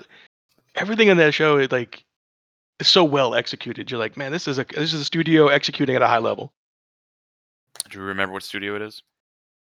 [0.74, 2.05] everything in that show is like
[2.81, 3.90] is so well executed.
[3.90, 6.52] You're like, man, this is a this is a studio executing at a high level.
[7.90, 9.02] do you remember what studio it is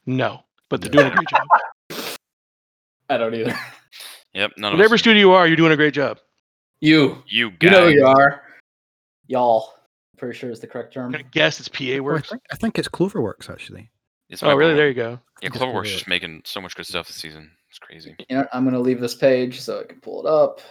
[0.06, 1.42] No, but they're doing a great job.
[3.12, 3.54] I don't either.
[4.34, 6.18] yep none Whatever us studio you are, you're doing a great job.
[6.80, 7.22] You.
[7.28, 8.42] you You know who you are.
[9.28, 9.74] Y'all.
[10.18, 11.06] Pretty sure is the correct term.
[11.08, 12.30] I'm gonna guess it's PA Well, I, works.
[12.30, 13.90] think, I think it's Cloverworks actually.
[14.30, 14.72] It's Oh, really?
[14.72, 14.78] fault.
[14.78, 15.20] There you go.
[15.42, 17.52] Yeah, Just Cloverworks Google just making so much good stuff this season.
[17.70, 18.16] It's crazy.
[18.30, 20.62] You know, I'm gonna leave this page so I can pull it up.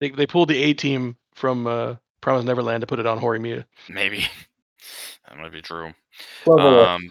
[0.00, 3.38] They they pulled the A team from uh, Promise Neverland to put it on Hori
[3.40, 3.64] Horimiya.
[3.88, 4.18] Maybe
[5.28, 5.92] that might be true.
[6.44, 6.86] Cloverworks.
[6.86, 7.02] Um,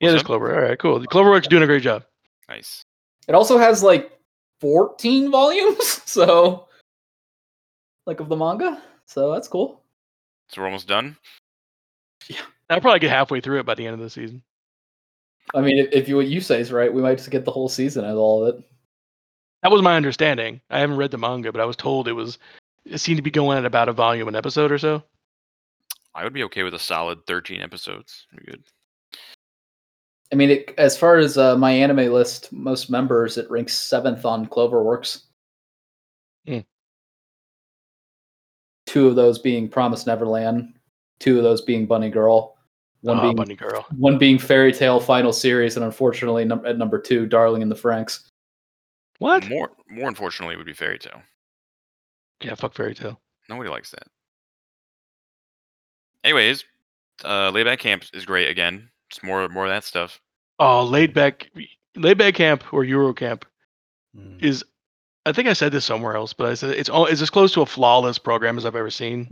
[0.00, 0.22] Yeah, what's there's?
[0.24, 0.54] Clover.
[0.54, 1.00] All right, cool.
[1.00, 2.04] Cloverworks doing a great job.
[2.48, 2.82] nice.
[3.28, 4.18] It also has like
[4.60, 6.66] 14 volumes, so
[8.06, 8.82] like of the manga.
[9.06, 9.82] So that's cool.
[10.48, 11.16] So we're almost done.
[12.28, 14.42] Yeah, I'll probably get halfway through it by the end of the season.
[15.54, 17.50] I mean, if, if you what you say is right, we might just get the
[17.50, 18.64] whole season out of all of it.
[19.62, 20.60] That was my understanding.
[20.70, 22.38] I haven't read the manga, but I was told it was
[22.84, 25.02] it seemed to be going at about a volume an episode or so.
[26.14, 28.26] I would be okay with a solid 13 episodes.
[28.30, 28.64] Pretty good.
[30.32, 35.22] I mean, it, as far as uh, MyAnimeList, most members, it ranks seventh on Cloverworks.
[36.46, 36.58] Hmm.
[38.86, 40.74] Two of those being Promise Neverland,
[41.18, 42.56] two of those being Bunny Girl,
[43.00, 43.86] one oh, being Bunny Girl.
[43.96, 47.74] one being Fairy Tail Final Series, and unfortunately num- at number two, Darling in the
[47.74, 48.28] Franxx.
[49.18, 49.48] What?
[49.48, 51.22] More, more unfortunately, would be Fairy Tail.
[52.42, 53.20] Yeah, fuck Fairy Tail.
[53.48, 54.06] Nobody likes that.
[56.22, 56.64] Anyways,
[57.24, 58.90] uh, Laid Back Camp is great again.
[59.10, 60.20] Just more, more of that stuff.
[60.58, 61.50] Oh, laid back,
[61.96, 63.44] laid back camp or Yuru Camp
[64.16, 64.42] Mm.
[64.42, 64.64] is.
[65.26, 67.52] I think I said this somewhere else, but I said it's all it's as close
[67.52, 69.28] to a flawless program as I've ever seen.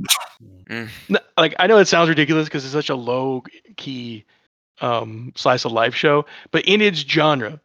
[0.69, 0.89] Mm.
[1.09, 3.43] N- Like I know it sounds ridiculous because it's such a low
[3.78, 4.24] key
[4.82, 7.59] um, slice of life show, but in its genre,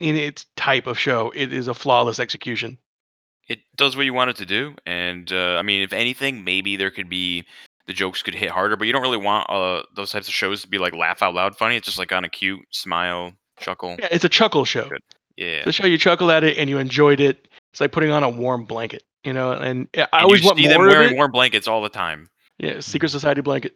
[0.00, 2.76] in its type of show, it is a flawless execution.
[3.48, 6.76] It does what you want it to do, and uh, I mean, if anything, maybe
[6.76, 7.44] there could be
[7.86, 10.62] the jokes could hit harder, but you don't really want uh, those types of shows
[10.62, 11.76] to be like laugh out loud funny.
[11.76, 13.96] It's just like on a cute smile, chuckle.
[13.98, 14.88] Yeah, it's a chuckle show.
[14.88, 15.00] Good.
[15.36, 15.64] Yeah.
[15.64, 17.48] The show you chuckle at it and you enjoyed it.
[17.72, 19.52] It's like putting on a warm blanket, you know.
[19.52, 21.16] And I And always you want see them more of wearing it.
[21.16, 22.28] warm blankets all the time.
[22.58, 23.72] Yeah, secret society blanket.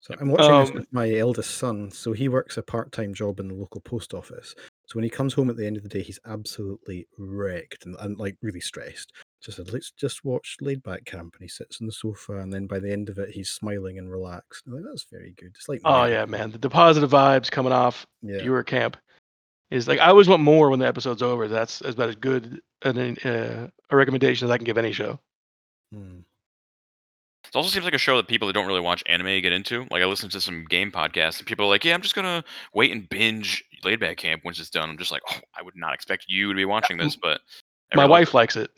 [0.00, 1.90] So I'm watching this Um, with my eldest son.
[1.92, 4.54] So he works a part-time job in the local post office.
[4.86, 7.94] So when he comes home at the end of the day, he's absolutely wrecked and,
[8.00, 9.12] and like really stressed.
[9.40, 12.38] So I said, let's just watch Laid Back Camp, and he sits on the sofa,
[12.40, 14.64] and then by the end of it, he's smiling and relaxed.
[14.66, 15.52] I'm like, that's very good.
[15.56, 16.12] It's like Oh Mary.
[16.12, 16.50] yeah, man.
[16.50, 18.40] The, the positive vibes coming off yeah.
[18.40, 18.98] Yuru Camp
[19.70, 21.48] is like I always want more when the episode's over.
[21.48, 25.18] That's about as good an, uh, a recommendation as I can give any show.
[25.92, 26.20] Hmm.
[27.46, 29.86] It also seems like a show that people that don't really watch anime get into.
[29.90, 32.44] Like I listen to some game podcasts, and people are like, "Yeah, I'm just gonna
[32.74, 35.74] wait and binge Laid Back Camp once it's done." I'm just like, "Oh, I would
[35.76, 37.40] not expect you to be watching this," but
[37.94, 38.70] My wife likes it.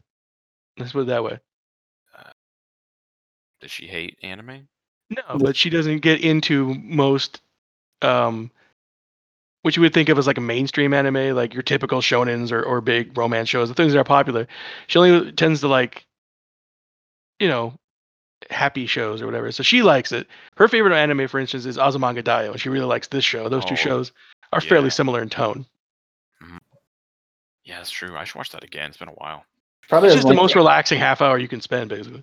[0.79, 1.39] Let's put it that way.
[3.61, 4.69] does she hate anime?
[5.11, 7.41] No, but she doesn't get into most
[8.01, 8.51] um
[9.63, 12.63] which you would think of as like a mainstream anime, like your typical shonens or,
[12.65, 14.49] or big romance shows, the things that are popular.
[14.89, 16.05] She only tends to like,
[17.39, 17.75] you know,
[18.51, 19.53] happy shows or whatever.
[19.53, 20.27] So she likes it.
[20.57, 23.49] Her favorite anime, for instance, is Azumanga Daioh, and she really likes this show.
[23.49, 24.13] Those two Oh, shows
[24.53, 25.65] are fairly similar in tone.
[27.65, 28.17] Yeah, that's true.
[28.17, 28.89] I should watch that again.
[28.89, 29.45] It's been a while.
[29.89, 32.23] Probably It's doesn't just the most relaxing half hour you can spend, basically.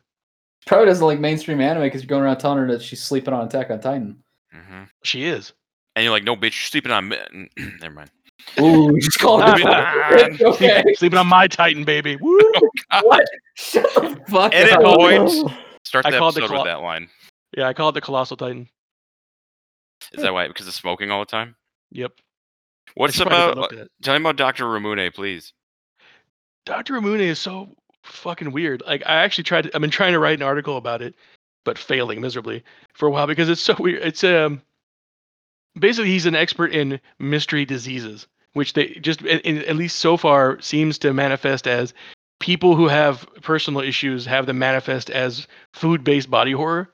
[0.65, 3.45] probably doesn't like mainstream anime because you're going around telling her that she's sleeping on
[3.47, 4.23] Attack on Titan.
[4.51, 5.53] hmm She is.
[5.95, 7.17] And you're like, no, bitch, you're sleeping on me.
[7.81, 8.11] Never mind.
[8.59, 9.63] Ooh, you just called it.
[9.65, 10.37] man.
[10.53, 10.83] okay.
[10.95, 12.15] Sleeping on my Titan, baby.
[12.21, 12.39] Woo!
[13.01, 13.25] What?
[13.55, 14.97] Shut the fuck Edit up.
[14.97, 15.43] points.
[15.83, 17.09] Start I the the episode with that line.
[17.57, 18.69] Yeah, I call it the Colossal Titan.
[20.13, 20.47] Is that why?
[20.47, 21.55] Because of smoking all the time?
[21.91, 22.13] Yep.
[22.95, 23.87] What's That's probably what I about?
[24.01, 24.63] Tell me about Dr.
[24.65, 25.53] Ramune, please.
[26.69, 26.93] Dr.
[26.93, 27.67] Ramune is so
[28.03, 28.83] fucking weird.
[28.85, 31.15] Like I actually tried to, I've been trying to write an article about it,
[31.65, 32.63] but failing miserably
[32.93, 34.03] for a while because it's so weird.
[34.03, 34.61] It's um
[35.79, 40.15] basically he's an expert in mystery diseases, which they just in, in- at least so
[40.15, 41.93] far seems to manifest as
[42.39, 46.93] people who have personal issues have them manifest as food-based body horror.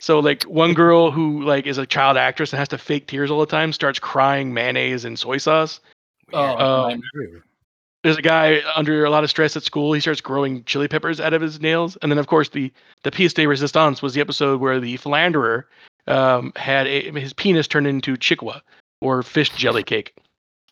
[0.00, 3.30] so like one girl who like is a child actress and has to fake tears
[3.30, 5.80] all the time starts crying mayonnaise and soy sauce.
[6.32, 7.02] Oh, Um.
[8.04, 9.94] There's a guy under a lot of stress at school.
[9.94, 12.70] He starts growing chili peppers out of his nails, and then of course the
[13.02, 15.66] the pièce de résistance was the episode where the philanderer
[16.06, 18.60] um, had a, his penis turned into chikuwa
[19.00, 20.14] or fish jelly cake.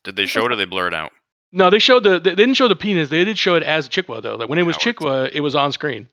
[0.05, 1.11] Did they show it or they blur it out?
[1.53, 3.09] No, they showed the they didn't show the penis.
[3.09, 4.37] They did show it as chikuwa though.
[4.37, 4.99] Like when it was Cowards.
[4.99, 6.09] chikuwa, it was on screen.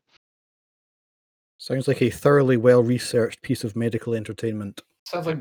[1.58, 4.82] Sounds like a thoroughly well researched piece of medical entertainment.
[5.04, 5.40] Sounds like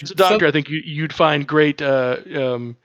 [0.00, 2.76] As a doctor, I think you, you'd find great uh, um,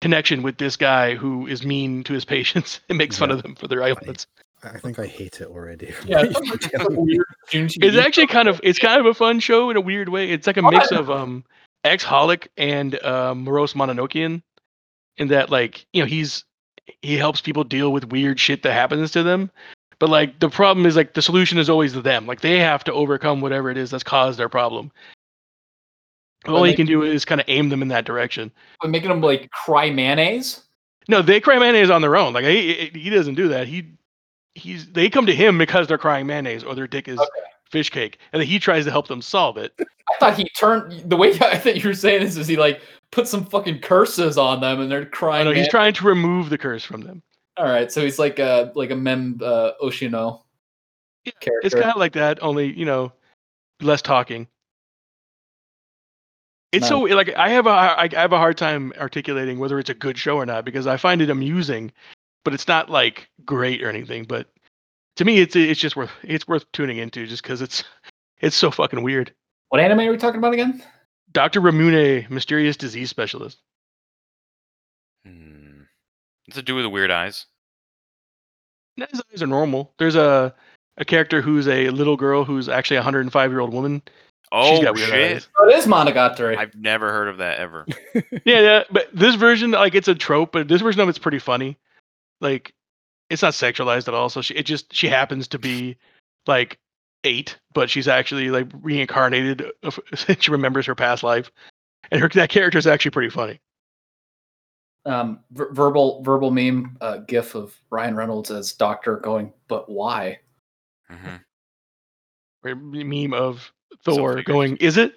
[0.00, 3.54] connection with this guy who is mean to his patients and makes fun of them
[3.54, 4.26] for their ailments.
[4.62, 5.94] I I think I hate it already.
[6.04, 7.12] yeah, what it sounds you're like telling a me.
[7.14, 10.10] weird Junji It's actually kind of it's kind of a fun show in a weird
[10.10, 10.30] way.
[10.30, 11.44] It's like a mix of um
[11.84, 14.42] ex-holic and um morose mononokean
[15.16, 16.44] in that like you know he's
[17.02, 19.50] he helps people deal with weird shit that happens to them
[19.98, 22.92] but like the problem is like the solution is always them like they have to
[22.92, 25.19] overcome whatever it is that's caused their problem Well,
[26.48, 28.50] all he they- can do is kind of aim them in that direction
[28.80, 30.62] But making them like cry mayonnaise.
[31.08, 33.92] no they cry mayonnaise on their own like he, he doesn't do that he
[34.54, 37.28] he's they come to him because they're crying mayonnaise or their dick is Okay.
[37.70, 41.08] fish cake and then he tries to help them solve it I thought he turned
[41.08, 42.80] the way I thought you were saying this is he like
[43.12, 45.44] put some fucking curses on them and they're crying.
[45.44, 47.22] know he's trying to remove the curse from them
[47.58, 50.42] All right, so he's like a like a Meme uh, Oshino
[51.26, 51.66] Yeah, character.
[51.66, 53.12] It's kind of like that, only you know,
[53.82, 54.46] less talking.
[56.72, 59.90] It's so like I have a I I have a hard time articulating whether it's
[59.90, 61.90] a good show or not because I find it amusing,
[62.44, 64.24] but it's not like great or anything.
[64.24, 64.48] But
[65.16, 67.82] to me, it's it's just worth it's worth tuning into just because it's
[68.38, 69.34] it's so fucking weird.
[69.68, 70.82] what anime are we talking about again?
[71.32, 73.58] Doctor Ramune, mysterious disease specialist.
[75.24, 75.82] Hmm.
[76.46, 77.46] What's it do with the weird eyes?
[78.96, 79.92] His eyes are normal.
[79.98, 80.54] There's a
[80.98, 84.02] a character who's a little girl who's actually a 105 year old woman.
[84.52, 85.36] Oh got weird shit!
[85.36, 85.48] eyes.
[85.58, 86.56] Oh, it is Monogatari.
[86.56, 87.86] I've never heard of that ever.
[88.14, 91.38] yeah, yeah, but this version, like, it's a trope, but this version of it's pretty
[91.38, 91.76] funny.
[92.40, 92.74] Like,
[93.28, 94.28] it's not sexualized at all.
[94.28, 95.96] So she, it just she happens to be
[96.46, 96.78] like
[97.22, 99.70] eight, but she's actually like reincarnated.
[99.84, 100.00] of-
[100.40, 101.52] she remembers her past life,
[102.10, 103.60] and her that character is actually pretty funny.
[105.06, 110.40] um, ver- verbal verbal meme uh, gif of Ryan Reynolds as Doctor going, but why?
[111.08, 111.36] hmm
[112.64, 114.44] Or meme of So Thor figures.
[114.44, 115.14] going, "Is it?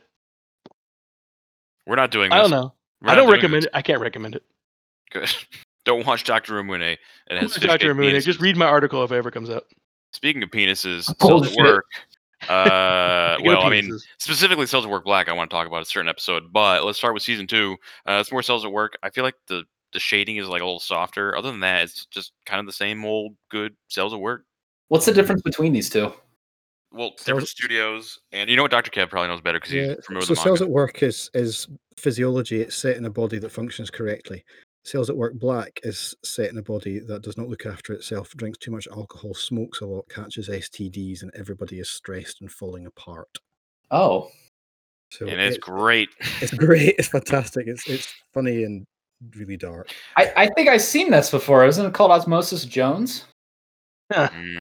[1.86, 2.38] We're not doing this.
[2.38, 2.74] I don't know.
[3.02, 3.68] We're I don't recommend this.
[3.68, 3.72] it.
[3.74, 4.44] I can't recommend it.
[5.12, 5.34] Good.
[5.86, 6.98] don't watch Doctor Ramune.
[7.30, 8.22] It has fish Doctor cake Moon.
[8.22, 9.66] Just read my article if it ever comes out.
[10.14, 11.86] Speaking of penises, cells at work.
[12.48, 15.86] Uh, well, I mean, specifically Cells at Work Black, I want to talk about a
[15.86, 17.78] certain episode, but let's start with season two.
[18.08, 18.98] Uh, it's more Cells at Work.
[19.02, 19.64] I feel like the
[19.94, 21.38] the shading is like a little softer.
[21.38, 24.46] Other than that, it's just kind of the same old good Cells at Work.
[24.90, 26.14] What's the difference between these two?
[26.94, 29.96] Well, Cells- different studios, and you know what, Doctor Kev probably knows better because Yeah,
[29.96, 30.70] he's familiar so with the cells manga.
[30.70, 31.68] at work is is
[31.98, 32.62] physiology.
[32.62, 34.44] It's set in a body that functions correctly.
[34.86, 38.30] Cells at work black is set in a body that does not look after itself,
[38.36, 42.86] drinks too much alcohol, smokes a lot, catches STDs, and everybody is stressed and falling
[42.86, 43.30] apart.
[43.92, 44.30] Oh,
[45.10, 46.10] So and it's it- great.
[46.42, 46.96] it's great.
[47.00, 47.66] It's fantastic.
[47.68, 48.86] It's it's funny and
[49.38, 49.90] really dark.
[50.18, 51.66] I, I think I've seen this before.
[51.66, 53.26] Isn't it called Osmosis Jones?
[54.12, 54.58] Mm,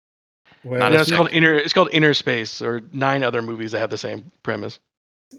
[0.65, 1.55] Well, Not Yeah, it's called Inner.
[1.55, 4.79] It's called Inner Space, or nine other movies that have the same premise.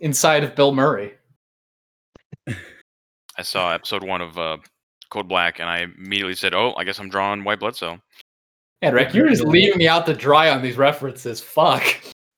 [0.02, 1.14] Inside of Bill Murray.
[2.48, 4.58] I saw episode one of uh,
[5.10, 8.00] Code Black, and I immediately said, "Oh, I guess I'm drawing White Blood Cell."
[8.82, 11.40] Man, Rick, you're just leaving me out to dry on these references.
[11.40, 11.84] Fuck.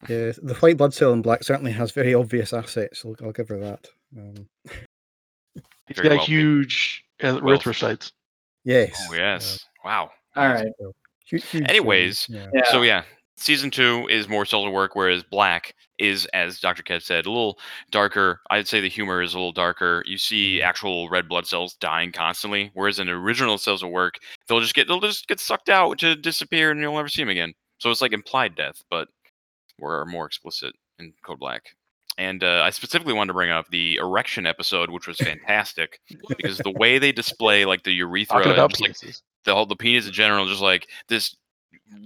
[0.07, 3.03] yeah, the white blood cell in black certainly has very obvious assets.
[3.03, 3.87] I'll, I'll give her that.
[4.15, 4.47] Um,
[5.87, 6.31] He's Very got wealthy.
[6.31, 8.11] huge uh, erythrocytes.
[8.63, 9.07] Yes.
[9.09, 9.65] Oh yes.
[9.83, 10.11] Wow.
[10.35, 10.67] All right.
[11.25, 12.47] Huge, huge, Anyways, yeah.
[12.53, 12.61] Yeah.
[12.71, 13.03] So yeah,
[13.35, 16.83] season two is more cells at work, whereas Black is, as Dr.
[16.83, 17.57] Kev said, a little
[17.91, 18.41] darker.
[18.49, 20.03] I'd say the humor is a little darker.
[20.05, 24.61] You see actual red blood cells dying constantly, whereas in original cells of work, they'll
[24.61, 27.53] just get they'll just get sucked out to disappear, and you'll never see them again.
[27.79, 29.07] So it's like implied death, but
[29.79, 31.63] we're more explicit in Code Black.
[32.17, 35.99] And uh, I specifically wanted to bring up the erection episode, which was fantastic
[36.29, 39.21] because the way they display like the urethra, Talking about just, like penises.
[39.45, 41.35] The whole the penis in general, just like this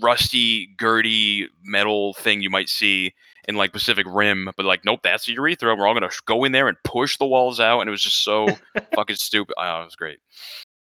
[0.02, 3.14] rusty, girdy metal thing you might see
[3.48, 5.76] in like Pacific Rim, but like, nope, that's the urethra.
[5.76, 8.24] We're all gonna go in there and push the walls out, and it was just
[8.24, 8.48] so
[8.96, 9.56] fucking stupid.
[9.58, 10.20] Oh, it was great.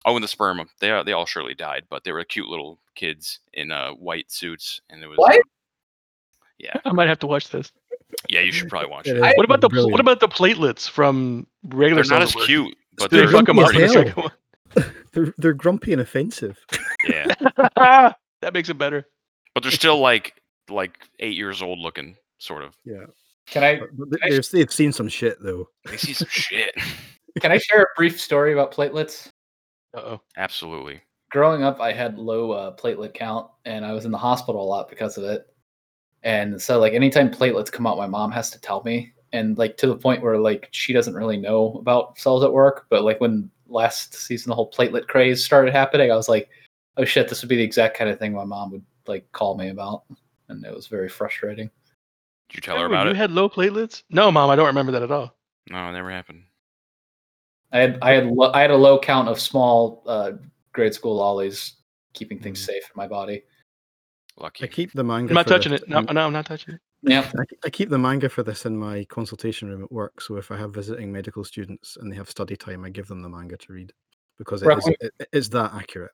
[0.05, 3.39] Oh, and the sperm, they they all surely died, but they were cute little kids
[3.53, 5.41] in uh, white suits, and it was What?
[6.57, 7.71] yeah, I might have to watch this.
[8.27, 8.41] yeah.
[8.41, 9.25] You should probably watch It it.
[9.25, 9.91] is What about the brilliant.
[9.91, 12.03] what about the platelets from regular?
[12.03, 12.47] They're not as cells at work?
[12.47, 14.31] cute, but they they're fuck 'em up the second one?
[15.13, 16.57] They're, they're grumpy and offensive.
[17.07, 17.25] yeah,
[18.41, 19.05] that makes it better.
[19.53, 20.33] but they're still like
[20.69, 22.75] like eight years old looking, sort of.
[22.85, 23.05] Yeah.
[23.47, 25.67] Can I But they- they've, they've seen some shit though.
[25.85, 26.75] They see some shit.
[27.41, 29.27] can I share a brief story about platelets?
[29.97, 30.21] Uh oh.
[30.37, 31.01] Absolutely.
[31.31, 34.69] growing up, I had low uh, platelet count, and I was in the hospital a
[34.69, 35.47] lot because of it.
[36.21, 39.77] And so, like, anytime platelets come out, my mom has to tell me, and like
[39.77, 42.85] to the point where like she doesn't really know about cells at work.
[42.91, 46.49] But like when last season the whole platelet craze started happening, I was like,
[46.97, 49.55] oh shit, this would be the exact kind of thing my mom would like call
[49.57, 50.03] me about,
[50.49, 51.69] and it was very frustrating.
[52.49, 53.17] Did you tell her Remember about you it?
[53.17, 54.03] had low platelets?
[54.09, 55.35] No, mom, I don't remember that at all.
[55.69, 56.43] No, it never happened.
[57.71, 60.31] I had I had lo- I had a low count of small uh,
[60.73, 61.73] grade school lollies,
[62.13, 62.65] keeping things Mm.
[62.65, 63.43] safe in my body.
[64.37, 64.63] Lucky.
[64.63, 65.29] I keep the manga.
[65.29, 65.89] I'm not touching this it.
[65.89, 66.81] No, no, I'm not touching it.
[67.01, 70.19] Yeah, I, I keep the manga for this in my consultation room at work.
[70.21, 73.21] So if I have visiting medical students and they have study time, I give them
[73.21, 73.93] the manga to read
[74.37, 74.77] because it Right.
[74.77, 76.11] is, it, it is that accurate.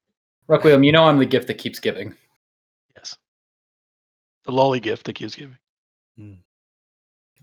[0.48, 2.14] Requiem, you know I'm the gift that keeps giving.
[2.96, 3.18] Yes.
[4.46, 5.58] The lolly gift that keeps giving.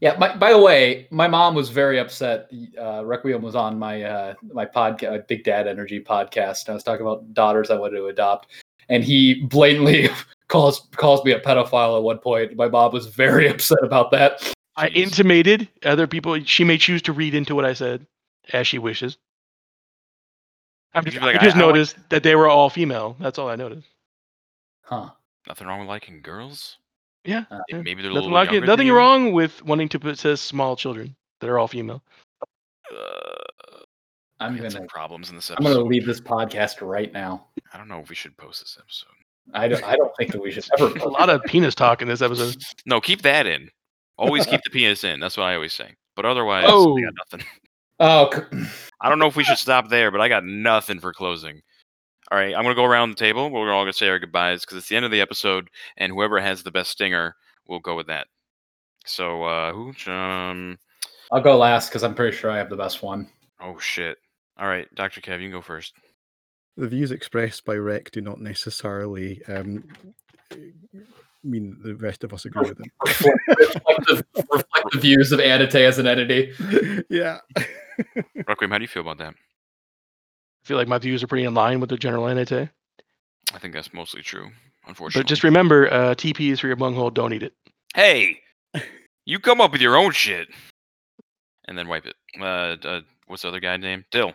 [0.00, 0.16] Yeah.
[0.18, 2.50] My, by the way, my mom was very upset.
[2.80, 6.66] Uh, Requiem was on my uh, my podcast, Big Dad Energy podcast.
[6.66, 8.48] And I was talking about daughters I wanted to adopt,
[8.88, 10.08] and he blatantly
[10.52, 12.56] calls calls me a pedophile at one point.
[12.56, 14.52] My mom was very upset about that.
[14.76, 16.38] I intimated other people.
[16.44, 18.06] She may choose to read into what I said
[18.52, 19.18] as she wishes.
[20.94, 23.16] I'm just, like, I just I- I like- noticed that they were all female.
[23.18, 23.88] That's all I noticed.
[24.82, 25.10] Huh.
[25.48, 26.76] Nothing wrong with liking girls.
[27.24, 27.44] Yeah.
[27.50, 27.60] Uh.
[27.70, 28.94] Maybe they're a Nothing, little like it, nothing than you.
[28.96, 32.02] wrong with wanting to possess small children that are all female.
[32.94, 32.96] Uh,
[34.40, 37.46] I'm we had some gonna problems in this I'm gonna leave this podcast right now.
[37.72, 39.08] I don't know if we should post this episode.
[39.54, 40.96] I don't I don't think that we should ever.
[41.00, 42.56] A lot of penis talk in this episode.
[42.86, 43.68] No, keep that in.
[44.18, 45.20] Always keep the penis in.
[45.20, 45.94] That's what I always say.
[46.16, 46.96] But otherwise, Oh.
[46.96, 47.46] I got nothing.
[48.00, 48.68] Oh, c-
[49.00, 51.60] I don't know if we should stop there, but I got nothing for closing.
[52.30, 53.50] All right, I'm gonna go around the table.
[53.50, 56.40] We're all gonna say our goodbyes because it's the end of the episode, and whoever
[56.40, 57.36] has the best stinger
[57.66, 58.26] will go with that.
[59.04, 59.92] So, uh, who?
[60.10, 60.78] Um.
[61.30, 63.28] I'll go last because I'm pretty sure I have the best one.
[63.60, 64.18] Oh shit.
[64.58, 65.94] All right, Doctor Kev, you can go first.
[66.76, 69.84] The views expressed by Rec do not necessarily um,
[71.44, 72.90] mean the rest of us agree with them.
[73.06, 76.52] reflect, the, reflect the views of AniTAY as an entity.
[77.10, 77.38] yeah.
[78.46, 79.34] Requiem, how do you feel about that?
[79.34, 82.52] I feel like my views are pretty in line with the general NAT.
[82.52, 84.50] I think that's mostly true.
[84.86, 85.22] Unfortunately.
[85.22, 87.10] But just remember, uh, TP is for your bunghole.
[87.10, 87.52] Don't eat it.
[87.94, 88.40] hey,
[89.24, 90.48] you come up with your own shit,
[91.68, 92.16] and then wipe it.
[92.40, 94.04] Uh, uh what's the other guy name?
[94.10, 94.32] Dill.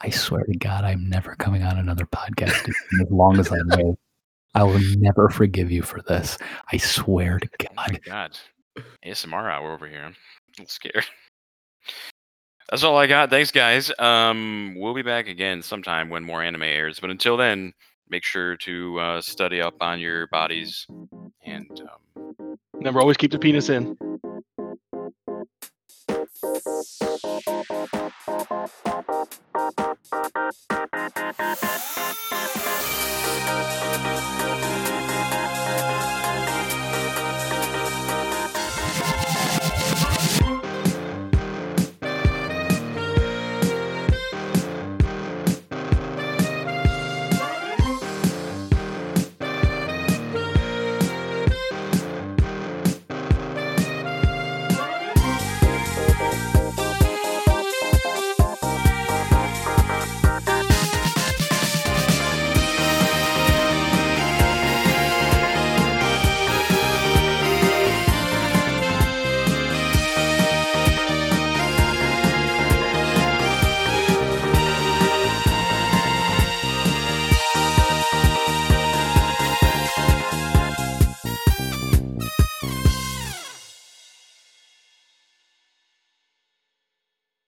[0.00, 2.68] I swear to God, I'm never coming on another podcast
[3.00, 3.94] as long as I live.
[4.54, 6.36] I will never forgive you for this.
[6.72, 8.00] I swear to Oh my God.
[8.04, 8.38] god.
[9.04, 10.02] ASMR hour over here.
[10.04, 10.14] I'm a
[10.58, 11.04] little scared.
[12.70, 13.30] That's all I got.
[13.30, 13.92] Thanks, guys.
[13.98, 16.98] Um, we'll be back again sometime when more anime airs.
[17.00, 17.72] But until then,
[18.08, 20.86] make sure to uh, study up on your bodies
[21.44, 23.96] and um, Remember, always keep the penis in.
[26.64, 27.11] Thank you.